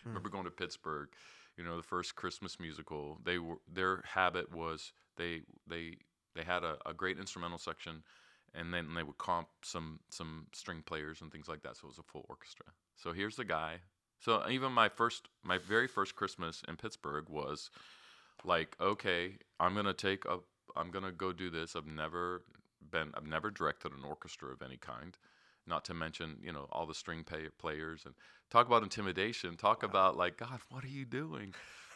I 0.08 0.10
remember 0.10 0.28
hmm. 0.28 0.36
going 0.36 0.44
to 0.44 0.50
Pittsburgh, 0.50 1.08
you 1.56 1.64
know, 1.64 1.76
the 1.76 1.82
first 1.82 2.16
Christmas 2.16 2.58
musical. 2.58 3.18
They 3.24 3.38
were 3.38 3.58
their 3.72 4.02
habit 4.04 4.54
was 4.54 4.92
they 5.16 5.42
they 5.66 5.96
they 6.34 6.44
had 6.44 6.64
a, 6.64 6.78
a 6.86 6.94
great 6.94 7.18
instrumental 7.18 7.58
section, 7.58 8.02
and 8.54 8.72
then 8.72 8.94
they 8.94 9.02
would 9.02 9.18
comp 9.18 9.48
some 9.62 10.00
some 10.10 10.46
string 10.52 10.82
players 10.84 11.20
and 11.20 11.30
things 11.30 11.48
like 11.48 11.62
that. 11.62 11.76
So 11.76 11.86
it 11.86 11.88
was 11.88 11.98
a 11.98 12.02
full 12.02 12.24
orchestra. 12.28 12.66
So 12.96 13.12
here's 13.12 13.36
the 13.36 13.44
guy. 13.44 13.80
So 14.20 14.42
even 14.48 14.72
my 14.72 14.88
first 14.88 15.28
my 15.42 15.58
very 15.58 15.86
first 15.86 16.16
Christmas 16.16 16.62
in 16.66 16.76
Pittsburgh 16.76 17.28
was 17.28 17.70
like, 18.44 18.76
okay, 18.80 19.38
I'm 19.60 19.74
gonna 19.74 19.94
take 19.94 20.24
a 20.24 20.38
I'm 20.76 20.90
gonna 20.90 21.12
go 21.12 21.32
do 21.32 21.50
this. 21.50 21.76
I've 21.76 21.86
never 21.86 22.42
been 22.90 23.12
I've 23.14 23.26
never 23.26 23.50
directed 23.50 23.92
an 23.92 24.04
orchestra 24.04 24.52
of 24.52 24.62
any 24.62 24.76
kind 24.76 25.16
not 25.68 25.84
to 25.84 25.94
mention 25.94 26.36
you 26.42 26.52
know 26.52 26.66
all 26.72 26.86
the 26.86 26.94
string 26.94 27.24
pay- 27.24 27.48
players 27.58 28.02
and 28.04 28.14
talk 28.50 28.66
about 28.66 28.82
intimidation 28.82 29.56
talk 29.56 29.82
about 29.82 30.16
like 30.16 30.36
god 30.36 30.60
what 30.70 30.84
are 30.84 30.88
you 30.88 31.04
doing? 31.04 31.54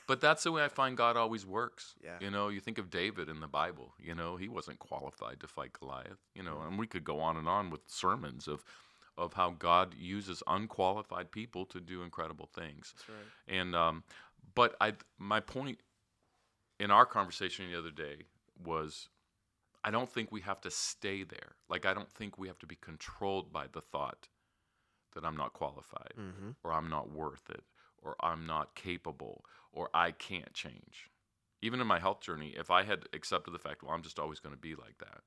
But 0.08 0.20
that's 0.20 0.42
the 0.42 0.52
way 0.52 0.64
i 0.64 0.68
find 0.68 0.96
god 0.96 1.16
always 1.16 1.46
works. 1.46 1.94
Yeah. 2.04 2.16
you 2.20 2.30
know 2.30 2.48
you 2.48 2.60
think 2.60 2.78
of 2.78 2.90
david 2.90 3.28
in 3.28 3.40
the 3.40 3.46
bible 3.46 3.94
you 3.98 4.14
know 4.14 4.36
he 4.36 4.48
wasn't 4.48 4.78
qualified 4.78 5.40
to 5.40 5.46
fight 5.46 5.72
goliath 5.72 6.18
you 6.34 6.42
know 6.42 6.60
and 6.66 6.78
we 6.78 6.86
could 6.86 7.04
go 7.04 7.20
on 7.20 7.36
and 7.36 7.48
on 7.48 7.70
with 7.70 7.80
sermons 7.86 8.46
of 8.48 8.64
of 9.16 9.32
how 9.34 9.50
god 9.50 9.94
uses 9.98 10.42
unqualified 10.46 11.30
people 11.30 11.64
to 11.66 11.80
do 11.80 12.02
incredible 12.02 12.48
things. 12.54 12.94
That's 12.96 13.08
right. 13.08 13.58
and 13.58 13.74
um, 13.76 14.04
but 14.54 14.74
I 14.80 14.94
my 15.18 15.40
point 15.40 15.78
in 16.80 16.90
our 16.90 17.06
conversation 17.06 17.70
the 17.70 17.78
other 17.78 17.90
day 17.90 18.24
was 18.62 19.08
I 19.84 19.90
don't 19.90 20.10
think 20.10 20.30
we 20.30 20.40
have 20.42 20.60
to 20.62 20.70
stay 20.70 21.24
there. 21.24 21.56
Like 21.68 21.86
I 21.86 21.94
don't 21.94 22.10
think 22.10 22.38
we 22.38 22.48
have 22.48 22.58
to 22.60 22.66
be 22.66 22.76
controlled 22.76 23.52
by 23.52 23.66
the 23.72 23.80
thought 23.80 24.28
that 25.14 25.24
I'm 25.24 25.36
not 25.36 25.52
qualified 25.52 26.14
Mm-hmm. 26.18 26.50
or 26.64 26.72
I'm 26.72 26.88
not 26.88 27.10
worth 27.10 27.50
it 27.50 27.64
or 28.00 28.16
I'm 28.20 28.46
not 28.46 28.74
capable 28.74 29.44
or 29.72 29.90
I 29.94 30.10
can't 30.12 30.52
change. 30.54 31.08
Even 31.60 31.80
in 31.80 31.86
my 31.86 31.98
health 32.00 32.20
journey, 32.20 32.54
if 32.56 32.70
I 32.70 32.82
had 32.82 33.04
accepted 33.12 33.52
the 33.52 33.58
fact, 33.58 33.82
well, 33.82 33.92
I'm 33.92 34.02
just 34.02 34.18
always 34.18 34.40
going 34.40 34.54
to 34.54 34.60
be 34.60 34.74
like 34.74 34.98
that, 34.98 35.20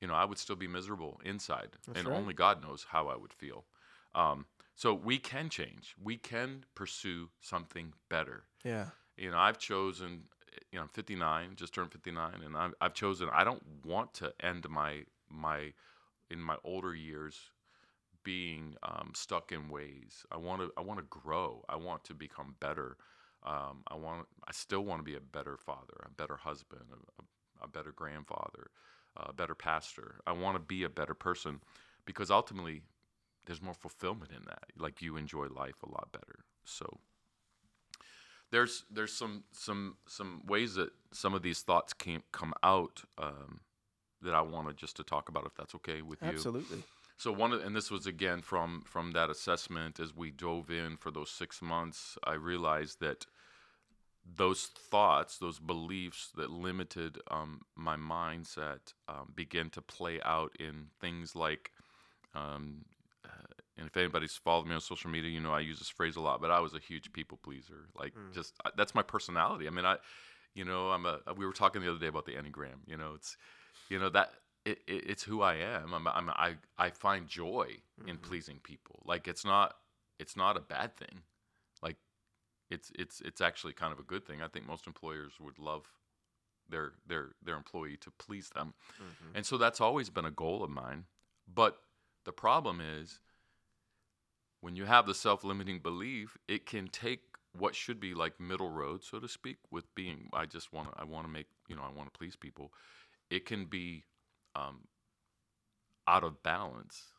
you 0.00 0.08
know, 0.08 0.14
I 0.14 0.24
would 0.24 0.38
still 0.38 0.56
be 0.56 0.66
miserable 0.66 1.20
inside, 1.24 1.70
That's 1.86 1.98
and 1.98 2.08
right. 2.08 2.16
only 2.18 2.34
God 2.34 2.62
knows 2.62 2.86
how 2.90 3.08
I 3.08 3.16
would 3.16 3.32
feel. 3.32 3.64
Um, 4.14 4.46
so 4.74 4.94
we 4.94 5.18
can 5.18 5.48
change. 5.48 5.94
We 6.02 6.16
can 6.16 6.64
pursue 6.74 7.28
something 7.40 7.92
better. 8.08 8.44
Yeah. 8.64 8.86
You 9.16 9.30
know, 9.30 9.38
I've 9.38 9.58
chosen 9.58 10.24
you 10.72 10.78
know, 10.78 10.82
I'm 10.84 10.88
59, 10.88 11.56
just 11.56 11.74
turned 11.74 11.92
59, 11.92 12.42
and 12.44 12.56
I've, 12.56 12.74
I've 12.80 12.94
chosen. 12.94 13.28
I 13.32 13.44
don't 13.44 13.62
want 13.84 14.14
to 14.14 14.32
end 14.40 14.68
my 14.68 15.04
my 15.30 15.72
in 16.30 16.40
my 16.40 16.56
older 16.64 16.94
years 16.94 17.50
being 18.22 18.74
um, 18.82 19.12
stuck 19.14 19.52
in 19.52 19.68
ways. 19.68 20.24
I 20.30 20.36
want 20.36 20.60
to 20.62 20.72
I 20.76 20.82
want 20.82 20.98
to 21.00 21.06
grow. 21.08 21.64
I 21.68 21.76
want 21.76 22.04
to 22.04 22.14
become 22.14 22.56
better. 22.60 22.96
Um, 23.44 23.82
I 23.88 23.96
want 23.96 24.26
I 24.46 24.52
still 24.52 24.84
want 24.84 25.00
to 25.00 25.04
be 25.04 25.16
a 25.16 25.20
better 25.20 25.56
father, 25.56 26.04
a 26.04 26.10
better 26.10 26.36
husband, 26.36 26.82
a, 26.92 27.22
a, 27.22 27.64
a 27.64 27.68
better 27.68 27.92
grandfather, 27.92 28.70
a 29.16 29.32
better 29.32 29.54
pastor. 29.54 30.16
I 30.26 30.32
want 30.32 30.56
to 30.56 30.60
be 30.60 30.84
a 30.84 30.90
better 30.90 31.14
person 31.14 31.60
because 32.04 32.30
ultimately 32.30 32.82
there's 33.46 33.62
more 33.62 33.74
fulfillment 33.74 34.32
in 34.32 34.44
that. 34.46 34.64
Like 34.78 35.02
you 35.02 35.16
enjoy 35.16 35.46
life 35.48 35.82
a 35.82 35.90
lot 35.90 36.10
better. 36.12 36.44
So 36.64 37.00
there's 38.50 38.84
there's 38.90 39.12
some 39.12 39.44
some 39.52 39.96
some 40.06 40.42
ways 40.46 40.74
that 40.74 40.90
some 41.12 41.34
of 41.34 41.42
these 41.42 41.62
thoughts 41.62 41.92
can't 41.92 42.24
come 42.32 42.52
out 42.62 43.02
um, 43.18 43.60
that 44.22 44.34
I 44.34 44.42
wanted 44.42 44.76
just 44.76 44.96
to 44.96 45.04
talk 45.04 45.28
about, 45.28 45.46
if 45.46 45.54
that's 45.54 45.74
okay 45.76 46.02
with 46.02 46.20
you. 46.22 46.28
Absolutely. 46.28 46.82
So 47.16 47.32
one, 47.32 47.52
of, 47.52 47.62
and 47.62 47.76
this 47.76 47.90
was 47.90 48.06
again 48.06 48.40
from 48.42 48.82
from 48.86 49.12
that 49.12 49.30
assessment 49.30 50.00
as 50.00 50.16
we 50.16 50.30
dove 50.30 50.70
in 50.70 50.96
for 50.96 51.10
those 51.10 51.30
six 51.30 51.62
months. 51.62 52.18
I 52.24 52.34
realized 52.34 53.00
that 53.00 53.26
those 54.36 54.66
thoughts, 54.66 55.38
those 55.38 55.58
beliefs 55.58 56.30
that 56.36 56.50
limited 56.50 57.18
um, 57.30 57.62
my 57.76 57.96
mindset, 57.96 58.94
um, 59.08 59.32
begin 59.34 59.70
to 59.70 59.82
play 59.82 60.20
out 60.24 60.56
in 60.58 60.86
things 61.00 61.36
like. 61.36 61.72
Um, 62.34 62.84
and 63.80 63.88
if 63.88 63.96
anybody's 63.96 64.36
followed 64.36 64.66
me 64.68 64.74
on 64.74 64.80
social 64.80 65.10
media, 65.10 65.30
you 65.30 65.40
know 65.40 65.52
I 65.52 65.60
use 65.60 65.78
this 65.80 65.88
phrase 65.88 66.14
a 66.16 66.20
lot. 66.20 66.40
But 66.40 66.50
I 66.52 66.60
was 66.60 66.74
a 66.74 66.78
huge 66.78 67.12
people 67.12 67.38
pleaser. 67.42 67.88
Like, 67.98 68.14
Mm. 68.14 68.32
just 68.32 68.54
I- 68.64 68.70
that's 68.76 68.94
my 68.94 69.02
personality. 69.02 69.66
I 69.66 69.70
mean, 69.70 69.84
I, 69.86 69.96
you 70.54 70.64
know, 70.64 70.90
I'm 70.90 71.06
a. 71.06 71.20
We 71.36 71.44
were 71.46 71.52
talking 71.52 71.80
the 71.82 71.90
other 71.90 71.98
day 71.98 72.06
about 72.08 72.26
the 72.26 72.32
enneagram. 72.34 72.80
You 72.86 72.96
know, 72.96 73.14
it's, 73.14 73.36
you 73.88 73.98
know 73.98 74.10
that 74.10 74.32
it, 74.64 74.78
it, 74.86 75.10
it's 75.10 75.22
who 75.24 75.40
I 75.42 75.54
am. 75.54 75.92
I'm, 75.94 76.06
I'm 76.06 76.30
I 76.30 76.56
I 76.78 76.90
find 76.90 77.26
joy 77.26 77.80
in 78.06 78.18
Mhm. 78.18 78.22
pleasing 78.22 78.60
people. 78.60 79.02
Like 79.04 79.26
it's 79.26 79.44
not 79.44 79.76
it's 80.18 80.36
not 80.36 80.56
a 80.56 80.60
bad 80.60 80.96
thing. 80.96 81.22
Like 81.82 81.96
it's 82.70 82.92
it's 82.94 83.20
it's 83.22 83.40
actually 83.40 83.72
kind 83.72 83.92
of 83.92 83.98
a 83.98 84.02
good 84.04 84.26
thing. 84.26 84.42
I 84.42 84.48
think 84.48 84.66
most 84.66 84.86
employers 84.86 85.40
would 85.40 85.58
love 85.58 85.90
their 86.68 86.92
their 87.06 87.30
their 87.42 87.56
employee 87.56 87.96
to 87.98 88.10
please 88.10 88.50
them. 88.50 88.74
Mhm. 89.00 89.34
And 89.36 89.46
so 89.46 89.56
that's 89.56 89.80
always 89.80 90.10
been 90.10 90.24
a 90.26 90.30
goal 90.30 90.62
of 90.62 90.70
mine. 90.70 91.06
But 91.48 91.82
the 92.24 92.32
problem 92.32 92.80
is 92.80 93.18
when 94.60 94.76
you 94.76 94.84
have 94.84 95.06
the 95.06 95.14
self-limiting 95.14 95.80
belief, 95.80 96.36
it 96.48 96.66
can 96.66 96.88
take 96.88 97.20
what 97.52 97.74
should 97.74 97.98
be 97.98 98.14
like 98.14 98.38
middle 98.38 98.70
road, 98.70 99.02
so 99.02 99.18
to 99.18 99.28
speak, 99.28 99.58
with 99.70 99.92
being 99.94 100.28
I 100.32 100.46
just 100.46 100.72
want 100.72 100.92
to 100.92 101.00
I 101.00 101.04
want 101.04 101.26
to 101.26 101.32
make, 101.32 101.46
you 101.68 101.74
know, 101.76 101.82
I 101.82 101.90
want 101.90 102.12
to 102.12 102.18
please 102.18 102.36
people. 102.36 102.72
It 103.30 103.44
can 103.46 103.64
be 103.66 104.04
um, 104.54 104.86
out 106.06 106.24
of 106.24 106.42
balance. 106.42 107.12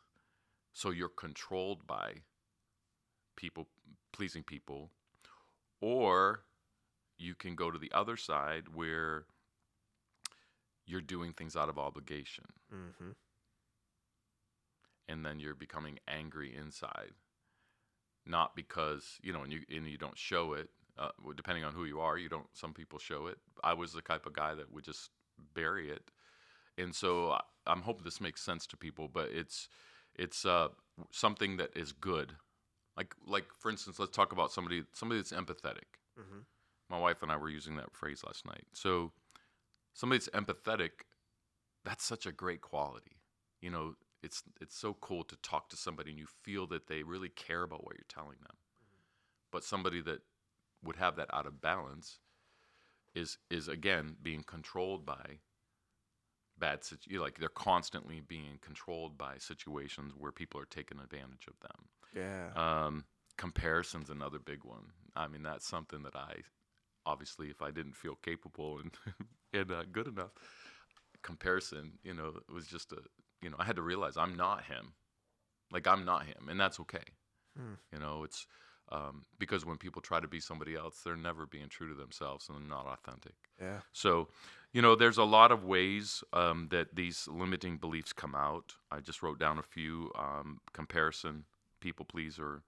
So 0.72 0.90
you're 0.90 1.08
controlled 1.10 1.86
by 1.86 2.22
people 3.36 3.68
pleasing 4.12 4.42
people 4.42 4.90
or 5.80 6.44
you 7.18 7.34
can 7.34 7.54
go 7.54 7.70
to 7.70 7.78
the 7.78 7.90
other 7.92 8.16
side 8.16 8.64
where 8.74 9.26
you're 10.86 11.00
doing 11.00 11.32
things 11.32 11.56
out 11.56 11.68
of 11.68 11.78
obligation 11.78 12.44
Mhm. 12.72 13.14
and 15.08 15.24
then 15.24 15.40
you're 15.40 15.54
becoming 15.54 15.98
angry 16.06 16.54
inside 16.54 17.12
not 18.26 18.54
because 18.54 19.18
you 19.22 19.32
know 19.32 19.42
and 19.42 19.52
you 19.52 19.60
and 19.70 19.86
you 19.88 19.98
don't 19.98 20.16
show 20.18 20.52
it 20.54 20.68
uh, 20.98 21.08
depending 21.36 21.64
on 21.64 21.72
who 21.72 21.84
you 21.84 22.00
are 22.00 22.18
you 22.18 22.28
don't 22.28 22.46
some 22.52 22.72
people 22.72 22.98
show 22.98 23.26
it. 23.26 23.38
I 23.64 23.74
was 23.74 23.92
the 23.92 24.00
type 24.02 24.26
of 24.26 24.32
guy 24.32 24.54
that 24.54 24.72
would 24.72 24.84
just 24.84 25.10
bury 25.54 25.90
it. 25.90 26.10
And 26.78 26.94
so 26.94 27.32
I, 27.32 27.40
i'm 27.66 27.82
hoping 27.82 28.04
this 28.04 28.20
makes 28.20 28.42
sense 28.42 28.66
to 28.66 28.76
people 28.76 29.08
but 29.08 29.28
it's 29.30 29.68
it's 30.16 30.44
uh, 30.44 30.68
something 31.10 31.56
that 31.56 31.70
is 31.76 31.92
good. 31.92 32.32
Like 32.96 33.14
like 33.26 33.46
for 33.58 33.70
instance 33.70 33.98
let's 33.98 34.14
talk 34.14 34.32
about 34.32 34.52
somebody 34.52 34.84
somebody 34.92 35.20
that's 35.20 35.32
empathetic. 35.32 35.98
Mhm. 36.18 36.44
my 36.90 36.98
wife 36.98 37.22
and 37.22 37.32
i 37.32 37.36
were 37.36 37.48
using 37.48 37.76
that 37.76 37.92
phrase 37.94 38.22
last 38.24 38.44
night. 38.46 38.66
So 38.72 39.12
somebody 39.94 40.18
that's 40.18 40.28
empathetic 40.30 40.90
that's 41.84 42.04
such 42.04 42.26
a 42.26 42.32
great 42.32 42.60
quality. 42.60 43.16
You 43.60 43.70
know 43.70 43.94
it's 44.22 44.42
it's 44.60 44.76
so 44.76 44.94
cool 44.94 45.24
to 45.24 45.36
talk 45.36 45.68
to 45.68 45.76
somebody 45.76 46.10
and 46.10 46.18
you 46.18 46.26
feel 46.26 46.66
that 46.66 46.86
they 46.86 47.02
really 47.02 47.28
care 47.28 47.62
about 47.62 47.84
what 47.84 47.96
you're 47.96 48.04
telling 48.08 48.38
them 48.42 48.56
but 49.52 49.64
somebody 49.64 50.00
that 50.00 50.20
would 50.82 50.96
have 50.96 51.16
that 51.16 51.32
out 51.32 51.46
of 51.46 51.60
balance 51.60 52.20
is 53.14 53.38
is 53.50 53.68
again 53.68 54.16
being 54.22 54.42
controlled 54.42 55.04
by 55.06 55.40
bad 56.58 56.84
situ- 56.84 57.20
like 57.20 57.38
they're 57.38 57.48
constantly 57.48 58.20
being 58.20 58.58
controlled 58.60 59.16
by 59.18 59.38
situations 59.38 60.12
where 60.16 60.32
people 60.32 60.60
are 60.60 60.66
taking 60.66 60.98
advantage 61.00 61.46
of 61.48 61.58
them 61.60 61.88
Yeah. 62.14 62.52
um, 62.54 63.04
comparison's 63.38 64.10
another 64.10 64.38
big 64.38 64.64
one. 64.64 64.92
I 65.16 65.28
mean, 65.28 65.42
that's 65.42 65.66
something 65.66 66.02
that 66.04 66.16
I 66.16 66.36
obviously, 67.06 67.50
if 67.50 67.62
I 67.62 67.70
didn't 67.70 67.96
feel 67.96 68.16
capable 68.16 68.80
and 68.80 68.92
and 69.54 69.72
uh, 69.72 69.84
good 69.90 70.08
enough, 70.08 70.32
comparison, 71.22 71.98
you 72.02 72.14
know, 72.14 72.28
it 72.48 72.52
was 72.52 72.66
just 72.66 72.92
a, 72.92 73.02
you 73.42 73.50
know, 73.50 73.56
I 73.58 73.64
had 73.64 73.76
to 73.76 73.82
realize 73.82 74.16
I'm 74.16 74.36
not 74.36 74.64
him. 74.64 74.92
Like 75.70 75.86
I'm 75.86 76.04
not 76.04 76.26
him, 76.26 76.48
and 76.48 76.60
that's 76.60 76.78
okay. 76.80 77.04
Hmm. 77.56 77.74
You 77.92 77.98
know, 77.98 78.24
it's 78.24 78.46
um, 78.92 79.22
because 79.38 79.64
when 79.64 79.78
people 79.78 80.02
try 80.02 80.20
to 80.20 80.28
be 80.28 80.38
somebody 80.38 80.76
else, 80.76 81.00
they're 81.02 81.16
never 81.16 81.46
being 81.46 81.68
true 81.68 81.88
to 81.88 81.94
themselves 81.94 82.48
and 82.48 82.58
they're 82.58 82.68
not 82.68 82.86
authentic. 82.86 83.34
yeah. 83.60 83.78
So, 83.92 84.28
you 84.72 84.82
know, 84.82 84.94
there's 84.94 85.16
a 85.16 85.24
lot 85.24 85.50
of 85.50 85.64
ways 85.64 86.22
um, 86.34 86.68
that 86.70 86.94
these 86.94 87.26
limiting 87.26 87.78
beliefs 87.78 88.12
come 88.12 88.34
out. 88.34 88.74
I 88.90 89.00
just 89.00 89.22
wrote 89.22 89.38
down 89.38 89.58
a 89.58 89.62
few 89.62 90.10
um, 90.18 90.60
comparison, 90.74 91.44
people 91.80 92.04
pleaser, 92.04 92.64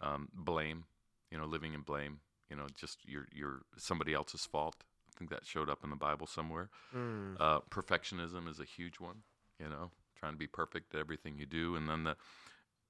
um, 0.00 0.28
blame, 0.32 0.84
you 1.30 1.36
know, 1.36 1.44
living 1.44 1.74
in 1.74 1.82
blame, 1.82 2.20
you 2.48 2.56
know, 2.56 2.66
just 2.74 2.98
your, 3.06 3.26
your 3.34 3.60
somebody 3.76 4.14
else's 4.14 4.46
fault. 4.46 4.76
I 5.08 5.18
think 5.18 5.30
that 5.30 5.44
showed 5.44 5.68
up 5.68 5.84
in 5.84 5.90
the 5.90 5.96
Bible 5.96 6.26
somewhere. 6.26 6.70
Mm. 6.94 7.36
Uh, 7.38 7.60
perfectionism 7.70 8.48
is 8.48 8.60
a 8.60 8.64
huge 8.64 8.98
one, 8.98 9.22
you 9.60 9.68
know, 9.68 9.90
trying 10.18 10.32
to 10.32 10.38
be 10.38 10.46
perfect 10.46 10.94
at 10.94 11.00
everything 11.00 11.38
you 11.38 11.46
do. 11.46 11.76
And 11.76 11.88
then 11.88 12.04
the, 12.04 12.16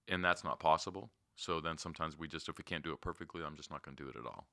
and 0.08 0.24
that's 0.24 0.44
not 0.44 0.60
possible. 0.60 1.10
So 1.34 1.60
then 1.60 1.76
sometimes 1.78 2.18
we 2.18 2.28
just, 2.28 2.48
if 2.48 2.58
we 2.58 2.64
can't 2.64 2.84
do 2.84 2.92
it 2.92 3.00
perfectly, 3.00 3.42
I'm 3.44 3.56
just 3.56 3.70
not 3.70 3.82
going 3.82 3.96
to 3.96 4.02
do 4.02 4.08
it 4.08 4.16
at 4.16 4.24
all. 4.24 4.46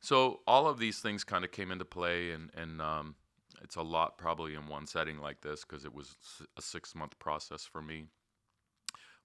So 0.00 0.40
all 0.46 0.66
of 0.66 0.78
these 0.78 1.00
things 1.00 1.24
kind 1.24 1.44
of 1.44 1.52
came 1.52 1.70
into 1.70 1.84
play, 1.84 2.30
and 2.30 2.50
and 2.56 2.80
um, 2.80 3.14
it's 3.62 3.76
a 3.76 3.82
lot 3.82 4.18
probably 4.18 4.54
in 4.54 4.66
one 4.66 4.86
setting 4.86 5.18
like 5.18 5.42
this 5.42 5.64
because 5.64 5.84
it 5.84 5.94
was 5.94 6.16
a 6.56 6.62
six 6.62 6.94
month 6.94 7.18
process 7.18 7.64
for 7.64 7.82
me. 7.82 8.06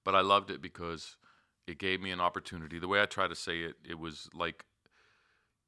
But 0.03 0.15
I 0.15 0.21
loved 0.21 0.51
it 0.51 0.61
because 0.61 1.15
it 1.65 1.79
gave 1.79 2.01
me 2.01 2.11
an 2.11 2.21
opportunity. 2.21 2.77
The 2.77 2.87
way 2.87 3.01
I 3.01 3.05
try 3.05 3.27
to 3.27 3.35
say 3.35 3.61
it, 3.61 3.75
it 3.87 3.97
was 3.97 4.29
like, 4.33 4.65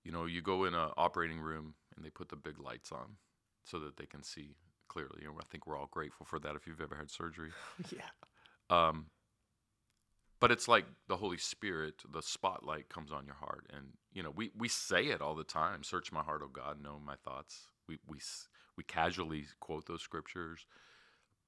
you 0.03 0.11
know, 0.11 0.25
you 0.25 0.41
go 0.41 0.65
in 0.65 0.73
a 0.73 0.91
operating 0.97 1.39
room 1.39 1.73
and 1.95 2.05
they 2.05 2.09
put 2.09 2.29
the 2.29 2.35
big 2.35 2.59
lights 2.59 2.91
on 2.91 3.15
so 3.63 3.79
that 3.79 3.97
they 3.97 4.05
can 4.05 4.23
see 4.23 4.55
clearly. 4.87 5.23
And 5.25 5.33
I 5.39 5.43
think 5.49 5.67
we're 5.67 5.77
all 5.77 5.89
grateful 5.91 6.25
for 6.25 6.39
that 6.39 6.55
if 6.55 6.67
you've 6.67 6.81
ever 6.81 6.95
had 6.95 7.09
surgery. 7.09 7.51
yeah. 7.91 8.09
Um, 8.69 9.07
but 10.39 10.51
it's 10.51 10.67
like 10.67 10.85
the 11.07 11.17
Holy 11.17 11.37
Spirit, 11.37 12.03
the 12.11 12.21
spotlight 12.21 12.89
comes 12.89 13.11
on 13.11 13.25
your 13.25 13.35
heart, 13.35 13.67
and 13.73 13.93
you 14.13 14.21
know 14.21 14.31
we, 14.35 14.51
we 14.55 14.67
say 14.67 15.05
it 15.07 15.21
all 15.21 15.35
the 15.35 15.43
time. 15.43 15.83
Search 15.83 16.11
my 16.11 16.21
heart, 16.21 16.41
O 16.43 16.47
God, 16.47 16.81
know 16.81 16.99
my 17.03 17.15
thoughts. 17.15 17.67
We 17.87 17.97
we 18.07 18.19
we 18.75 18.83
casually 18.83 19.45
quote 19.59 19.87
those 19.87 20.03
scriptures, 20.03 20.67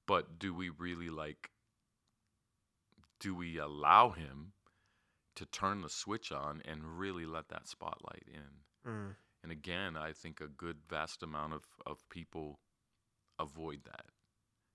but 0.06 0.38
do 0.38 0.52
we 0.52 0.70
really 0.70 1.08
like? 1.08 1.50
Do 3.20 3.34
we 3.34 3.58
allow 3.58 4.10
Him 4.10 4.54
to 5.36 5.46
turn 5.46 5.82
the 5.82 5.90
switch 5.90 6.32
on 6.32 6.60
and 6.64 6.98
really 6.98 7.26
let 7.26 7.48
that 7.50 7.68
spotlight 7.68 8.24
in? 8.26 8.90
Mm. 8.90 9.14
And 9.42 9.52
again, 9.52 9.96
I 9.96 10.12
think 10.12 10.40
a 10.40 10.48
good 10.48 10.78
vast 10.88 11.22
amount 11.22 11.54
of, 11.54 11.64
of 11.86 12.08
people 12.10 12.58
avoid 13.40 13.84
that 13.84 14.06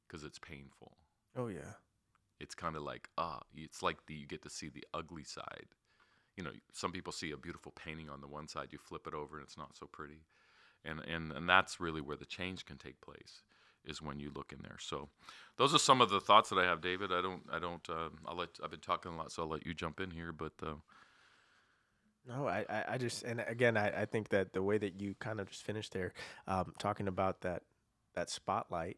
because 0.08 0.24
it's 0.26 0.40
painful. 0.40 0.98
Oh 1.36 1.48
yeah. 1.48 1.76
it's 2.40 2.56
kind 2.56 2.76
of 2.76 2.82
like 2.84 3.10
ah 3.18 3.42
it's 3.56 3.82
like 3.82 4.06
the 4.08 4.14
you 4.16 4.28
get 4.28 4.42
to 4.44 4.50
see 4.50 4.70
the 4.70 4.86
ugly 4.94 5.24
side. 5.24 5.68
You 6.36 6.44
know 6.44 6.52
some 6.74 6.92
people 6.92 7.14
see 7.14 7.32
a 7.32 7.38
beautiful 7.38 7.72
painting 7.74 8.10
on 8.10 8.22
the 8.22 8.28
one 8.28 8.48
side 8.48 8.70
you 8.72 8.78
flip 8.78 9.08
it 9.08 9.14
over 9.14 9.38
and 9.38 9.46
it's 9.46 9.58
not 9.58 9.76
so 9.78 9.88
pretty. 9.88 10.26
And 10.84 11.00
and 11.02 11.32
and 11.32 11.50
that's 11.50 11.80
really 11.80 12.02
where 12.02 12.18
the 12.18 12.26
change 12.26 12.66
can 12.66 12.78
take 12.78 13.02
place 13.02 13.42
is 13.86 14.02
when 14.02 14.20
you 14.20 14.32
look 14.36 14.52
in 14.52 14.60
there. 14.64 14.78
So 14.80 15.10
those 15.58 15.74
are 15.76 15.80
some 15.80 16.02
of 16.02 16.10
the 16.10 16.20
thoughts 16.22 16.50
that 16.50 16.60
i 16.60 16.66
have 16.66 16.82
david. 16.82 17.12
I 17.14 17.22
don't 17.22 17.44
i 17.52 17.60
don't 17.60 17.88
uh, 17.90 18.10
i'll 18.28 18.36
let 18.38 18.50
i've 18.64 18.72
been 18.72 18.80
talking 18.82 19.14
a 19.14 19.18
lot 19.18 19.32
so 19.32 19.44
i'll 19.44 19.50
let 19.50 19.66
you 19.66 19.74
jump 19.74 20.00
in 20.00 20.12
here 20.12 20.32
but 20.34 20.54
uh, 20.64 20.76
No, 22.28 22.48
I, 22.48 22.66
I, 22.70 22.86
I 22.94 22.98
just 22.98 23.24
and 23.24 23.44
again 23.48 23.78
I, 23.78 24.02
I 24.02 24.06
think 24.06 24.30
that 24.30 24.54
the 24.54 24.64
way 24.64 24.78
that 24.80 25.00
you 25.00 25.16
kind 25.20 25.40
of 25.40 25.50
just 25.50 25.64
finished 25.64 25.94
there, 25.94 26.14
um, 26.48 26.74
talking 26.80 27.08
about 27.08 27.42
that 27.42 27.64
that 28.16 28.30
spotlight, 28.30 28.98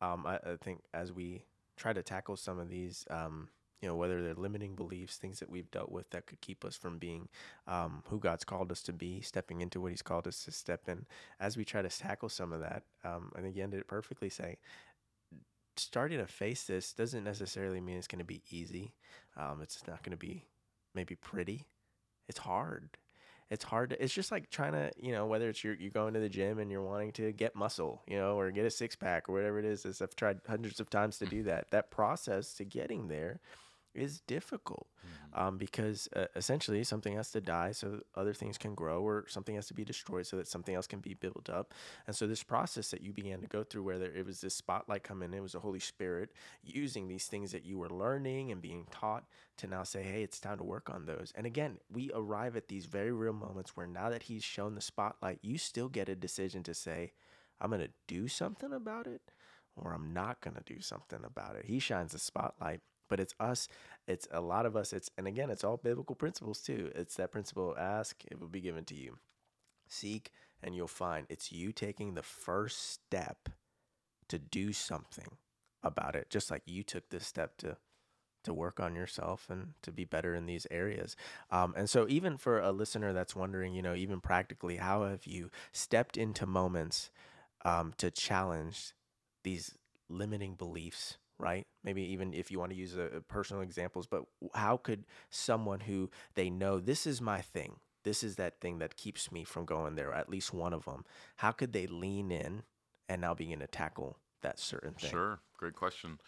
um, 0.00 0.24
I, 0.26 0.36
I 0.36 0.56
think 0.60 0.82
as 0.92 1.12
we 1.12 1.44
try 1.76 1.92
to 1.92 2.02
tackle 2.02 2.36
some 2.36 2.58
of 2.58 2.68
these 2.68 3.04
um, 3.10 3.48
you 3.84 3.90
know, 3.90 3.96
whether 3.96 4.22
they're 4.22 4.32
limiting 4.32 4.74
beliefs, 4.74 5.16
things 5.16 5.40
that 5.40 5.50
we've 5.50 5.70
dealt 5.70 5.92
with 5.92 6.08
that 6.08 6.24
could 6.24 6.40
keep 6.40 6.64
us 6.64 6.74
from 6.74 6.96
being 6.96 7.28
um, 7.66 8.02
who 8.08 8.18
God's 8.18 8.42
called 8.42 8.72
us 8.72 8.82
to 8.84 8.94
be, 8.94 9.20
stepping 9.20 9.60
into 9.60 9.78
what 9.78 9.90
He's 9.90 10.00
called 10.00 10.26
us 10.26 10.42
to 10.44 10.52
step 10.52 10.88
in. 10.88 11.04
As 11.38 11.58
we 11.58 11.66
try 11.66 11.82
to 11.82 11.90
tackle 11.90 12.30
some 12.30 12.50
of 12.54 12.60
that, 12.60 12.84
um, 13.04 13.30
I 13.36 13.42
think 13.42 13.54
you 13.54 13.62
ended 13.62 13.80
it 13.80 13.86
perfectly 13.86 14.30
saying, 14.30 14.56
starting 15.76 16.16
to 16.16 16.26
face 16.26 16.62
this 16.64 16.94
doesn't 16.94 17.24
necessarily 17.24 17.82
mean 17.82 17.98
it's 17.98 18.06
going 18.06 18.20
to 18.20 18.24
be 18.24 18.40
easy. 18.50 18.94
Um, 19.36 19.60
it's 19.60 19.86
not 19.86 20.02
going 20.02 20.12
to 20.12 20.16
be 20.16 20.44
maybe 20.94 21.14
pretty. 21.14 21.66
It's 22.26 22.38
hard. 22.38 22.96
It's 23.50 23.64
hard. 23.64 23.90
To, 23.90 24.02
it's 24.02 24.14
just 24.14 24.32
like 24.32 24.50
trying 24.50 24.72
to, 24.72 24.90
you 25.00 25.12
know, 25.12 25.26
whether 25.26 25.48
it's 25.48 25.62
you're, 25.62 25.74
you're 25.74 25.90
going 25.90 26.14
to 26.14 26.20
the 26.20 26.28
gym 26.28 26.58
and 26.58 26.70
you're 26.70 26.82
wanting 26.82 27.12
to 27.12 27.32
get 27.32 27.54
muscle, 27.54 28.02
you 28.06 28.16
know, 28.16 28.38
or 28.38 28.50
get 28.50 28.64
a 28.64 28.70
six 28.70 28.96
pack 28.96 29.28
or 29.28 29.32
whatever 29.32 29.58
it 29.58 29.64
is. 29.64 29.84
As 29.84 30.00
I've 30.00 30.16
tried 30.16 30.40
hundreds 30.48 30.80
of 30.80 30.90
times 30.90 31.18
to 31.18 31.26
do 31.26 31.42
that. 31.44 31.70
That 31.70 31.90
process 31.90 32.54
to 32.54 32.64
getting 32.64 33.08
there 33.08 33.40
is 33.94 34.20
difficult 34.20 34.88
mm-hmm. 34.98 35.46
um, 35.46 35.58
because 35.58 36.08
uh, 36.16 36.26
essentially 36.36 36.82
something 36.84 37.16
has 37.16 37.30
to 37.30 37.40
die 37.40 37.72
so 37.72 38.00
other 38.14 38.34
things 38.34 38.58
can 38.58 38.74
grow 38.74 39.02
or 39.02 39.24
something 39.28 39.54
has 39.54 39.66
to 39.66 39.74
be 39.74 39.84
destroyed 39.84 40.26
so 40.26 40.36
that 40.36 40.48
something 40.48 40.74
else 40.74 40.86
can 40.86 41.00
be 41.00 41.14
built 41.14 41.48
up. 41.48 41.72
And 42.06 42.14
so 42.14 42.26
this 42.26 42.42
process 42.42 42.90
that 42.90 43.02
you 43.02 43.12
began 43.12 43.40
to 43.40 43.46
go 43.46 43.64
through 43.64 43.82
where 43.82 43.98
there, 43.98 44.12
it 44.12 44.26
was 44.26 44.40
this 44.40 44.54
spotlight 44.54 45.02
coming 45.02 45.32
in 45.32 45.38
it 45.38 45.42
was 45.42 45.52
the 45.52 45.60
holy 45.60 45.80
spirit 45.80 46.30
using 46.62 47.08
these 47.08 47.26
things 47.26 47.52
that 47.52 47.64
you 47.64 47.78
were 47.78 47.90
learning 47.90 48.50
and 48.50 48.60
being 48.60 48.86
taught 48.90 49.24
to 49.56 49.66
now 49.66 49.82
say 49.82 50.02
hey 50.02 50.22
it's 50.22 50.40
time 50.40 50.58
to 50.58 50.64
work 50.64 50.90
on 50.90 51.06
those. 51.06 51.32
And 51.34 51.46
again 51.46 51.78
we 51.90 52.10
arrive 52.14 52.56
at 52.56 52.68
these 52.68 52.86
very 52.86 53.12
real 53.12 53.32
moments 53.32 53.76
where 53.76 53.86
now 53.86 54.10
that 54.10 54.24
he's 54.24 54.44
shown 54.44 54.74
the 54.74 54.80
spotlight 54.80 55.38
you 55.42 55.58
still 55.58 55.88
get 55.88 56.08
a 56.08 56.14
decision 56.14 56.62
to 56.62 56.74
say 56.74 57.12
i'm 57.60 57.70
going 57.70 57.82
to 57.82 57.90
do 58.06 58.28
something 58.28 58.72
about 58.72 59.06
it 59.06 59.22
or 59.76 59.92
i'm 59.92 60.12
not 60.12 60.40
going 60.40 60.56
to 60.56 60.74
do 60.74 60.80
something 60.80 61.20
about 61.24 61.56
it. 61.56 61.64
He 61.66 61.78
shines 61.78 62.12
the 62.12 62.18
spotlight 62.18 62.80
but 63.08 63.20
it's 63.20 63.34
us 63.40 63.68
it's 64.06 64.26
a 64.30 64.40
lot 64.40 64.66
of 64.66 64.76
us 64.76 64.92
it's 64.92 65.10
and 65.16 65.26
again 65.26 65.50
it's 65.50 65.64
all 65.64 65.76
biblical 65.76 66.14
principles 66.14 66.60
too 66.60 66.90
it's 66.94 67.16
that 67.16 67.32
principle 67.32 67.74
ask 67.78 68.24
it 68.30 68.40
will 68.40 68.48
be 68.48 68.60
given 68.60 68.84
to 68.84 68.94
you 68.94 69.18
seek 69.86 70.30
and 70.62 70.74
you'll 70.74 70.86
find 70.86 71.26
it's 71.28 71.52
you 71.52 71.72
taking 71.72 72.14
the 72.14 72.22
first 72.22 72.92
step 72.92 73.48
to 74.28 74.38
do 74.38 74.72
something 74.72 75.36
about 75.82 76.16
it 76.16 76.30
just 76.30 76.50
like 76.50 76.62
you 76.64 76.82
took 76.82 77.08
this 77.10 77.26
step 77.26 77.56
to 77.58 77.76
to 78.44 78.54
work 78.54 78.78
on 78.78 78.94
yourself 78.94 79.46
and 79.50 79.72
to 79.82 79.90
be 79.90 80.04
better 80.04 80.34
in 80.34 80.46
these 80.46 80.66
areas. 80.70 81.16
Um, 81.50 81.74
and 81.76 81.90
so, 81.90 82.06
even 82.08 82.36
for 82.36 82.60
a 82.60 82.72
listener 82.72 83.12
that's 83.12 83.34
wondering, 83.34 83.74
you 83.74 83.82
know, 83.82 83.94
even 83.94 84.20
practically, 84.20 84.76
how 84.76 85.04
have 85.04 85.26
you 85.26 85.50
stepped 85.72 86.16
into 86.16 86.46
moments 86.46 87.10
um, 87.64 87.94
to 87.98 88.10
challenge 88.10 88.92
these 89.42 89.76
limiting 90.08 90.54
beliefs 90.54 91.16
right? 91.38 91.66
Maybe 91.82 92.02
even 92.12 92.32
if 92.32 92.50
you 92.50 92.58
want 92.58 92.72
to 92.72 92.76
use 92.76 92.96
a, 92.96 93.16
a 93.16 93.20
personal 93.20 93.62
examples, 93.62 94.06
but 94.06 94.24
how 94.54 94.76
could 94.76 95.04
someone 95.30 95.80
who 95.80 96.10
they 96.34 96.50
know 96.50 96.80
this 96.80 97.06
is 97.06 97.20
my 97.20 97.40
thing, 97.40 97.76
this 98.02 98.22
is 98.22 98.36
that 98.36 98.60
thing 98.60 98.78
that 98.78 98.96
keeps 98.96 99.32
me 99.32 99.44
from 99.44 99.64
going 99.64 99.94
there, 99.94 100.12
at 100.12 100.28
least 100.28 100.52
one 100.52 100.72
of 100.72 100.84
them, 100.84 101.04
how 101.36 101.52
could 101.52 101.72
they 101.72 101.86
lean 101.86 102.30
in 102.30 102.62
and 103.08 103.20
now 103.20 103.34
begin 103.34 103.60
to 103.60 103.66
tackle 103.66 104.18
that 104.42 104.58
certain 104.58 104.94
thing? 104.94 105.10
Sure, 105.10 105.40
great 105.56 105.74
question. 105.74 106.18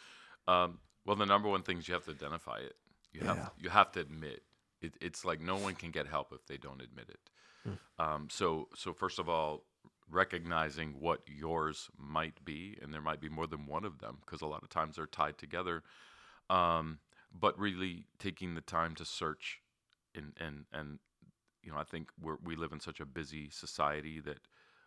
Um, 0.49 0.79
well, 1.05 1.17
the 1.17 1.27
number 1.27 1.49
one 1.49 1.63
thing 1.63 1.79
is 1.79 1.89
you 1.89 1.95
have 1.95 2.05
to 2.05 2.11
identify 2.11 2.59
it. 2.59 2.77
You 3.13 3.27
have 3.27 3.37
yeah. 3.37 3.49
you 3.59 3.71
have 3.71 3.93
to 3.93 4.01
admit 4.01 4.43
it, 4.81 4.95
it's 5.01 5.25
like 5.25 5.41
no 5.41 5.57
one 5.57 5.75
can 5.75 5.91
get 5.91 6.07
help 6.07 6.33
if 6.33 6.47
they 6.47 6.57
don't 6.57 6.83
admit 6.83 7.09
it. 7.09 7.31
Hmm. 7.65 8.03
Um, 8.03 8.29
so 8.31 8.69
so 8.75 8.93
first 8.93 9.19
of 9.19 9.29
all, 9.29 9.65
recognizing 10.11 11.01
what 11.01 11.21
yours 11.27 11.91
might 11.99 12.45
be, 12.45 12.79
and 12.81 12.93
there 12.93 13.01
might 13.01 13.21
be 13.21 13.29
more 13.29 13.47
than 13.47 13.67
one 13.67 13.85
of 13.85 13.99
them 13.99 14.19
because 14.25 14.41
a 14.41 14.47
lot 14.47 14.63
of 14.63 14.69
times 14.69 14.97
they're 14.97 15.07
tied 15.07 15.39
together. 15.39 15.83
Um, 16.49 16.99
but 17.39 17.59
really 17.59 18.07
taking 18.19 18.55
the 18.55 18.61
time 18.61 18.95
to 18.97 19.05
search, 19.05 19.61
and 20.15 20.33
and 20.39 20.65
and 20.73 20.99
you 21.63 21.73
know, 21.73 21.79
I 21.79 21.85
think 21.85 22.11
we 22.21 22.33
we 22.43 22.57
live 22.57 22.73
in 22.73 22.81
such 22.81 23.01
a 23.01 23.07
busy 23.07 23.51
society 23.51 24.21
that 24.21 24.41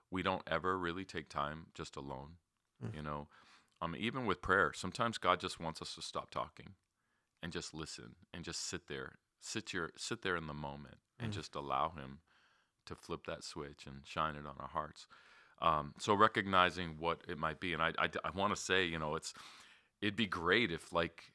we 0.10 0.24
don't 0.24 0.42
ever 0.48 0.78
really 0.78 1.06
take 1.06 1.30
time 1.30 1.68
just 1.74 1.96
alone. 1.96 2.38
Mm. 2.84 2.96
You 2.96 3.02
know, 3.04 3.28
um, 3.82 3.96
even 3.98 4.26
with 4.26 4.42
prayer, 4.42 4.72
sometimes 4.74 5.18
God 5.18 5.40
just 5.40 5.60
wants 5.60 5.82
us 5.82 5.96
to 5.96 6.02
stop 6.02 6.32
talking 6.32 6.74
and 7.44 7.52
just 7.52 7.74
listen 7.74 8.16
and 8.34 8.44
just 8.44 8.66
sit 8.66 8.88
there, 8.88 9.16
sit 9.42 9.74
your 9.74 9.92
sit 9.98 10.22
there 10.22 10.38
in 10.38 10.48
the 10.48 10.54
moment, 10.54 10.98
and 11.20 11.32
mm. 11.32 11.36
just 11.36 11.56
allow 11.56 11.90
Him 11.90 12.20
to 12.90 12.96
flip 12.96 13.26
that 13.26 13.44
switch 13.44 13.86
and 13.86 14.02
shine 14.04 14.36
it 14.36 14.46
on 14.46 14.56
our 14.60 14.68
hearts. 14.68 15.08
Um, 15.62 15.94
so 15.98 16.14
recognizing 16.14 16.96
what 17.00 17.22
it 17.28 17.38
might 17.38 17.60
be, 17.60 17.74
and 17.74 17.82
I, 17.82 17.92
I, 17.98 18.10
I 18.24 18.30
want 18.36 18.56
to 18.56 18.62
say, 18.62 18.86
you 18.86 19.00
know, 19.00 19.16
it's 19.16 19.34
it'd 20.02 20.16
be 20.16 20.28
great 20.28 20.72
if 20.72 20.94
like 20.94 21.32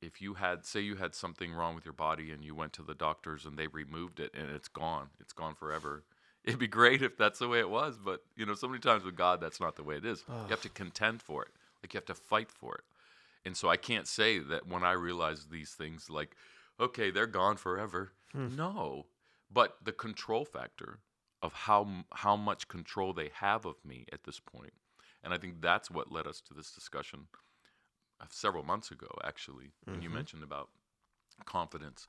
if 0.00 0.20
you 0.20 0.34
had 0.34 0.64
say 0.64 0.80
you 0.80 0.96
had 0.96 1.14
something 1.14 1.52
wrong 1.52 1.74
with 1.74 1.84
your 1.84 1.92
body 1.92 2.30
and 2.30 2.44
you 2.44 2.54
went 2.54 2.72
to 2.74 2.82
the 2.82 2.94
doctors 2.94 3.44
and 3.44 3.58
they 3.58 3.66
removed 3.66 4.20
it 4.20 4.32
and 4.34 4.50
it's 4.50 4.68
gone, 4.68 5.08
it's 5.20 5.32
gone 5.32 5.54
forever. 5.54 6.04
It'd 6.44 6.60
be 6.60 6.68
great 6.68 7.02
if 7.02 7.16
that's 7.16 7.40
the 7.40 7.48
way 7.48 7.58
it 7.58 7.68
was, 7.68 7.98
but 8.02 8.22
you 8.36 8.46
know, 8.46 8.54
so 8.54 8.68
many 8.68 8.80
times 8.80 9.04
with 9.04 9.16
God, 9.16 9.40
that's 9.40 9.60
not 9.60 9.76
the 9.76 9.82
way 9.82 9.96
it 9.96 10.04
is. 10.04 10.24
You 10.28 10.50
have 10.50 10.62
to 10.62 10.68
contend 10.68 11.20
for 11.20 11.42
it, 11.42 11.50
like 11.82 11.92
you 11.92 11.98
have 11.98 12.06
to 12.06 12.14
fight 12.14 12.50
for 12.50 12.76
it. 12.76 12.84
And 13.44 13.56
so 13.56 13.68
I 13.68 13.76
can't 13.76 14.06
say 14.06 14.38
that 14.38 14.66
when 14.66 14.82
I 14.82 14.92
realize 14.92 15.46
these 15.46 15.70
things, 15.70 16.08
like, 16.10 16.36
okay, 16.80 17.10
they're 17.10 17.26
gone 17.26 17.56
forever. 17.56 18.12
Hmm. 18.32 18.56
No, 18.56 19.06
but 19.50 19.76
the 19.82 19.92
control 19.92 20.44
factor 20.44 21.00
of 21.42 21.52
how 21.52 22.04
how 22.12 22.36
much 22.36 22.68
control 22.68 23.12
they 23.12 23.30
have 23.34 23.64
of 23.64 23.76
me 23.84 24.04
at 24.12 24.24
this 24.24 24.40
point, 24.40 24.72
and 25.22 25.32
I 25.32 25.38
think 25.38 25.60
that's 25.60 25.90
what 25.90 26.12
led 26.12 26.26
us 26.26 26.40
to 26.42 26.54
this 26.54 26.72
discussion 26.72 27.28
uh, 28.20 28.26
several 28.30 28.64
months 28.64 28.90
ago, 28.90 29.08
actually, 29.24 29.66
mm-hmm. 29.66 29.92
when 29.92 30.02
you 30.02 30.08
mm-hmm. 30.08 30.16
mentioned 30.16 30.42
about 30.42 30.68
confidence. 31.44 32.06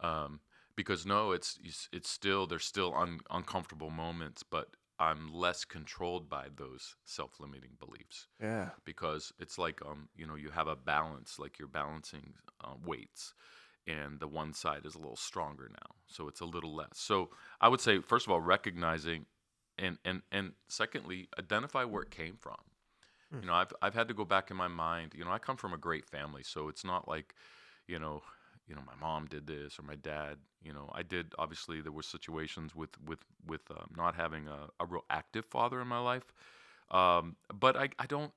Um, 0.00 0.40
because 0.76 1.04
no, 1.04 1.32
it's 1.32 1.58
it's 1.92 2.08
still 2.08 2.46
there's 2.46 2.64
still 2.64 2.94
un, 2.94 3.18
uncomfortable 3.30 3.90
moments, 3.90 4.44
but 4.44 4.68
I'm 5.00 5.32
less 5.32 5.64
controlled 5.64 6.28
by 6.28 6.46
those 6.56 6.94
self-limiting 7.04 7.72
beliefs. 7.80 8.28
Yeah. 8.40 8.70
Because 8.84 9.32
it's 9.40 9.58
like 9.58 9.80
um 9.84 10.08
you 10.16 10.24
know 10.24 10.36
you 10.36 10.50
have 10.50 10.68
a 10.68 10.76
balance, 10.76 11.38
like 11.38 11.58
you're 11.58 11.68
balancing 11.68 12.34
uh, 12.62 12.74
weights 12.84 13.34
and 13.88 14.20
the 14.20 14.28
one 14.28 14.52
side 14.52 14.84
is 14.84 14.94
a 14.94 14.98
little 14.98 15.16
stronger 15.16 15.68
now 15.70 15.94
so 16.06 16.28
it's 16.28 16.40
a 16.40 16.44
little 16.44 16.74
less 16.74 16.94
so 16.94 17.30
i 17.60 17.68
would 17.68 17.80
say 17.80 18.00
first 18.00 18.26
of 18.26 18.32
all 18.32 18.40
recognizing 18.40 19.24
and 19.78 19.98
and 20.04 20.22
and 20.30 20.52
secondly 20.68 21.28
identify 21.38 21.84
where 21.84 22.02
it 22.02 22.10
came 22.10 22.36
from 22.36 22.56
mm. 23.34 23.40
you 23.40 23.46
know 23.46 23.54
i've 23.54 23.72
i've 23.82 23.94
had 23.94 24.08
to 24.08 24.14
go 24.14 24.24
back 24.24 24.50
in 24.50 24.56
my 24.56 24.68
mind 24.68 25.12
you 25.16 25.24
know 25.24 25.30
i 25.30 25.38
come 25.38 25.56
from 25.56 25.72
a 25.72 25.78
great 25.78 26.06
family 26.06 26.42
so 26.42 26.68
it's 26.68 26.84
not 26.84 27.08
like 27.08 27.34
you 27.86 27.98
know 27.98 28.22
you 28.68 28.74
know 28.74 28.82
my 28.86 28.94
mom 29.00 29.26
did 29.26 29.46
this 29.46 29.78
or 29.78 29.82
my 29.82 29.96
dad 29.96 30.36
you 30.62 30.72
know 30.72 30.90
i 30.92 31.02
did 31.02 31.32
obviously 31.38 31.80
there 31.80 31.92
were 31.92 32.02
situations 32.02 32.74
with 32.74 32.90
with 33.06 33.20
with 33.46 33.62
um, 33.70 33.88
not 33.96 34.14
having 34.14 34.46
a, 34.46 34.68
a 34.80 34.86
real 34.86 35.04
active 35.10 35.46
father 35.46 35.80
in 35.80 35.88
my 35.88 35.98
life 35.98 36.34
um, 36.90 37.36
but 37.58 37.76
i 37.76 37.88
i 37.98 38.06
don't 38.06 38.32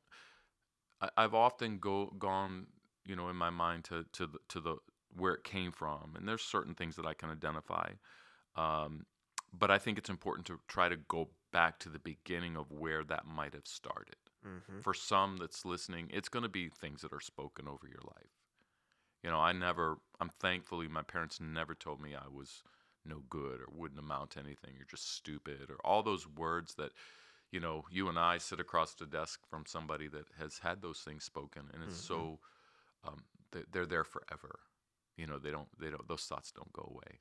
I, 1.02 1.10
i've 1.18 1.34
often 1.34 1.80
go 1.80 2.14
gone 2.18 2.68
you 3.06 3.16
know 3.16 3.30
in 3.30 3.36
my 3.36 3.50
mind 3.50 3.84
to 3.86 4.06
to 4.14 4.28
the 4.28 4.40
to 4.50 4.60
the 4.62 4.76
where 5.16 5.34
it 5.34 5.44
came 5.44 5.72
from, 5.72 6.14
and 6.16 6.28
there's 6.28 6.42
certain 6.42 6.76
things 6.76 6.96
that 6.96 7.06
I 7.06 7.14
can 7.14 7.30
identify. 7.30 7.90
Um, 8.56 9.06
but 9.54 9.72
I 9.72 9.78
think 9.78 9.98
it's 9.98 10.10
important 10.10 10.48
to 10.48 10.60
try 10.68 10.90
to 10.90 10.96
go 10.96 11.30
back 11.52 11.80
to 11.80 11.90
the 11.90 12.00
beginning 12.00 12.56
of 12.56 12.72
where 12.72 13.04
that 13.04 13.26
might 13.26 13.54
have 13.54 13.68
started. 13.68 14.16
Mm-hmm. 14.46 14.80
For 14.80 14.94
some 14.94 15.38
that's 15.38 15.66
listening, 15.66 16.10
it's 16.12 16.30
going 16.30 16.44
to 16.44 16.50
be 16.50 16.70
things 16.70 17.02
that 17.02 17.14
are 17.14 17.20
spoken 17.20 17.68
over 17.68 17.88
your 17.88 18.02
life. 18.06 18.32
You 19.24 19.30
know, 19.30 19.40
I 19.40 19.52
never, 19.52 19.98
I'm 20.20 20.30
thankfully, 20.30 20.88
my 20.88 21.04
parents 21.04 21.40
never 21.40 21.76
told 21.76 22.02
me 22.02 22.16
I 22.16 22.28
was 22.34 22.64
no 23.06 23.24
good 23.30 23.60
or 23.60 23.68
wouldn't 23.72 24.00
amount 24.00 24.32
to 24.32 24.40
anything. 24.40 24.72
You're 24.76 24.88
just 24.90 25.16
stupid 25.16 25.70
or 25.70 25.78
all 25.84 26.02
those 26.02 26.28
words 26.28 26.76
that, 26.76 26.92
you 27.52 27.60
know, 27.60 27.84
you 27.92 28.10
and 28.10 28.18
I 28.18 28.38
sit 28.38 28.60
across 28.60 28.94
the 28.96 29.06
desk 29.06 29.42
from 29.48 29.66
somebody 29.68 30.08
that 30.08 30.26
has 30.40 30.60
had 30.60 30.82
those 30.82 31.00
things 31.00 31.24
spoken. 31.24 31.64
And 31.74 31.84
it's 31.84 32.02
mm-hmm. 32.02 32.14
so, 32.14 32.40
um, 33.08 33.24
they're 33.72 33.86
there 33.86 34.06
forever 34.06 34.60
you 35.22 35.28
know 35.28 35.38
they 35.38 35.52
don't 35.52 35.68
they 35.80 35.90
don't 35.92 36.08
those 36.08 36.24
thoughts 36.24 36.52
don't 36.52 36.74
go 36.74 36.92
away. 36.92 37.20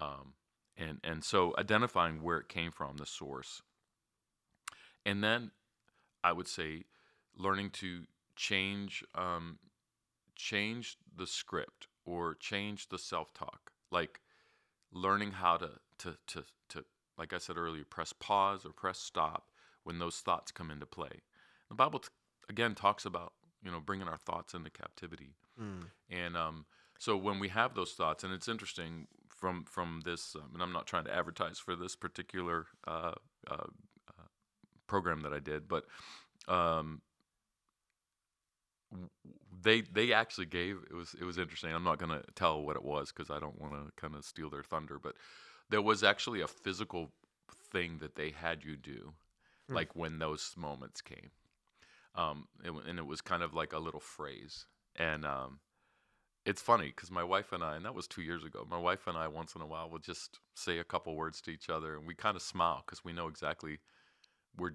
Um, 0.00 0.32
and 0.76 0.98
and 1.04 1.22
so 1.22 1.54
identifying 1.58 2.22
where 2.22 2.38
it 2.38 2.48
came 2.48 2.72
from 2.72 2.96
the 2.96 3.06
source. 3.06 3.62
And 5.04 5.22
then 5.22 5.50
i 6.24 6.32
would 6.32 6.48
say 6.48 6.84
learning 7.36 7.70
to 7.70 8.04
change 8.36 9.04
um, 9.14 9.58
change 10.34 10.96
the 11.14 11.26
script 11.26 11.86
or 12.06 12.34
change 12.34 12.88
the 12.88 12.98
self-talk. 12.98 13.72
Like 13.90 14.20
learning 14.92 15.32
how 15.32 15.58
to 15.58 15.70
to 15.98 16.16
to 16.28 16.44
to 16.70 16.84
like 17.18 17.32
i 17.34 17.38
said 17.38 17.56
earlier 17.58 17.84
press 17.84 18.12
pause 18.14 18.64
or 18.64 18.72
press 18.72 18.98
stop 18.98 19.50
when 19.84 19.98
those 19.98 20.16
thoughts 20.16 20.50
come 20.52 20.70
into 20.70 20.86
play. 20.86 21.20
The 21.68 21.74
bible 21.74 21.98
t- 22.00 22.08
again 22.48 22.74
talks 22.74 23.04
about 23.04 23.34
you 23.62 23.70
know 23.70 23.80
bringing 23.80 24.08
our 24.08 24.16
thoughts 24.16 24.54
into 24.54 24.70
captivity. 24.70 25.34
Mm. 25.60 25.88
and 26.08 26.36
um, 26.38 26.64
so 27.00 27.16
when 27.16 27.38
we 27.38 27.48
have 27.48 27.74
those 27.74 27.92
thoughts, 27.92 28.24
and 28.24 28.32
it's 28.34 28.46
interesting 28.46 29.06
from 29.26 29.64
from 29.64 30.02
this, 30.04 30.36
um, 30.36 30.50
and 30.52 30.62
I'm 30.62 30.72
not 30.72 30.86
trying 30.86 31.04
to 31.06 31.14
advertise 31.14 31.58
for 31.58 31.74
this 31.74 31.96
particular 31.96 32.66
uh, 32.86 33.14
uh, 33.50 33.68
uh, 34.06 34.26
program 34.86 35.22
that 35.22 35.32
I 35.32 35.38
did, 35.38 35.66
but 35.66 35.86
um, 36.46 37.00
they 39.62 39.80
they 39.80 40.12
actually 40.12 40.44
gave 40.44 40.76
it 40.90 40.94
was 40.94 41.14
it 41.18 41.24
was 41.24 41.38
interesting. 41.38 41.72
I'm 41.72 41.84
not 41.84 41.98
going 41.98 42.10
to 42.10 42.22
tell 42.34 42.62
what 42.62 42.76
it 42.76 42.84
was 42.84 43.12
because 43.12 43.30
I 43.30 43.38
don't 43.38 43.58
want 43.58 43.72
to 43.72 43.92
kind 43.96 44.14
of 44.14 44.22
steal 44.26 44.50
their 44.50 44.62
thunder, 44.62 44.98
but 45.02 45.14
there 45.70 45.80
was 45.80 46.04
actually 46.04 46.42
a 46.42 46.48
physical 46.48 47.12
thing 47.72 47.98
that 48.00 48.14
they 48.14 48.30
had 48.30 48.62
you 48.62 48.76
do, 48.76 49.14
Hmm. 49.68 49.74
like 49.74 49.96
when 49.96 50.18
those 50.18 50.52
moments 50.54 51.00
came, 51.00 51.30
um, 52.14 52.46
it, 52.62 52.72
and 52.86 52.98
it 52.98 53.06
was 53.06 53.22
kind 53.22 53.42
of 53.42 53.54
like 53.54 53.72
a 53.72 53.78
little 53.78 54.00
phrase, 54.00 54.66
and 54.96 55.24
um, 55.24 55.60
it's 56.50 56.60
funny 56.60 56.86
because 56.86 57.12
my 57.12 57.22
wife 57.22 57.52
and 57.52 57.62
I, 57.62 57.76
and 57.76 57.84
that 57.84 57.94
was 57.94 58.08
two 58.08 58.22
years 58.22 58.44
ago. 58.44 58.66
My 58.68 58.76
wife 58.76 59.06
and 59.06 59.16
I, 59.16 59.28
once 59.28 59.54
in 59.54 59.62
a 59.62 59.66
while, 59.66 59.88
will 59.88 60.00
just 60.00 60.40
say 60.54 60.78
a 60.78 60.84
couple 60.84 61.14
words 61.14 61.40
to 61.42 61.52
each 61.52 61.70
other, 61.70 61.96
and 61.96 62.04
we 62.08 62.14
kind 62.14 62.34
of 62.34 62.42
smile 62.42 62.82
because 62.84 63.04
we 63.04 63.12
know 63.12 63.28
exactly 63.28 63.78
we're 64.58 64.72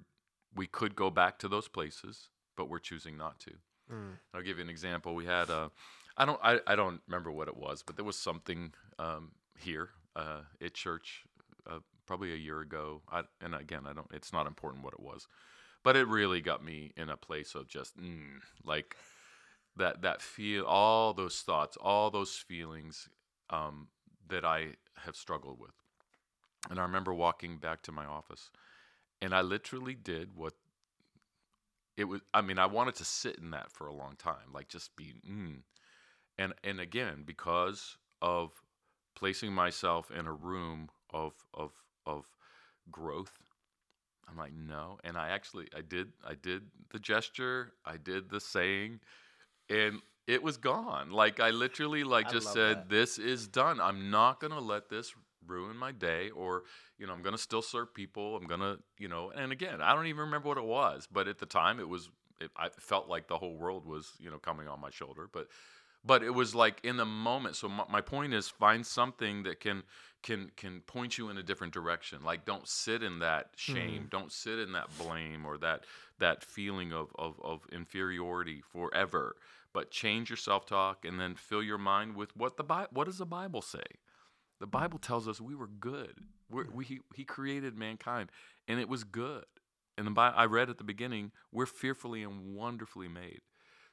we 0.55 0.67
could 0.67 0.95
go 0.95 1.09
back 1.09 1.37
to 1.39 1.49
those 1.49 1.67
places, 1.67 2.29
but 2.55 2.69
we're 2.69 2.79
choosing 2.79 3.17
not 3.17 3.39
to. 3.41 3.51
Mm. 3.91 4.13
I'll 4.33 4.41
give 4.41 4.57
you 4.57 4.63
an 4.63 4.69
example. 4.69 5.15
We 5.15 5.25
had 5.25 5.49
uh, 5.49 5.67
I 6.15 6.23
don't 6.23 6.39
I, 6.41 6.59
I 6.65 6.77
don't 6.77 7.01
remember 7.07 7.29
what 7.29 7.49
it 7.49 7.57
was, 7.57 7.83
but 7.83 7.97
there 7.97 8.05
was 8.05 8.17
something 8.17 8.71
um, 8.97 9.31
here 9.59 9.89
uh, 10.15 10.43
at 10.61 10.75
church 10.75 11.25
uh, 11.69 11.79
probably 12.07 12.31
a 12.31 12.37
year 12.37 12.61
ago. 12.61 13.01
I, 13.11 13.23
and 13.41 13.53
again, 13.53 13.81
I 13.85 13.91
don't. 13.91 14.07
It's 14.13 14.31
not 14.31 14.47
important 14.47 14.85
what 14.85 14.93
it 14.93 15.01
was, 15.01 15.27
but 15.83 15.97
it 15.97 16.07
really 16.07 16.39
got 16.39 16.63
me 16.63 16.93
in 16.95 17.09
a 17.09 17.17
place 17.17 17.53
of 17.53 17.67
just 17.67 17.97
mm, 17.97 18.39
like 18.63 18.95
that 19.77 20.01
that 20.01 20.21
feel 20.21 20.65
all 20.65 21.13
those 21.13 21.41
thoughts, 21.41 21.77
all 21.79 22.09
those 22.09 22.35
feelings 22.35 23.09
um, 23.49 23.87
that 24.27 24.45
I 24.45 24.75
have 24.97 25.15
struggled 25.15 25.59
with. 25.59 25.73
And 26.69 26.79
I 26.79 26.83
remember 26.83 27.13
walking 27.13 27.57
back 27.57 27.83
to 27.83 27.91
my 27.91 28.05
office, 28.05 28.49
and 29.21 29.35
I 29.35 29.41
literally 29.41 29.93
did 29.93 30.35
what 30.35 30.53
it 31.97 32.05
was. 32.05 32.21
I 32.33 32.41
mean, 32.41 32.59
I 32.59 32.65
wanted 32.65 32.95
to 32.95 33.05
sit 33.05 33.37
in 33.37 33.51
that 33.51 33.71
for 33.71 33.87
a 33.87 33.93
long 33.93 34.15
time, 34.17 34.53
like 34.53 34.67
just 34.67 34.95
be, 34.95 35.13
mm. 35.29 35.57
and 36.37 36.53
and 36.63 36.79
again 36.79 37.23
because 37.25 37.97
of 38.21 38.51
placing 39.15 39.53
myself 39.53 40.11
in 40.11 40.25
a 40.25 40.33
room 40.33 40.89
of 41.11 41.33
of 41.53 41.71
of 42.05 42.25
growth. 42.91 43.33
I'm 44.27 44.37
like 44.37 44.53
no, 44.53 44.97
and 45.03 45.17
I 45.17 45.29
actually 45.29 45.67
I 45.75 45.81
did 45.81 46.13
I 46.27 46.33
did 46.33 46.63
the 46.91 46.99
gesture, 46.99 47.73
I 47.85 47.97
did 47.97 48.29
the 48.29 48.39
saying, 48.39 49.01
and 49.69 50.01
it 50.27 50.41
was 50.41 50.57
gone. 50.57 51.11
Like 51.11 51.39
I 51.39 51.51
literally 51.51 52.03
like 52.03 52.27
I 52.27 52.31
just 52.31 52.51
said, 52.53 52.77
that. 52.77 52.89
"This 52.89 53.17
is 53.17 53.47
done. 53.47 53.79
I'm 53.79 54.09
not 54.09 54.39
gonna 54.39 54.59
let 54.59 54.89
this 54.89 55.13
ruin 55.45 55.77
my 55.77 55.91
day, 55.91 56.29
or 56.31 56.63
you 56.97 57.05
know, 57.05 57.13
I'm 57.13 57.21
gonna 57.21 57.37
still 57.37 57.61
serve 57.61 57.93
people. 57.93 58.35
I'm 58.35 58.47
gonna, 58.47 58.77
you 58.97 59.07
know." 59.07 59.31
And 59.31 59.51
again, 59.51 59.81
I 59.81 59.93
don't 59.93 60.07
even 60.07 60.21
remember 60.21 60.47
what 60.49 60.57
it 60.57 60.65
was, 60.65 61.07
but 61.11 61.27
at 61.27 61.39
the 61.39 61.45
time, 61.45 61.79
it 61.79 61.87
was. 61.87 62.09
It, 62.41 62.51
I 62.57 62.67
felt 62.67 63.07
like 63.07 63.27
the 63.27 63.37
whole 63.37 63.55
world 63.55 63.85
was, 63.85 64.11
you 64.19 64.29
know, 64.29 64.39
coming 64.39 64.67
on 64.67 64.81
my 64.81 64.89
shoulder, 64.89 65.29
but 65.31 65.47
but 66.05 66.23
it 66.23 66.33
was 66.33 66.53
like 66.53 66.79
in 66.83 66.97
the 66.97 67.05
moment 67.05 67.55
so 67.55 67.67
my, 67.67 67.83
my 67.89 68.01
point 68.01 68.33
is 68.33 68.47
find 68.47 68.85
something 68.85 69.43
that 69.43 69.59
can 69.59 69.83
can 70.23 70.51
can 70.55 70.81
point 70.81 71.17
you 71.17 71.29
in 71.29 71.37
a 71.37 71.43
different 71.43 71.73
direction 71.73 72.23
like 72.23 72.45
don't 72.45 72.67
sit 72.67 73.03
in 73.03 73.19
that 73.19 73.49
shame 73.55 74.01
mm-hmm. 74.01 74.07
don't 74.09 74.31
sit 74.31 74.59
in 74.59 74.71
that 74.71 74.87
blame 74.97 75.45
or 75.45 75.57
that 75.57 75.83
that 76.19 76.43
feeling 76.43 76.91
of, 76.91 77.11
of 77.17 77.39
of 77.43 77.61
inferiority 77.71 78.61
forever 78.71 79.35
but 79.75 79.91
change 79.91 80.29
your 80.29 80.37
self-talk 80.37 81.03
and 81.03 81.19
then 81.19 81.35
fill 81.35 81.61
your 81.61 81.77
mind 81.77 82.15
with 82.15 82.33
what 82.37 82.55
the 82.55 82.63
Bi- 82.63 82.87
what 82.91 83.03
does 83.03 83.17
the 83.17 83.25
bible 83.25 83.61
say? 83.61 83.83
The 84.61 84.65
bible 84.65 84.99
tells 84.99 85.27
us 85.27 85.41
we 85.41 85.53
were 85.53 85.67
good. 85.67 86.13
We're, 86.49 86.71
we 86.71 86.85
he, 86.85 86.99
he 87.13 87.25
created 87.25 87.77
mankind 87.77 88.31
and 88.69 88.79
it 88.79 88.87
was 88.87 89.03
good. 89.03 89.43
And 89.97 90.07
the 90.07 90.11
Bi- 90.11 90.29
i 90.29 90.45
read 90.45 90.69
at 90.69 90.77
the 90.77 90.85
beginning 90.85 91.33
we're 91.51 91.65
fearfully 91.65 92.23
and 92.23 92.55
wonderfully 92.55 93.09
made 93.09 93.41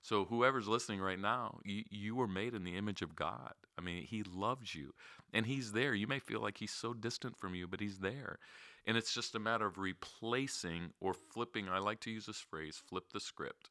so 0.03 0.24
whoever's 0.24 0.66
listening 0.66 1.00
right 1.00 1.18
now, 1.18 1.61
you, 1.64 1.84
you 1.88 2.16
were 2.16 2.26
made 2.26 2.55
in 2.55 2.64
the 2.64 2.76
image 2.76 3.03
of 3.03 3.14
God. 3.14 3.55
I 3.78 3.82
mean, 3.82 4.03
He 4.03 4.24
loves 4.24 4.74
you, 4.74 4.94
and 5.32 5.46
He's 5.46 5.72
there. 5.72 5.94
You 5.94 6.09
may 6.09 6.18
feel 6.18 6.40
like 6.40 6.59
He's 6.59 6.72
so 6.72 6.92
distant 6.92 7.38
from 7.38 7.55
you, 7.55 7.68
but 7.68 7.80
He's 7.80 7.98
there, 7.98 8.38
and 8.84 8.96
it's 8.96 9.14
just 9.14 9.36
a 9.36 9.40
matter 9.40 9.66
of 9.66 9.78
replacing 9.78 10.90
or 11.00 11.14
flipping. 11.14 11.68
I 11.68 11.78
like 11.78 12.00
to 12.00 12.11
use 12.11 12.26
this 12.26 12.40
phrase: 12.40 12.82
flip 12.84 13.05
the 13.12 13.20
script, 13.20 13.70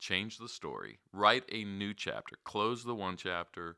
change 0.00 0.38
the 0.38 0.48
story, 0.48 0.98
write 1.12 1.44
a 1.52 1.64
new 1.64 1.92
chapter, 1.92 2.36
close 2.44 2.82
the 2.82 2.94
one 2.94 3.16
chapter. 3.18 3.76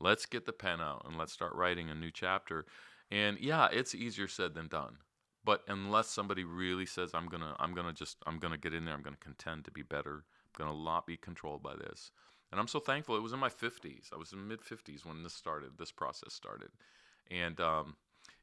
Let's 0.00 0.26
get 0.26 0.44
the 0.46 0.52
pen 0.52 0.80
out 0.80 1.06
and 1.08 1.16
let's 1.18 1.32
start 1.32 1.54
writing 1.54 1.90
a 1.90 1.94
new 1.94 2.10
chapter. 2.12 2.66
And 3.10 3.38
yeah, 3.40 3.68
it's 3.72 3.94
easier 3.94 4.28
said 4.28 4.54
than 4.54 4.68
done. 4.68 4.98
But 5.44 5.62
unless 5.66 6.08
somebody 6.08 6.44
really 6.44 6.86
says, 6.86 7.12
"I'm 7.14 7.26
gonna, 7.26 7.56
I'm 7.58 7.74
gonna 7.74 7.94
just, 7.94 8.18
I'm 8.26 8.38
gonna 8.38 8.58
get 8.58 8.74
in 8.74 8.84
there. 8.84 8.94
I'm 8.94 9.02
gonna 9.02 9.16
contend 9.16 9.64
to 9.64 9.70
be 9.70 9.82
better. 9.82 10.24
I'm 10.58 10.66
gonna 10.66 10.84
not 10.84 11.06
be 11.06 11.16
controlled 11.16 11.62
by 11.62 11.74
this." 11.76 12.10
And 12.50 12.58
I'm 12.58 12.68
so 12.68 12.80
thankful. 12.80 13.16
It 13.16 13.22
was 13.22 13.32
in 13.32 13.38
my 13.38 13.50
50s. 13.50 14.12
I 14.12 14.16
was 14.16 14.32
in 14.32 14.48
mid 14.48 14.60
50s 14.62 15.04
when 15.04 15.22
this 15.22 15.34
started. 15.34 15.72
This 15.78 15.92
process 15.92 16.32
started, 16.32 16.70
and 17.30 17.60
um, 17.60 17.96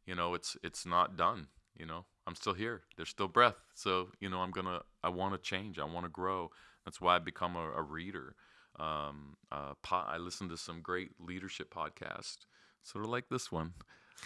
you 0.05 0.15
know, 0.15 0.33
it's 0.33 0.57
it's 0.63 0.85
not 0.85 1.17
done. 1.17 1.47
You 1.77 1.85
know, 1.85 2.05
I'm 2.27 2.35
still 2.35 2.53
here. 2.53 2.83
There's 2.95 3.09
still 3.09 3.27
breath. 3.27 3.61
So 3.73 4.09
you 4.19 4.29
know, 4.29 4.39
I'm 4.39 4.51
gonna. 4.51 4.81
I 5.03 5.09
want 5.09 5.33
to 5.33 5.39
change. 5.39 5.79
I 5.79 5.85
want 5.85 6.05
to 6.05 6.11
grow. 6.11 6.51
That's 6.85 7.01
why 7.01 7.15
I 7.15 7.19
become 7.19 7.55
a, 7.55 7.71
a 7.71 7.81
reader. 7.81 8.35
Um, 8.79 9.37
uh, 9.51 9.73
po- 9.81 10.05
I 10.07 10.17
listen 10.17 10.49
to 10.49 10.57
some 10.57 10.81
great 10.81 11.11
leadership 11.19 11.73
podcasts, 11.73 12.45
sort 12.83 13.05
of 13.05 13.09
like 13.09 13.29
this 13.29 13.51
one, 13.51 13.73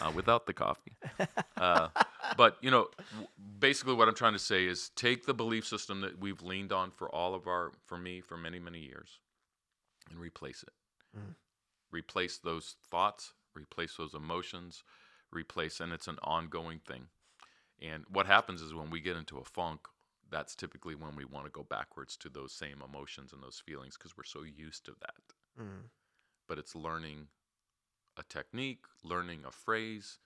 uh, 0.02 0.12
without 0.14 0.46
the 0.46 0.54
coffee. 0.54 0.96
Uh, 1.58 1.90
but 2.38 2.58
you 2.62 2.72
know, 2.72 2.88
w- 3.12 3.28
basically, 3.60 3.94
what 3.94 4.08
I'm 4.08 4.16
trying 4.16 4.34
to 4.34 4.40
say 4.40 4.66
is 4.66 4.90
take 4.96 5.26
the 5.26 5.34
belief 5.34 5.68
system 5.68 6.02
that 6.02 6.20
we've 6.20 6.42
leaned 6.42 6.72
on 6.72 6.92
for 6.92 7.14
all 7.14 7.36
of 7.36 7.48
our, 7.48 7.74
for 7.86 7.98
me, 7.98 8.22
for 8.22 8.38
many 8.38 8.60
many 8.60 8.80
years, 8.80 9.20
and 10.10 10.20
replace 10.20 10.64
it. 10.64 10.74
Mm. 11.18 11.36
Replace 11.92 12.38
those 12.38 12.76
thoughts. 12.90 13.34
Replace 13.56 13.96
those 13.98 14.14
emotions. 14.14 14.84
Replace, 15.32 15.80
and 15.80 15.92
it's 15.92 16.08
an 16.08 16.18
ongoing 16.24 16.80
thing. 16.80 17.08
And 17.82 18.04
what 18.10 18.26
happens 18.26 18.62
is 18.62 18.74
when 18.74 18.90
we 18.90 19.00
get 19.00 19.18
into 19.18 19.38
a 19.38 19.44
funk, 19.44 19.82
that's 20.32 20.56
typically 20.56 20.96
when 20.96 21.16
we 21.16 21.26
want 21.26 21.46
to 21.46 21.52
go 21.52 21.64
backwards 21.64 22.16
to 22.18 22.30
those 22.30 22.54
same 22.54 22.82
emotions 22.84 23.34
and 23.34 23.42
those 23.42 23.62
feelings 23.66 23.98
because 23.98 24.16
we're 24.18 24.24
so 24.24 24.44
used 24.44 24.86
to 24.86 24.92
that. 25.02 25.64
Mm. 25.64 25.90
But 26.48 26.58
it's 26.58 26.76
learning 26.76 27.28
a 28.20 28.24
technique, 28.24 28.84
learning 29.04 29.42
a 29.48 29.52
phrase. 29.52 30.20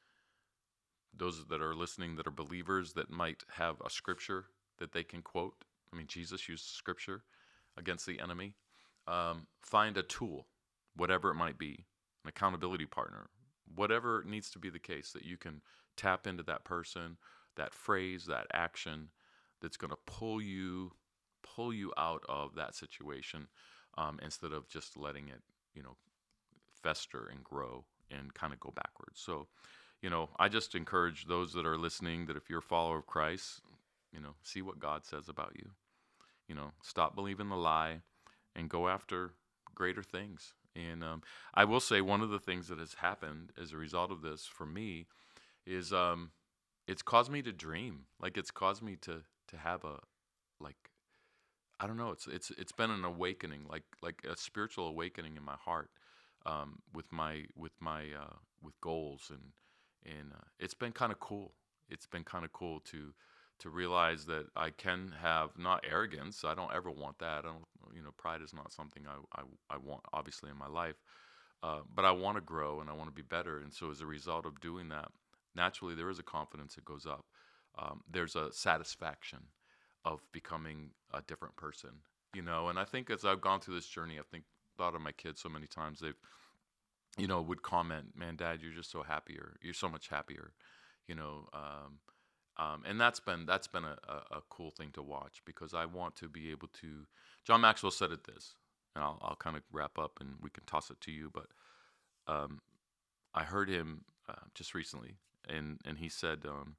Those 1.15 1.45
that 1.45 1.61
are 1.61 1.75
listening 1.75 2.15
that 2.15 2.27
are 2.27 2.31
believers 2.31 2.93
that 2.93 3.11
might 3.11 3.43
have 3.57 3.75
a 3.85 3.89
scripture 3.89 4.45
that 4.79 4.91
they 4.91 5.03
can 5.03 5.21
quote. 5.21 5.63
I 5.91 5.95
mean, 5.95 6.07
Jesus 6.07 6.49
used 6.49 6.65
scripture 6.65 7.23
against 7.77 8.05
the 8.07 8.19
enemy. 8.19 8.55
Um, 9.07 9.47
find 9.61 9.95
a 9.97 10.03
tool, 10.03 10.47
whatever 10.95 11.29
it 11.29 11.35
might 11.35 11.59
be, 11.59 11.85
an 12.23 12.29
accountability 12.29 12.85
partner, 12.85 13.27
whatever 13.75 14.23
needs 14.25 14.49
to 14.51 14.59
be 14.59 14.69
the 14.69 14.79
case 14.79 15.11
that 15.11 15.23
you 15.23 15.37
can 15.37 15.61
tap 15.95 16.25
into 16.25 16.41
that 16.43 16.63
person, 16.63 17.17
that 17.57 17.73
phrase, 17.73 18.25
that 18.25 18.47
action 18.53 19.09
that's 19.61 19.77
going 19.77 19.91
to 19.91 19.97
pull 20.05 20.41
you 20.41 20.91
pull 21.43 21.73
you 21.73 21.91
out 21.97 22.23
of 22.29 22.55
that 22.55 22.73
situation 22.73 23.47
um, 23.97 24.17
instead 24.23 24.53
of 24.53 24.67
just 24.69 24.97
letting 24.97 25.27
it, 25.27 25.41
you 25.75 25.83
know, 25.83 25.97
fester 26.83 27.27
and 27.31 27.43
grow 27.43 27.85
and 28.11 28.33
kind 28.33 28.53
of 28.53 28.59
go 28.59 28.71
backwards. 28.75 29.19
So, 29.19 29.47
you 30.01 30.09
know, 30.09 30.29
I 30.37 30.49
just 30.49 30.75
encourage 30.75 31.25
those 31.25 31.53
that 31.53 31.65
are 31.65 31.77
listening 31.77 32.25
that 32.27 32.37
if 32.37 32.49
you're 32.49 32.59
a 32.59 32.61
follower 32.61 32.97
of 32.97 33.07
Christ, 33.07 33.61
you 34.11 34.19
know, 34.19 34.35
see 34.43 34.61
what 34.61 34.79
God 34.79 35.05
says 35.05 35.29
about 35.29 35.53
you. 35.55 35.71
You 36.47 36.55
know, 36.55 36.73
stop 36.83 37.15
believing 37.15 37.49
the 37.49 37.55
lie 37.55 38.01
and 38.55 38.69
go 38.69 38.87
after 38.87 39.31
greater 39.73 40.03
things. 40.03 40.53
And 40.75 41.03
um, 41.03 41.21
I 41.53 41.65
will 41.65 41.79
say 41.79 42.01
one 42.01 42.21
of 42.21 42.29
the 42.29 42.39
things 42.39 42.67
that 42.67 42.79
has 42.79 42.95
happened 42.95 43.51
as 43.61 43.71
a 43.71 43.77
result 43.77 44.11
of 44.11 44.21
this 44.21 44.45
for 44.45 44.65
me 44.65 45.05
is 45.65 45.93
um, 45.93 46.31
it's 46.87 47.01
caused 47.01 47.31
me 47.31 47.41
to 47.43 47.51
dream. 47.51 48.05
Like 48.21 48.37
it's 48.37 48.51
caused 48.51 48.81
me 48.81 48.95
to 49.01 49.21
to 49.47 49.57
have 49.57 49.83
a 49.83 49.99
like 50.59 50.89
I 51.79 51.87
don't 51.87 51.97
know. 51.97 52.11
It's 52.11 52.27
it's 52.27 52.51
it's 52.51 52.71
been 52.71 52.91
an 52.91 53.05
awakening, 53.05 53.65
like 53.69 53.83
like 54.01 54.23
a 54.29 54.37
spiritual 54.37 54.87
awakening 54.87 55.37
in 55.37 55.43
my 55.43 55.55
heart, 55.63 55.89
um, 56.45 56.79
with 56.93 57.11
my 57.11 57.43
with 57.55 57.73
my 57.79 58.03
uh, 58.03 58.35
with 58.61 58.79
goals 58.81 59.29
and 59.29 59.41
and 60.05 60.33
uh, 60.33 60.45
it's 60.59 60.73
been 60.73 60.91
kind 60.91 61.11
of 61.11 61.19
cool. 61.19 61.53
It's 61.89 62.07
been 62.07 62.23
kind 62.23 62.45
of 62.45 62.53
cool 62.53 62.79
to 62.91 63.13
to 63.59 63.69
realize 63.69 64.25
that 64.25 64.47
I 64.55 64.71
can 64.71 65.13
have 65.21 65.51
not 65.57 65.85
arrogance. 65.89 66.43
I 66.43 66.53
don't 66.53 66.73
ever 66.73 66.91
want 66.91 67.19
that. 67.19 67.39
I 67.39 67.41
don't 67.41 67.65
you 67.95 68.01
know 68.01 68.11
pride 68.17 68.41
is 68.41 68.53
not 68.53 68.73
something 68.73 69.03
I 69.07 69.41
I, 69.41 69.43
I 69.69 69.77
want 69.77 70.01
obviously 70.11 70.49
in 70.49 70.57
my 70.57 70.67
life, 70.67 71.01
uh, 71.61 71.79
but 71.93 72.05
I 72.05 72.11
want 72.11 72.37
to 72.37 72.41
grow 72.41 72.81
and 72.81 72.89
I 72.89 72.93
want 72.93 73.09
to 73.09 73.15
be 73.15 73.21
better. 73.21 73.59
And 73.59 73.73
so 73.73 73.91
as 73.91 74.01
a 74.01 74.05
result 74.05 74.45
of 74.45 74.59
doing 74.59 74.89
that, 74.89 75.09
naturally 75.55 75.95
there 75.95 76.09
is 76.09 76.19
a 76.19 76.23
confidence 76.23 76.75
that 76.75 76.85
goes 76.85 77.05
up. 77.05 77.25
Um, 77.77 78.01
there's 78.11 78.35
a 78.35 78.51
satisfaction 78.51 79.39
of 80.05 80.21
becoming 80.31 80.91
a 81.13 81.21
different 81.21 81.55
person, 81.55 81.89
you 82.35 82.41
know. 82.41 82.67
And 82.67 82.77
I 82.77 82.83
think 82.83 83.09
as 83.09 83.25
I've 83.25 83.41
gone 83.41 83.61
through 83.61 83.75
this 83.75 83.87
journey, 83.87 84.19
I 84.19 84.23
think 84.29 84.43
thought 84.77 84.95
of 84.95 85.01
my 85.01 85.11
kids 85.11 85.41
so 85.41 85.49
many 85.49 85.67
times. 85.67 85.99
They've, 85.99 86.17
you 87.17 87.27
know, 87.27 87.41
would 87.41 87.61
comment, 87.61 88.15
"Man, 88.15 88.35
Dad, 88.35 88.59
you're 88.61 88.73
just 88.73 88.91
so 88.91 89.03
happier. 89.03 89.55
You're 89.61 89.73
so 89.73 89.89
much 89.89 90.09
happier," 90.09 90.53
you 91.07 91.15
know. 91.15 91.47
Um, 91.53 91.99
um, 92.57 92.83
and 92.85 92.99
that's 93.01 93.19
been 93.19 93.45
that's 93.45 93.67
been 93.67 93.85
a, 93.85 93.97
a, 94.07 94.37
a 94.37 94.41
cool 94.49 94.71
thing 94.71 94.91
to 94.93 95.01
watch 95.01 95.41
because 95.45 95.73
I 95.73 95.85
want 95.85 96.15
to 96.17 96.29
be 96.29 96.51
able 96.51 96.69
to. 96.81 97.05
John 97.45 97.61
Maxwell 97.61 97.91
said 97.91 98.11
it 98.11 98.25
this: 98.25 98.55
and 98.95 99.03
I'll, 99.03 99.19
I'll 99.21 99.35
kind 99.35 99.55
of 99.55 99.63
wrap 99.71 99.97
up 99.97 100.19
and 100.19 100.35
we 100.41 100.49
can 100.49 100.63
toss 100.65 100.89
it 100.89 101.01
to 101.01 101.11
you. 101.11 101.31
But 101.33 101.47
um, 102.27 102.61
I 103.33 103.43
heard 103.43 103.69
him 103.69 104.05
uh, 104.29 104.45
just 104.53 104.73
recently, 104.73 105.15
and 105.47 105.79
and 105.85 105.97
he 105.97 106.09
said, 106.09 106.45
um, 106.47 106.75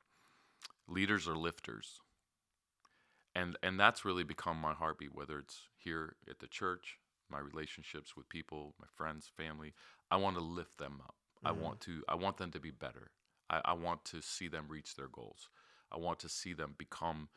"Leaders 0.88 1.28
are 1.28 1.36
lifters." 1.36 2.00
And 3.34 3.56
and 3.62 3.78
that's 3.80 4.04
really 4.04 4.22
become 4.22 4.56
my 4.56 4.74
heartbeat. 4.74 5.14
Whether 5.14 5.38
it's 5.40 5.62
here 5.76 6.14
at 6.30 6.38
the 6.38 6.46
church, 6.46 6.98
my 7.30 7.38
relationships 7.38 8.16
with 8.16 8.28
people, 8.28 8.74
my 8.80 8.86
friends, 8.94 9.30
family, 9.36 9.72
I 10.10 10.16
want 10.16 10.36
to 10.36 10.42
lift 10.42 10.78
them 10.78 11.00
up. 11.02 11.14
Mm-hmm. 11.44 11.46
I 11.46 11.62
want 11.62 11.80
to 11.82 12.02
I 12.08 12.14
want 12.14 12.36
them 12.36 12.50
to 12.52 12.60
be 12.60 12.70
better. 12.70 13.10
I, 13.50 13.60
I 13.64 13.72
want 13.74 14.04
to 14.06 14.22
see 14.22 14.48
them 14.48 14.66
reach 14.68 14.94
their 14.94 15.08
goals. 15.08 15.48
I 15.92 15.98
want 15.98 16.18
to 16.20 16.28
see 16.28 16.52
them 16.52 16.74
become 16.78 17.28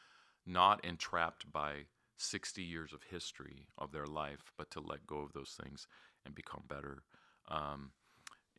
not 0.46 0.84
entrapped 0.84 1.52
by 1.52 1.86
60 2.18 2.64
years 2.64 2.94
of 2.94 3.04
history 3.04 3.68
of 3.78 3.92
their 3.92 4.08
life, 4.08 4.52
but 4.58 4.72
to 4.72 4.80
let 4.80 5.06
go 5.06 5.20
of 5.20 5.34
those 5.34 5.56
things 5.62 5.88
and 6.26 6.34
become 6.34 6.64
better. 6.68 7.04
Um, 7.50 7.92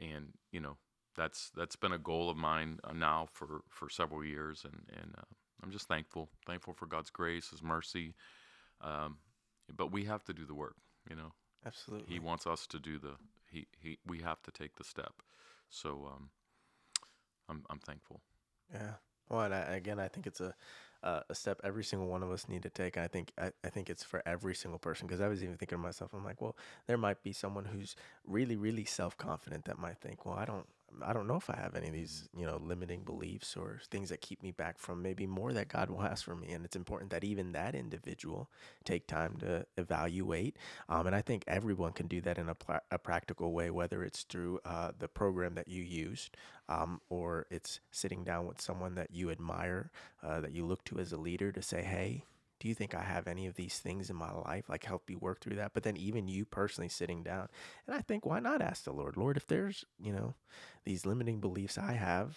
and 0.00 0.34
you 0.52 0.60
know, 0.60 0.76
that's 1.16 1.50
that's 1.56 1.76
been 1.76 1.92
a 1.92 1.98
goal 1.98 2.30
of 2.30 2.36
mine 2.36 2.78
uh, 2.84 2.92
now 2.92 3.26
for 3.32 3.62
for 3.68 3.90
several 3.90 4.24
years, 4.24 4.64
and 4.64 4.82
and 5.00 5.14
uh, 5.18 5.22
I'm 5.62 5.70
just 5.70 5.88
thankful, 5.88 6.30
thankful 6.46 6.74
for 6.74 6.86
God's 6.86 7.10
grace, 7.10 7.50
His 7.50 7.62
mercy. 7.62 8.14
Um, 8.80 9.18
but 9.74 9.92
we 9.92 10.04
have 10.04 10.24
to 10.24 10.32
do 10.32 10.46
the 10.46 10.54
work, 10.54 10.76
you 11.08 11.16
know. 11.16 11.32
Absolutely. 11.66 12.12
He 12.12 12.18
wants 12.18 12.46
us 12.46 12.66
to 12.68 12.78
do 12.78 12.98
the 12.98 13.16
he 13.50 13.66
he. 13.78 13.98
We 14.06 14.20
have 14.20 14.42
to 14.42 14.50
take 14.50 14.76
the 14.76 14.84
step. 14.84 15.14
So 15.70 16.08
um, 16.12 16.30
I'm 17.48 17.64
I'm 17.70 17.78
thankful. 17.78 18.22
Yeah. 18.72 18.94
Well, 19.28 19.42
and 19.42 19.54
I, 19.54 19.60
again, 19.76 20.00
I 20.00 20.08
think 20.08 20.26
it's 20.26 20.40
a 20.40 20.54
uh, 21.02 21.20
a 21.28 21.34
step 21.34 21.60
every 21.62 21.84
single 21.84 22.08
one 22.08 22.22
of 22.22 22.30
us 22.30 22.48
need 22.48 22.62
to 22.62 22.70
take. 22.70 22.96
And 22.96 23.04
I 23.04 23.08
think 23.08 23.32
I, 23.38 23.52
I 23.64 23.68
think 23.68 23.90
it's 23.90 24.02
for 24.04 24.22
every 24.26 24.54
single 24.54 24.78
person 24.78 25.06
because 25.06 25.20
I 25.20 25.28
was 25.28 25.42
even 25.42 25.56
thinking 25.56 25.78
to 25.78 25.82
myself, 25.82 26.12
I'm 26.12 26.24
like, 26.24 26.40
well, 26.40 26.56
there 26.86 26.98
might 26.98 27.22
be 27.22 27.32
someone 27.32 27.66
who's 27.66 27.94
really, 28.26 28.56
really 28.56 28.84
self 28.84 29.16
confident 29.16 29.64
that 29.66 29.78
might 29.78 29.98
think, 29.98 30.24
well, 30.24 30.34
I 30.34 30.44
don't 30.44 30.66
I 31.02 31.12
don't 31.12 31.26
know 31.28 31.36
if 31.36 31.50
I 31.50 31.56
have 31.56 31.74
any 31.74 31.88
of 31.88 31.92
these, 31.92 32.28
you 32.36 32.46
know, 32.46 32.60
limiting 32.62 33.02
beliefs 33.02 33.56
or 33.56 33.80
things 33.90 34.08
that 34.08 34.20
keep 34.20 34.42
me 34.42 34.50
back 34.50 34.78
from 34.78 35.02
maybe 35.02 35.26
more 35.26 35.52
that 35.52 35.68
God 35.68 35.90
will 35.90 36.02
ask 36.02 36.24
for 36.24 36.34
me. 36.34 36.52
And 36.52 36.64
it's 36.64 36.76
important 36.76 37.10
that 37.10 37.24
even 37.24 37.52
that 37.52 37.74
individual 37.74 38.50
take 38.84 39.06
time 39.06 39.36
to 39.40 39.66
evaluate. 39.76 40.56
Um, 40.88 41.06
and 41.06 41.14
I 41.14 41.20
think 41.20 41.44
everyone 41.46 41.92
can 41.92 42.06
do 42.06 42.20
that 42.22 42.38
in 42.38 42.48
a, 42.48 42.54
pl- 42.54 42.80
a 42.90 42.98
practical 42.98 43.52
way, 43.52 43.70
whether 43.70 44.02
it's 44.02 44.22
through 44.22 44.60
uh, 44.64 44.92
the 44.98 45.08
program 45.08 45.54
that 45.54 45.68
you 45.68 45.82
used 45.82 46.36
um, 46.68 47.00
or 47.08 47.46
it's 47.50 47.80
sitting 47.90 48.24
down 48.24 48.46
with 48.46 48.60
someone 48.60 48.94
that 48.96 49.10
you 49.12 49.30
admire, 49.30 49.90
uh, 50.22 50.40
that 50.40 50.52
you 50.52 50.64
look 50.64 50.84
to 50.84 50.98
as 50.98 51.12
a 51.12 51.18
leader 51.18 51.52
to 51.52 51.62
say, 51.62 51.82
hey, 51.82 52.24
do 52.60 52.68
you 52.68 52.74
think 52.74 52.94
I 52.94 53.02
have 53.02 53.28
any 53.28 53.46
of 53.46 53.54
these 53.54 53.78
things 53.78 54.10
in 54.10 54.16
my 54.16 54.32
life? 54.32 54.68
Like 54.68 54.84
help 54.84 55.08
you 55.08 55.18
work 55.18 55.40
through 55.40 55.56
that. 55.56 55.72
But 55.74 55.82
then 55.82 55.96
even 55.96 56.28
you 56.28 56.44
personally 56.44 56.88
sitting 56.88 57.22
down. 57.22 57.48
And 57.86 57.94
I 57.96 58.00
think 58.00 58.26
why 58.26 58.40
not 58.40 58.62
ask 58.62 58.84
the 58.84 58.92
Lord, 58.92 59.16
Lord, 59.16 59.36
if 59.36 59.46
there's, 59.46 59.84
you 60.00 60.12
know, 60.12 60.34
these 60.84 61.06
limiting 61.06 61.40
beliefs 61.40 61.78
I 61.78 61.92
have, 61.92 62.36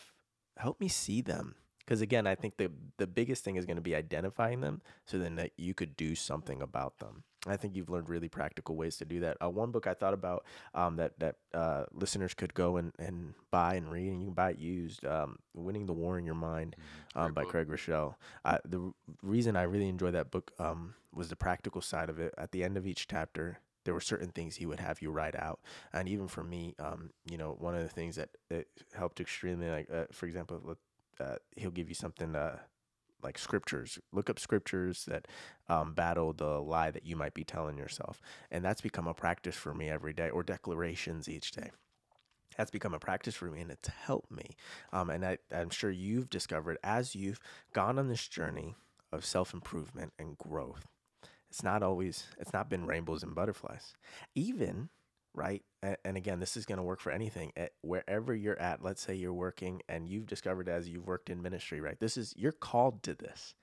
help 0.57 0.79
me 0.79 0.87
see 0.87 1.21
them 1.21 1.55
because 1.91 2.01
again 2.01 2.25
i 2.25 2.35
think 2.35 2.55
the 2.55 2.71
the 3.01 3.07
biggest 3.07 3.43
thing 3.43 3.57
is 3.57 3.65
going 3.65 3.75
to 3.75 3.81
be 3.81 3.93
identifying 3.93 4.61
them 4.61 4.81
so 5.05 5.17
then 5.17 5.35
that 5.35 5.51
you 5.57 5.73
could 5.73 5.97
do 5.97 6.15
something 6.15 6.61
about 6.61 6.99
them. 6.99 7.23
I 7.47 7.57
think 7.57 7.75
you've 7.75 7.89
learned 7.89 8.07
really 8.07 8.29
practical 8.29 8.75
ways 8.75 8.97
to 8.97 9.05
do 9.05 9.19
that. 9.21 9.37
Uh, 9.43 9.49
one 9.49 9.71
book 9.71 9.87
i 9.87 9.93
thought 9.93 10.13
about 10.13 10.45
um, 10.73 10.95
that 10.97 11.19
that 11.19 11.35
uh, 11.53 11.85
listeners 11.91 12.33
could 12.33 12.53
go 12.53 12.77
and, 12.77 12.93
and 12.97 13.33
buy 13.49 13.73
and 13.73 13.91
read 13.91 14.09
and 14.09 14.21
you 14.21 14.27
can 14.27 14.33
buy 14.33 14.51
it 14.51 14.59
used 14.59 15.03
um, 15.05 15.39
winning 15.53 15.85
the 15.85 15.93
war 15.93 16.17
in 16.17 16.25
your 16.25 16.35
mind 16.35 16.75
mm-hmm. 16.77 17.19
um, 17.19 17.33
by 17.33 17.41
book. 17.41 17.51
craig 17.51 17.67
groeschel 17.67 18.15
uh, 18.45 18.59
the 18.63 18.93
reason 19.21 19.55
i 19.57 19.63
really 19.63 19.89
enjoyed 19.89 20.13
that 20.13 20.31
book 20.31 20.51
um, 20.59 20.93
was 21.13 21.27
the 21.27 21.35
practical 21.35 21.81
side 21.81 22.09
of 22.09 22.19
it. 22.19 22.33
At 22.37 22.51
the 22.53 22.63
end 22.63 22.77
of 22.77 22.87
each 22.87 23.07
chapter 23.07 23.59
there 23.83 23.95
were 23.95 23.99
certain 23.99 24.29
things 24.29 24.55
he 24.55 24.67
would 24.67 24.79
have 24.79 25.01
you 25.01 25.09
write 25.09 25.35
out. 25.35 25.59
And 25.91 26.07
even 26.07 26.27
for 26.27 26.43
me 26.43 26.75
um, 26.79 27.09
you 27.29 27.37
know 27.37 27.57
one 27.59 27.75
of 27.75 27.81
the 27.81 27.89
things 27.89 28.15
that, 28.15 28.29
that 28.49 28.67
helped 28.93 29.19
extremely 29.19 29.69
like 29.69 29.89
uh, 29.91 30.05
for 30.11 30.27
example 30.27 30.77
uh, 31.19 31.35
he'll 31.55 31.71
give 31.71 31.89
you 31.89 31.95
something 31.95 32.35
uh, 32.35 32.57
like 33.23 33.37
scriptures. 33.37 33.99
Look 34.11 34.29
up 34.29 34.39
scriptures 34.39 35.05
that 35.05 35.27
um, 35.69 35.93
battle 35.93 36.33
the 36.33 36.59
lie 36.59 36.91
that 36.91 37.05
you 37.05 37.15
might 37.15 37.33
be 37.33 37.43
telling 37.43 37.77
yourself, 37.77 38.21
and 38.49 38.63
that's 38.63 38.81
become 38.81 39.07
a 39.07 39.13
practice 39.13 39.55
for 39.55 39.73
me 39.73 39.89
every 39.89 40.13
day, 40.13 40.29
or 40.29 40.43
declarations 40.43 41.29
each 41.29 41.51
day. 41.51 41.71
That's 42.57 42.71
become 42.71 42.93
a 42.93 42.99
practice 42.99 43.35
for 43.35 43.45
me, 43.45 43.61
and 43.61 43.71
it's 43.71 43.87
helped 43.89 44.31
me. 44.31 44.51
Um, 44.91 45.09
and 45.09 45.25
I, 45.25 45.37
I'm 45.53 45.69
sure 45.69 45.89
you've 45.89 46.29
discovered 46.29 46.77
as 46.83 47.15
you've 47.15 47.39
gone 47.73 47.97
on 47.97 48.09
this 48.09 48.27
journey 48.27 48.75
of 49.11 49.25
self 49.25 49.53
improvement 49.53 50.13
and 50.19 50.37
growth. 50.37 50.87
It's 51.49 51.63
not 51.63 51.83
always. 51.83 52.27
It's 52.39 52.53
not 52.53 52.69
been 52.69 52.85
rainbows 52.85 53.23
and 53.23 53.35
butterflies. 53.35 53.93
Even 54.35 54.89
right? 55.33 55.63
And, 55.83 55.97
and 56.05 56.17
again, 56.17 56.39
this 56.39 56.55
is 56.55 56.65
going 56.65 56.77
to 56.77 56.83
work 56.83 56.99
for 56.99 57.11
anything. 57.11 57.51
At 57.55 57.71
wherever 57.81 58.35
you're 58.35 58.59
at, 58.59 58.83
let's 58.83 59.01
say 59.01 59.15
you're 59.15 59.33
working 59.33 59.81
and 59.89 60.07
you've 60.07 60.27
discovered 60.27 60.69
as 60.69 60.87
you've 60.87 61.07
worked 61.07 61.29
in 61.29 61.41
ministry, 61.41 61.81
right? 61.81 61.99
This 61.99 62.17
is 62.17 62.33
you're 62.37 62.51
called 62.51 63.03
to 63.03 63.13
this. 63.13 63.55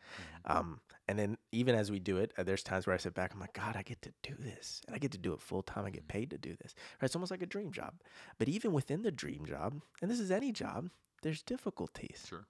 Mm-hmm. 0.46 0.58
Um, 0.58 0.80
and 1.06 1.18
then 1.18 1.38
even 1.52 1.74
as 1.74 1.90
we 1.90 1.98
do 1.98 2.18
it, 2.18 2.32
uh, 2.36 2.42
there's 2.42 2.62
times 2.62 2.86
where 2.86 2.94
I 2.94 2.98
sit 2.98 3.14
back, 3.14 3.32
I'm 3.32 3.40
like, 3.40 3.54
God, 3.54 3.76
I 3.76 3.82
get 3.82 4.02
to 4.02 4.12
do 4.22 4.34
this, 4.38 4.82
and 4.86 4.94
I 4.94 4.98
get 4.98 5.12
to 5.12 5.18
do 5.18 5.32
it 5.32 5.40
full 5.40 5.62
time. 5.62 5.84
I 5.84 5.90
get 5.90 6.06
mm-hmm. 6.06 6.18
paid 6.18 6.30
to 6.30 6.38
do 6.38 6.56
this. 6.60 6.74
Right? 7.00 7.06
It's 7.06 7.16
almost 7.16 7.30
like 7.30 7.42
a 7.42 7.46
dream 7.46 7.72
job. 7.72 7.94
But 8.38 8.48
even 8.48 8.72
within 8.72 9.02
the 9.02 9.10
dream 9.10 9.46
job, 9.46 9.80
and 10.02 10.10
this 10.10 10.20
is 10.20 10.30
any 10.30 10.52
job, 10.52 10.90
there's 11.22 11.42
difficulties. 11.42 12.26
Sure. 12.28 12.46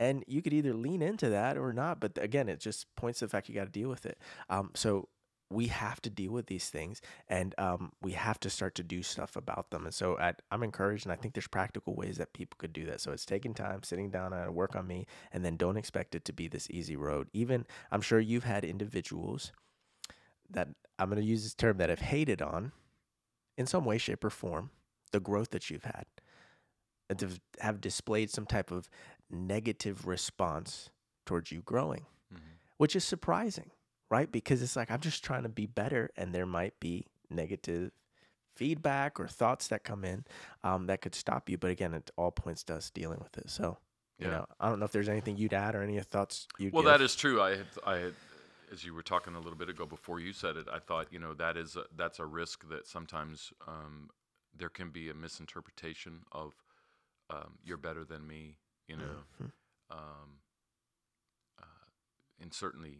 And 0.00 0.24
you 0.26 0.42
could 0.42 0.52
either 0.52 0.74
lean 0.74 1.02
into 1.02 1.28
that 1.30 1.56
or 1.56 1.72
not. 1.72 2.00
But 2.00 2.18
again, 2.20 2.48
it 2.48 2.58
just 2.58 2.92
points 2.96 3.20
to 3.20 3.26
the 3.26 3.30
fact 3.30 3.48
you 3.48 3.54
got 3.54 3.66
to 3.66 3.70
deal 3.70 3.88
with 3.88 4.06
it. 4.06 4.18
Um, 4.50 4.70
so 4.74 5.08
we 5.50 5.66
have 5.68 6.00
to 6.02 6.10
deal 6.10 6.32
with 6.32 6.46
these 6.46 6.68
things 6.68 7.00
and 7.28 7.54
um, 7.58 7.92
we 8.02 8.12
have 8.12 8.40
to 8.40 8.50
start 8.50 8.74
to 8.76 8.82
do 8.82 9.02
stuff 9.02 9.36
about 9.36 9.70
them. 9.70 9.84
And 9.84 9.94
so 9.94 10.18
I, 10.18 10.34
am 10.50 10.62
encouraged, 10.62 11.06
and 11.06 11.12
I 11.12 11.16
think 11.16 11.34
there's 11.34 11.46
practical 11.46 11.94
ways 11.94 12.16
that 12.16 12.32
people 12.32 12.56
could 12.58 12.72
do 12.72 12.86
that. 12.86 13.00
So 13.00 13.12
it's 13.12 13.26
taking 13.26 13.54
time, 13.54 13.82
sitting 13.82 14.10
down 14.10 14.32
and 14.32 14.54
work 14.54 14.74
on 14.74 14.86
me, 14.86 15.06
and 15.32 15.44
then 15.44 15.56
don't 15.56 15.76
expect 15.76 16.14
it 16.14 16.24
to 16.26 16.32
be 16.32 16.48
this 16.48 16.68
easy 16.70 16.96
road. 16.96 17.28
Even 17.32 17.66
I'm 17.90 18.00
sure 18.00 18.20
you've 18.20 18.44
had 18.44 18.64
individuals 18.64 19.52
that 20.50 20.68
I'm 20.98 21.08
going 21.08 21.20
to 21.20 21.26
use 21.26 21.42
this 21.42 21.54
term 21.54 21.78
that 21.78 21.90
have 21.90 22.00
hated 22.00 22.40
on 22.42 22.72
in 23.56 23.66
some 23.66 23.84
way, 23.84 23.98
shape, 23.98 24.24
or 24.24 24.30
form 24.30 24.70
the 25.12 25.20
growth 25.20 25.50
that 25.50 25.70
you've 25.70 25.84
had, 25.84 26.06
and 27.08 27.18
to 27.18 27.28
have 27.60 27.80
displayed 27.80 28.30
some 28.30 28.46
type 28.46 28.70
of 28.70 28.88
negative 29.30 30.06
response 30.06 30.90
towards 31.24 31.52
you 31.52 31.62
growing, 31.62 32.06
mm-hmm. 32.32 32.54
which 32.78 32.96
is 32.96 33.04
surprising 33.04 33.70
right? 34.10 34.30
Because 34.30 34.62
it's 34.62 34.76
like 34.76 34.90
I'm 34.90 35.00
just 35.00 35.24
trying 35.24 35.42
to 35.44 35.48
be 35.48 35.66
better, 35.66 36.10
and 36.16 36.34
there 36.34 36.46
might 36.46 36.78
be 36.80 37.06
negative 37.30 37.92
feedback 38.54 39.18
or 39.18 39.26
thoughts 39.26 39.68
that 39.68 39.84
come 39.84 40.04
in 40.04 40.24
um, 40.62 40.86
that 40.86 41.00
could 41.00 41.14
stop 41.14 41.48
you. 41.48 41.58
But 41.58 41.70
again, 41.70 41.94
it 41.94 42.10
all 42.16 42.30
points 42.30 42.62
to 42.64 42.76
us 42.76 42.90
dealing 42.90 43.18
with 43.20 43.36
it. 43.38 43.50
So, 43.50 43.78
you 44.18 44.26
yeah. 44.26 44.32
know, 44.32 44.46
I 44.60 44.68
don't 44.68 44.78
know 44.78 44.84
if 44.84 44.92
there's 44.92 45.08
anything 45.08 45.36
you'd 45.36 45.54
add 45.54 45.74
or 45.74 45.82
any 45.82 45.98
thoughts 46.00 46.46
you'd. 46.58 46.72
Well, 46.72 46.82
give. 46.82 46.92
that 46.92 47.00
is 47.00 47.16
true. 47.16 47.42
I 47.42 47.50
had, 47.50 47.66
I 47.86 47.96
had, 47.96 48.14
as 48.72 48.84
you 48.84 48.94
were 48.94 49.02
talking 49.02 49.34
a 49.34 49.40
little 49.40 49.58
bit 49.58 49.68
ago 49.68 49.86
before 49.86 50.20
you 50.20 50.32
said 50.32 50.56
it, 50.56 50.66
I 50.72 50.78
thought, 50.78 51.08
you 51.10 51.18
know, 51.18 51.34
that 51.34 51.56
is 51.56 51.76
a, 51.76 51.84
that's 51.96 52.18
a 52.18 52.26
risk 52.26 52.68
that 52.68 52.86
sometimes 52.86 53.52
um, 53.66 54.10
there 54.56 54.68
can 54.68 54.90
be 54.90 55.10
a 55.10 55.14
misinterpretation 55.14 56.20
of 56.32 56.54
um, 57.30 57.58
you're 57.64 57.76
better 57.76 58.04
than 58.04 58.26
me, 58.26 58.56
you 58.86 58.96
know. 58.96 59.02
Mm-hmm. 59.02 59.44
Um, 59.90 60.38
uh, 61.60 61.86
and 62.40 62.52
certainly 62.52 62.98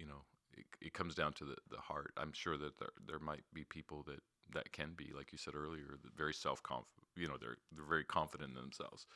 you 0.00 0.06
know, 0.06 0.22
it, 0.56 0.64
it 0.80 0.94
comes 0.94 1.14
down 1.14 1.34
to 1.34 1.44
the, 1.44 1.56
the 1.70 1.76
heart. 1.76 2.12
I'm 2.16 2.32
sure 2.32 2.56
that 2.56 2.78
there 2.78 2.88
there 3.06 3.18
might 3.18 3.44
be 3.52 3.64
people 3.64 4.02
that 4.06 4.20
that 4.52 4.72
can 4.72 4.94
be, 4.96 5.12
like 5.14 5.30
you 5.30 5.38
said 5.38 5.54
earlier, 5.54 5.98
very 6.16 6.34
self 6.34 6.62
confident. 6.62 7.06
You 7.16 7.28
know, 7.28 7.36
they're 7.38 7.58
they're 7.72 7.84
very 7.84 8.04
confident 8.04 8.50
in 8.50 8.56
themselves. 8.56 9.06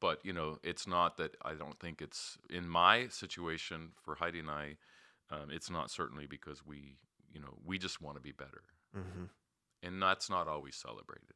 But 0.00 0.24
you 0.24 0.32
know, 0.32 0.58
it's 0.62 0.86
not 0.86 1.16
that 1.18 1.36
I 1.44 1.54
don't 1.54 1.78
think 1.78 2.00
it's 2.00 2.38
in 2.48 2.68
my 2.68 3.08
situation 3.08 3.90
for 4.02 4.14
Heidi 4.14 4.38
and 4.38 4.50
I. 4.50 4.76
Um, 5.30 5.50
it's 5.50 5.70
not 5.70 5.90
certainly 5.90 6.26
because 6.26 6.64
we, 6.66 6.96
you 7.32 7.40
know, 7.40 7.58
we 7.64 7.78
just 7.78 8.00
want 8.00 8.16
to 8.16 8.22
be 8.22 8.32
better, 8.32 8.62
mm-hmm. 8.96 9.24
and 9.82 10.02
that's 10.02 10.30
not 10.30 10.48
always 10.48 10.74
celebrated. 10.74 11.34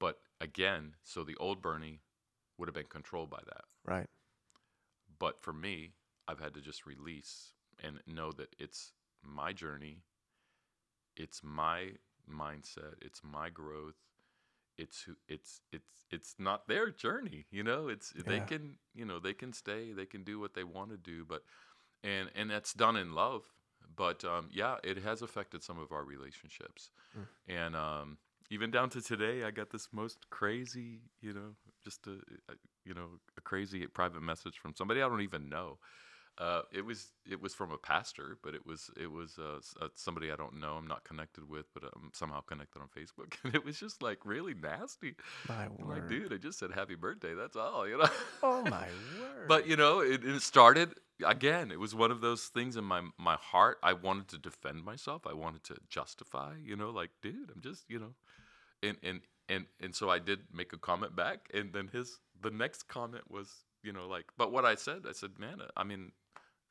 But 0.00 0.18
again, 0.40 0.94
so 1.04 1.22
the 1.22 1.36
old 1.36 1.62
Bernie 1.62 2.00
would 2.58 2.68
have 2.68 2.74
been 2.74 2.86
controlled 2.88 3.30
by 3.30 3.40
that, 3.46 3.64
right? 3.84 4.08
But 5.18 5.40
for 5.40 5.52
me, 5.52 5.92
I've 6.28 6.40
had 6.40 6.54
to 6.54 6.60
just 6.60 6.86
release 6.86 7.52
and 7.82 8.00
know 8.06 8.32
that 8.32 8.54
it's 8.58 8.92
my 9.22 9.52
journey, 9.52 10.02
it's 11.16 11.42
my 11.42 11.90
mindset, 12.30 12.94
it's 13.00 13.20
my 13.22 13.50
growth. 13.50 13.96
It's 14.76 15.02
who 15.02 15.14
it's 15.28 15.60
it's 15.70 16.04
it's 16.10 16.34
not 16.38 16.66
their 16.66 16.90
journey, 16.90 17.46
you 17.52 17.62
know. 17.62 17.86
It's 17.86 18.12
yeah. 18.16 18.22
they 18.26 18.40
can 18.40 18.76
you 18.92 19.04
know 19.04 19.20
they 19.20 19.32
can 19.32 19.52
stay, 19.52 19.92
they 19.92 20.06
can 20.06 20.24
do 20.24 20.40
what 20.40 20.54
they 20.54 20.64
want 20.64 20.90
to 20.90 20.96
do, 20.96 21.24
but 21.24 21.42
and 22.02 22.28
and 22.34 22.50
that's 22.50 22.72
done 22.72 22.96
in 22.96 23.12
love. 23.14 23.42
But 23.94 24.24
um, 24.24 24.48
yeah, 24.50 24.76
it 24.82 24.98
has 24.98 25.22
affected 25.22 25.62
some 25.62 25.78
of 25.78 25.92
our 25.92 26.02
relationships, 26.02 26.90
mm. 27.16 27.26
and 27.46 27.76
um, 27.76 28.18
even 28.50 28.72
down 28.72 28.90
to 28.90 29.00
today, 29.00 29.44
I 29.44 29.52
got 29.52 29.70
this 29.70 29.88
most 29.92 30.28
crazy, 30.30 31.02
you 31.20 31.32
know, 31.32 31.54
just 31.84 32.08
a 32.08 32.18
you 32.84 32.94
know 32.94 33.20
a 33.38 33.40
crazy 33.42 33.86
private 33.86 34.22
message 34.22 34.58
from 34.58 34.74
somebody 34.74 35.02
I 35.02 35.08
don't 35.08 35.20
even 35.20 35.48
know 35.48 35.78
Uh, 36.36 36.62
it 36.72 36.84
was 36.84 37.12
it 37.30 37.40
was 37.40 37.54
from 37.54 37.70
a 37.70 37.78
pastor, 37.78 38.38
but 38.42 38.54
it 38.54 38.66
was 38.66 38.90
it 39.00 39.10
was 39.10 39.38
uh, 39.38 39.60
uh, 39.80 39.88
somebody 39.94 40.32
I 40.32 40.36
don't 40.36 40.58
know. 40.60 40.72
I'm 40.72 40.86
not 40.86 41.04
connected 41.04 41.48
with, 41.48 41.66
but 41.72 41.84
I'm 41.84 42.10
somehow 42.12 42.40
connected 42.40 42.80
on 42.80 42.88
Facebook. 42.88 43.34
And 43.44 43.54
it 43.54 43.64
was 43.64 43.78
just 43.78 44.02
like 44.02 44.24
really 44.24 44.54
nasty. 44.54 45.14
My 45.48 45.68
word. 45.68 45.88
like, 45.88 46.08
dude, 46.08 46.32
I 46.32 46.38
just 46.38 46.58
said 46.58 46.72
happy 46.72 46.96
birthday. 46.96 47.34
That's 47.34 47.56
all, 47.56 47.86
you 47.86 47.98
know. 47.98 48.08
Oh 48.42 48.62
my 48.62 48.88
word. 49.20 49.48
But 49.48 49.68
you 49.68 49.76
know, 49.76 50.00
it, 50.00 50.24
it 50.24 50.42
started 50.42 50.94
again. 51.24 51.70
It 51.70 51.78
was 51.78 51.94
one 51.94 52.10
of 52.10 52.20
those 52.20 52.44
things 52.46 52.76
in 52.76 52.84
my 52.84 53.02
my 53.16 53.36
heart. 53.36 53.78
I 53.82 53.92
wanted 53.92 54.28
to 54.28 54.38
defend 54.38 54.84
myself. 54.84 55.26
I 55.26 55.34
wanted 55.34 55.62
to 55.64 55.76
justify. 55.88 56.54
You 56.62 56.74
know, 56.74 56.90
like, 56.90 57.10
dude, 57.22 57.50
I'm 57.54 57.62
just, 57.62 57.84
you 57.88 58.00
know, 58.00 58.14
and 58.82 58.96
and 59.02 59.20
and 59.48 59.66
and 59.80 59.94
so 59.94 60.10
I 60.10 60.18
did 60.18 60.40
make 60.52 60.72
a 60.72 60.78
comment 60.78 61.14
back, 61.14 61.48
and 61.54 61.72
then 61.72 61.88
his 61.92 62.18
the 62.40 62.50
next 62.50 62.88
comment 62.88 63.30
was, 63.30 63.48
you 63.82 63.92
know, 63.92 64.06
like, 64.08 64.26
but 64.36 64.52
what 64.52 64.64
I 64.64 64.74
said, 64.74 65.02
I 65.08 65.12
said, 65.12 65.38
man, 65.38 65.58
I 65.76 65.84
mean, 65.84 66.12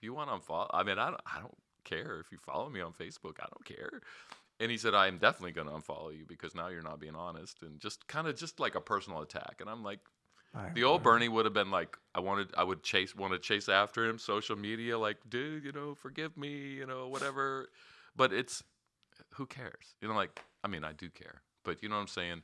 if 0.04 0.06
you 0.06 0.14
want 0.14 0.30
to 0.30 0.36
unfollow, 0.36 0.68
I 0.72 0.84
mean, 0.84 1.00
I 1.00 1.12
don't, 1.12 1.22
I 1.26 1.40
don't 1.40 1.56
care 1.86 2.20
if 2.20 2.30
you 2.30 2.38
follow 2.38 2.70
me 2.70 2.82
on 2.82 2.92
Facebook. 2.92 3.38
I 3.40 3.46
don't 3.50 3.64
care. 3.64 4.02
And 4.60 4.70
he 4.70 4.78
said, 4.78 4.94
I 4.94 5.08
am 5.08 5.18
definitely 5.18 5.54
going 5.54 5.68
to 5.68 5.74
unfollow 5.74 6.16
you 6.16 6.26
because 6.28 6.54
now 6.54 6.68
you're 6.68 6.84
not 6.84 7.00
being 7.00 7.16
honest, 7.16 7.62
and 7.62 7.80
just 7.80 8.06
kind 8.08 8.28
of 8.28 8.36
just 8.36 8.60
like 8.60 8.76
a 8.76 8.82
personal 8.82 9.22
attack. 9.22 9.56
And 9.62 9.70
I'm 9.70 9.82
like, 9.82 10.00
the 10.74 10.84
old. 10.84 11.04
Bernie 11.04 11.30
would 11.30 11.46
have 11.46 11.54
been 11.54 11.72
like, 11.72 11.98
I 12.14 12.20
wanted, 12.20 12.50
I 12.58 12.66
would 12.66 12.84
chase, 12.84 13.16
want 13.16 13.32
to 13.32 13.40
chase 13.40 13.70
after 13.70 14.04
him, 14.04 14.20
social 14.20 14.58
media, 14.58 15.00
like, 15.00 15.18
dude, 15.30 15.64
you 15.64 15.72
know, 15.72 15.96
forgive 15.96 16.36
me, 16.36 16.50
you 16.50 16.86
know, 16.86 17.08
whatever. 17.08 17.70
But 18.14 18.34
it's, 18.34 18.62
who 19.36 19.46
cares? 19.46 19.96
You 20.02 20.10
know, 20.10 20.16
like, 20.16 20.42
I 20.66 20.68
mean, 20.68 20.84
I 20.84 20.92
do 20.92 21.10
care, 21.10 21.44
but 21.64 21.82
you 21.82 21.88
know 21.88 21.96
what 21.96 22.02
I'm 22.02 22.08
saying. 22.08 22.42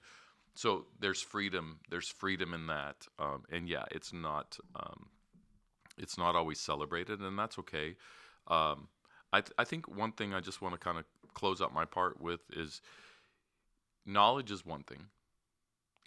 So 0.55 0.85
there's 0.97 1.21
freedom. 1.21 1.81
There's 1.89 2.07
freedom 2.07 2.53
in 2.53 2.67
that, 2.67 2.95
um, 3.19 3.43
and 3.51 3.67
yeah, 3.67 3.83
it's 3.91 4.13
not, 4.13 4.57
um, 4.77 5.07
it's 5.99 6.17
not 6.17 6.35
always 6.35 6.59
celebrated, 6.59 7.19
and 7.21 7.37
that's 7.37 7.59
okay. 7.59 7.95
Um, 8.47 8.87
I, 9.31 9.41
th- 9.41 9.53
I 9.57 9.63
think 9.65 9.87
one 9.87 10.11
thing 10.13 10.33
I 10.33 10.39
just 10.41 10.61
want 10.61 10.73
to 10.73 10.79
kind 10.79 10.97
of 10.97 11.05
close 11.33 11.61
out 11.61 11.73
my 11.73 11.85
part 11.85 12.19
with 12.21 12.41
is 12.51 12.81
knowledge 14.05 14.51
is 14.51 14.65
one 14.65 14.83
thing. 14.83 15.07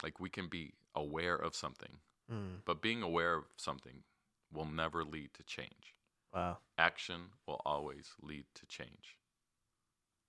Like 0.03 0.19
we 0.19 0.29
can 0.29 0.47
be 0.47 0.73
aware 0.95 1.35
of 1.35 1.55
something, 1.55 1.99
Mm, 2.31 2.61
but 2.65 2.81
being 2.81 3.01
aware 3.03 3.35
of 3.35 3.45
something 3.57 4.03
will 4.51 4.65
never 4.65 5.03
lead 5.03 5.33
to 5.35 5.43
change. 5.43 5.95
wow. 6.33 6.57
Action 6.77 7.31
will 7.47 7.61
always 7.65 8.13
lead 8.21 8.45
to 8.55 8.65
change. 8.67 9.17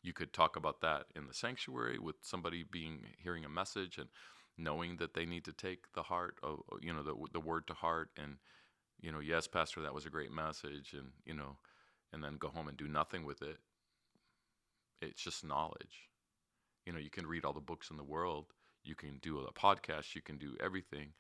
You 0.03 0.12
could 0.12 0.33
talk 0.33 0.57
about 0.57 0.81
that 0.83 1.07
in 1.17 1.27
the 1.27 1.35
sanctuary 1.35 1.99
with 1.99 2.17
somebody 2.23 2.62
being 2.62 3.07
hearing 3.17 3.45
a 3.45 3.49
message 3.49 3.97
and 3.99 4.09
knowing 4.57 4.99
that 4.99 5.15
they 5.15 5.25
need 5.25 5.45
to 5.47 5.53
take 5.53 5.93
the 5.95 6.03
heart 6.05 6.39
of 6.43 6.61
you 6.81 6.93
know 6.93 7.03
the 7.03 7.15
the 7.33 7.41
word 7.41 7.67
to 7.69 7.75
heart 7.75 8.11
and 8.17 8.37
you 9.01 9.12
know 9.12 9.20
yes 9.20 9.47
pastor 9.47 9.82
that 9.82 9.95
was 9.95 10.07
a 10.07 10.11
great 10.11 10.32
message 10.32 10.92
and 10.92 11.09
you 11.24 11.34
know 11.34 11.57
and 12.14 12.22
then 12.22 12.36
go 12.36 12.49
home 12.49 12.68
and 12.68 12.76
do 12.76 12.86
nothing 12.86 13.24
with 13.24 13.42
it. 13.42 13.59
It's 15.03 15.20
just 15.20 15.45
knowledge. 15.45 16.09
You 16.86 16.92
know, 16.92 17.01
you 17.01 17.11
can 17.11 17.26
read 17.26 17.45
all 17.45 17.53
the 17.53 17.61
books 17.61 17.90
in 17.90 17.97
the 17.97 18.05
world, 18.05 18.47
you 18.84 18.95
can 18.95 19.18
do 19.20 19.38
a 19.40 19.53
podcast, 19.53 20.14
you 20.14 20.22
can 20.22 20.38
do 20.38 20.57
everything, 20.62 21.12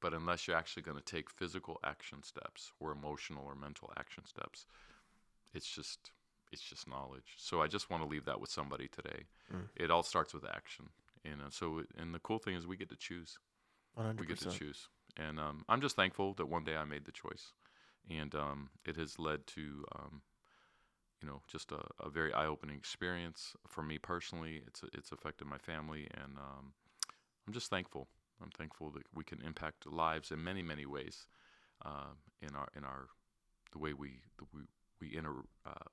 but 0.00 0.14
unless 0.14 0.46
you're 0.46 0.56
actually 0.56 0.84
going 0.84 0.96
to 0.96 1.02
take 1.02 1.28
physical 1.28 1.80
action 1.84 2.22
steps 2.22 2.72
or 2.78 2.92
emotional 2.92 3.44
or 3.44 3.56
mental 3.56 3.92
action 3.98 4.24
steps, 4.24 4.66
it's 5.52 5.66
just 5.66 6.12
it's 6.52 6.62
just 6.62 6.88
knowledge. 6.88 7.34
So 7.36 7.60
I 7.60 7.66
just 7.66 7.90
want 7.90 8.02
to 8.02 8.08
leave 8.08 8.24
that 8.26 8.40
with 8.40 8.50
somebody 8.50 8.88
today. 8.88 9.24
Mm. 9.52 9.68
It 9.76 9.90
all 9.90 10.02
starts 10.02 10.32
with 10.32 10.44
action, 10.48 10.90
you 11.24 11.32
know. 11.32 11.48
So 11.50 11.82
and 11.98 12.14
the 12.14 12.20
cool 12.20 12.38
thing 12.38 12.54
is 12.54 12.66
we 12.66 12.76
get 12.76 12.90
to 12.90 12.96
choose. 12.96 13.38
One 13.94 14.16
We 14.16 14.26
get 14.26 14.38
to 14.40 14.50
choose, 14.50 14.88
and 15.18 15.38
um, 15.38 15.64
I'm 15.68 15.80
just 15.80 15.96
thankful 15.96 16.34
that 16.34 16.46
one 16.48 16.64
day 16.64 16.76
I 16.76 16.84
made 16.84 17.04
the 17.04 17.12
choice, 17.12 17.52
and 18.08 18.34
um, 18.34 18.70
it 18.86 18.96
has 18.96 19.18
led 19.18 19.46
to 19.48 19.84
um, 19.96 20.22
you 21.20 21.28
know 21.28 21.42
just 21.48 21.72
a, 21.72 21.80
a 22.00 22.08
very 22.08 22.32
eye-opening 22.32 22.76
experience 22.76 23.54
for 23.66 23.82
me 23.82 23.98
personally. 23.98 24.62
It's 24.66 24.82
it's 24.92 25.12
affected 25.12 25.46
my 25.46 25.58
family, 25.58 26.06
and 26.14 26.38
um, 26.38 26.72
I'm 27.46 27.52
just 27.52 27.70
thankful. 27.70 28.08
I'm 28.42 28.50
thankful 28.50 28.90
that 28.90 29.02
we 29.14 29.24
can 29.24 29.42
impact 29.42 29.86
lives 29.86 30.30
in 30.30 30.42
many 30.42 30.62
many 30.62 30.86
ways 30.86 31.26
um, 31.84 32.18
in 32.40 32.54
our 32.54 32.68
in 32.76 32.84
our 32.84 33.08
the 33.72 33.78
way 33.78 33.92
we 33.92 34.20
the, 34.38 34.44
we 34.54 34.62
we 35.00 35.16
inter 35.16 35.42
uh, 35.66 35.88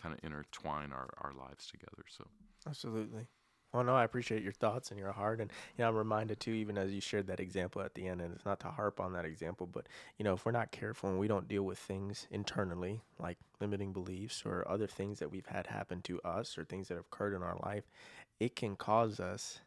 kind 0.00 0.14
of 0.14 0.24
intertwine 0.24 0.92
our, 0.92 1.10
our 1.20 1.32
lives 1.32 1.66
together. 1.66 2.04
So 2.08 2.26
Absolutely. 2.66 3.26
Well, 3.72 3.84
no, 3.84 3.94
I 3.94 4.02
appreciate 4.02 4.42
your 4.42 4.52
thoughts 4.52 4.90
and 4.90 4.98
your 4.98 5.12
heart, 5.12 5.40
and 5.40 5.50
you 5.76 5.82
know, 5.84 5.88
I'm 5.88 5.94
reminded 5.96 6.40
too, 6.40 6.50
even 6.52 6.76
as 6.76 6.92
you 6.92 7.00
shared 7.00 7.28
that 7.28 7.38
example 7.38 7.80
at 7.82 7.94
the 7.94 8.08
end, 8.08 8.20
and 8.20 8.34
it's 8.34 8.44
not 8.44 8.58
to 8.60 8.68
harp 8.68 8.98
on 8.98 9.12
that 9.12 9.24
example, 9.24 9.68
but 9.68 9.86
you 10.18 10.24
know, 10.24 10.34
if 10.34 10.44
we're 10.44 10.50
not 10.50 10.72
careful 10.72 11.08
and 11.08 11.20
we 11.20 11.28
don't 11.28 11.46
deal 11.46 11.62
with 11.62 11.78
things 11.78 12.26
internally, 12.32 13.00
like 13.20 13.38
limiting 13.60 13.92
beliefs 13.92 14.42
or 14.44 14.66
other 14.68 14.88
things 14.88 15.20
that 15.20 15.30
we've 15.30 15.46
had 15.46 15.68
happen 15.68 16.02
to 16.02 16.20
us 16.22 16.58
or 16.58 16.64
things 16.64 16.88
that 16.88 16.96
have 16.96 17.04
occurred 17.12 17.34
in 17.34 17.44
our 17.44 17.58
life, 17.64 17.84
it 18.40 18.56
can 18.56 18.74
cause 18.74 19.20
us. 19.20 19.60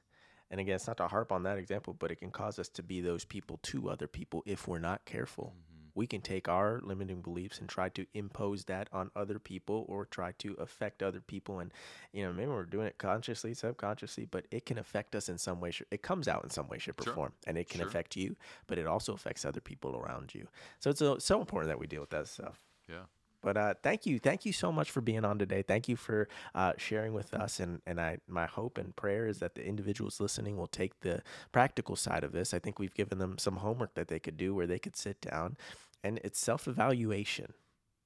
And 0.52 0.60
again, 0.60 0.76
it's 0.76 0.88
not 0.88 0.98
to 0.98 1.08
harp 1.08 1.32
on 1.32 1.44
that 1.44 1.58
example, 1.58 1.96
but 1.98 2.12
it 2.12 2.18
can 2.18 2.30
cause 2.30 2.60
us 2.60 2.68
to 2.70 2.84
be 2.84 3.00
those 3.00 3.24
people 3.24 3.60
to 3.64 3.90
other 3.90 4.08
people 4.08 4.44
if 4.46 4.68
we're 4.68 4.80
not 4.80 5.06
careful 5.06 5.54
mm-hmm. 5.56 5.73
We 5.96 6.08
can 6.08 6.22
take 6.22 6.48
our 6.48 6.80
limiting 6.84 7.22
beliefs 7.22 7.60
and 7.60 7.70
try 7.70 7.90
to 7.90 8.06
impose 8.14 8.66
that 8.66 8.88
on 8.92 9.12
other 9.16 9.40
people 9.40 9.86
or 9.88 10.06
try 10.06 10.32
to 10.40 10.54
affect 10.60 11.04
other 11.04 11.22
people 11.22 11.60
and 11.60 11.72
you 12.12 12.24
know 12.24 12.34
maybe 12.34 12.50
we're 12.50 12.64
doing 12.66 12.88
it 12.88 12.98
consciously 12.98 13.54
subconsciously 13.54 14.26
but 14.26 14.46
it 14.52 14.66
can 14.66 14.78
affect 14.78 15.16
us 15.16 15.30
in 15.30 15.38
some 15.38 15.60
way 15.60 15.72
it 15.92 16.02
comes 16.02 16.28
out 16.28 16.44
in 16.44 16.50
some 16.50 16.68
way 16.68 16.78
shape 16.78 17.00
or 17.00 17.04
Sure. 17.04 17.14
form 17.14 17.34
and 17.46 17.58
it 17.58 17.70
can 17.70 17.80
Sure. 17.80 17.88
affect 17.88 18.16
you 18.16 18.36
but 18.68 18.78
it 18.78 18.88
also 18.88 19.14
affects 19.14 19.46
other 19.46 19.62
people 19.62 19.96
around 19.98 20.34
you 20.34 20.48
so 20.80 20.90
it's 20.90 21.00
so, 21.00 21.18
so 21.18 21.40
important 21.40 21.70
that 21.70 21.80
we 21.80 21.88
deal 21.88 22.02
with 22.02 22.10
that 22.12 22.28
stuff 22.28 22.60
yeah, 22.90 23.04
but 23.44 23.58
uh, 23.58 23.74
thank 23.84 24.06
you, 24.06 24.20
thank 24.20 24.46
you 24.46 24.54
so 24.54 24.72
much 24.72 24.92
for 24.92 25.02
being 25.02 25.26
on 25.26 25.38
today. 25.40 25.64
Thank 25.64 25.90
you 25.90 25.98
for 25.98 26.30
uh, 26.56 26.74
sharing 26.78 27.14
with 27.14 27.34
us, 27.34 27.60
and 27.60 27.82
and 27.86 28.02
I 28.02 28.20
my 28.28 28.48
hope 28.48 28.78
and 28.78 28.96
prayer 28.96 29.28
is 29.28 29.40
that 29.40 29.56
the 29.56 29.66
individuals 29.66 30.22
listening 30.22 30.58
will 30.58 30.68
take 30.68 31.02
the 31.02 31.22
practical 31.52 31.96
side 31.98 32.24
of 32.24 32.32
this. 32.32 32.54
I 32.54 32.60
think 32.60 32.80
we've 32.80 32.94
given 32.94 33.20
them 33.20 33.38
some 33.38 33.58
homework 33.58 33.96
that 33.96 34.08
they 34.08 34.20
could 34.20 34.38
do, 34.38 34.56
where 34.56 34.68
they 34.68 34.80
could 34.80 34.96
sit 34.96 35.22
down, 35.22 35.58
and 36.04 36.20
it's 36.24 36.40
self 36.40 36.68
evaluation. 36.68 37.54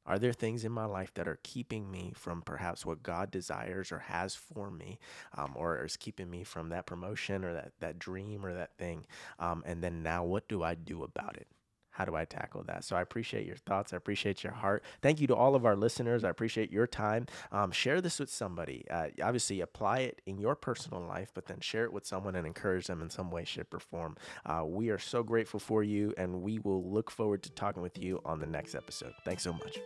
Are 0.06 0.18
there 0.20 0.34
things 0.34 0.66
in 0.66 0.72
my 0.72 0.86
life 0.86 1.14
that 1.16 1.28
are 1.28 1.40
keeping 1.44 1.92
me 1.92 2.14
from 2.16 2.42
perhaps 2.42 2.86
what 2.86 3.04
God 3.04 3.30
desires 3.30 3.92
or 3.92 4.00
has 4.00 4.36
for 4.36 4.72
me, 4.72 5.00
um, 5.38 5.54
or 5.56 5.84
is 5.84 5.98
keeping 5.98 6.30
me 6.30 6.44
from 6.46 6.70
that 6.70 6.86
promotion 6.88 7.44
or 7.44 7.54
that, 7.54 7.74
that 7.82 8.00
dream 8.00 8.46
or 8.46 8.54
that 8.54 8.78
thing? 8.78 9.06
Um, 9.40 9.64
and 9.66 9.84
then 9.84 10.04
now, 10.04 10.24
what 10.24 10.48
do 10.48 10.64
I 10.64 10.76
do 10.76 11.04
about 11.04 11.38
it? 11.38 11.48
How 11.98 12.06
do 12.06 12.16
I 12.16 12.26
tackle 12.26 12.64
that? 12.68 12.84
So 12.84 12.96
I 12.96 13.02
appreciate 13.02 13.48
your 13.48 13.56
thoughts. 13.56 13.92
I 13.92 13.98
appreciate 13.98 14.44
your 14.44 14.54
heart. 14.54 14.84
Thank 15.02 15.20
you 15.20 15.26
to 15.28 15.36
all 15.36 15.56
of 15.56 15.66
our 15.66 15.76
listeners. 15.76 16.24
I 16.24 16.30
appreciate 16.30 16.72
your 16.72 16.86
time. 16.86 17.26
Um, 17.52 17.72
share 17.72 18.02
this 18.02 18.20
with 18.20 18.30
somebody. 18.30 18.86
Uh, 18.88 19.08
obviously, 19.24 19.62
apply 19.62 20.00
it 20.02 20.22
in 20.28 20.38
your 20.38 20.56
personal 20.56 21.02
life, 21.02 21.32
but 21.34 21.48
then 21.48 21.60
share 21.60 21.86
it 21.86 21.92
with 21.92 22.06
someone 22.06 22.36
and 22.36 22.46
encourage 22.46 22.86
them 22.86 23.02
in 23.02 23.10
some 23.10 23.32
way, 23.32 23.46
shape, 23.46 23.74
or 23.74 23.80
form. 23.80 24.16
Uh, 24.46 24.64
we 24.64 24.92
are 24.92 25.00
so 25.00 25.24
grateful 25.24 25.60
for 25.60 25.82
you, 25.82 26.14
and 26.20 26.44
we 26.44 26.60
will 26.60 26.88
look 26.88 27.10
forward 27.10 27.42
to 27.42 27.50
talking 27.50 27.82
with 27.82 27.98
you 27.98 28.22
on 28.24 28.40
the 28.40 28.46
next 28.46 28.76
episode. 28.76 29.14
Thanks 29.26 29.42
so 29.42 29.54
much. 29.54 29.80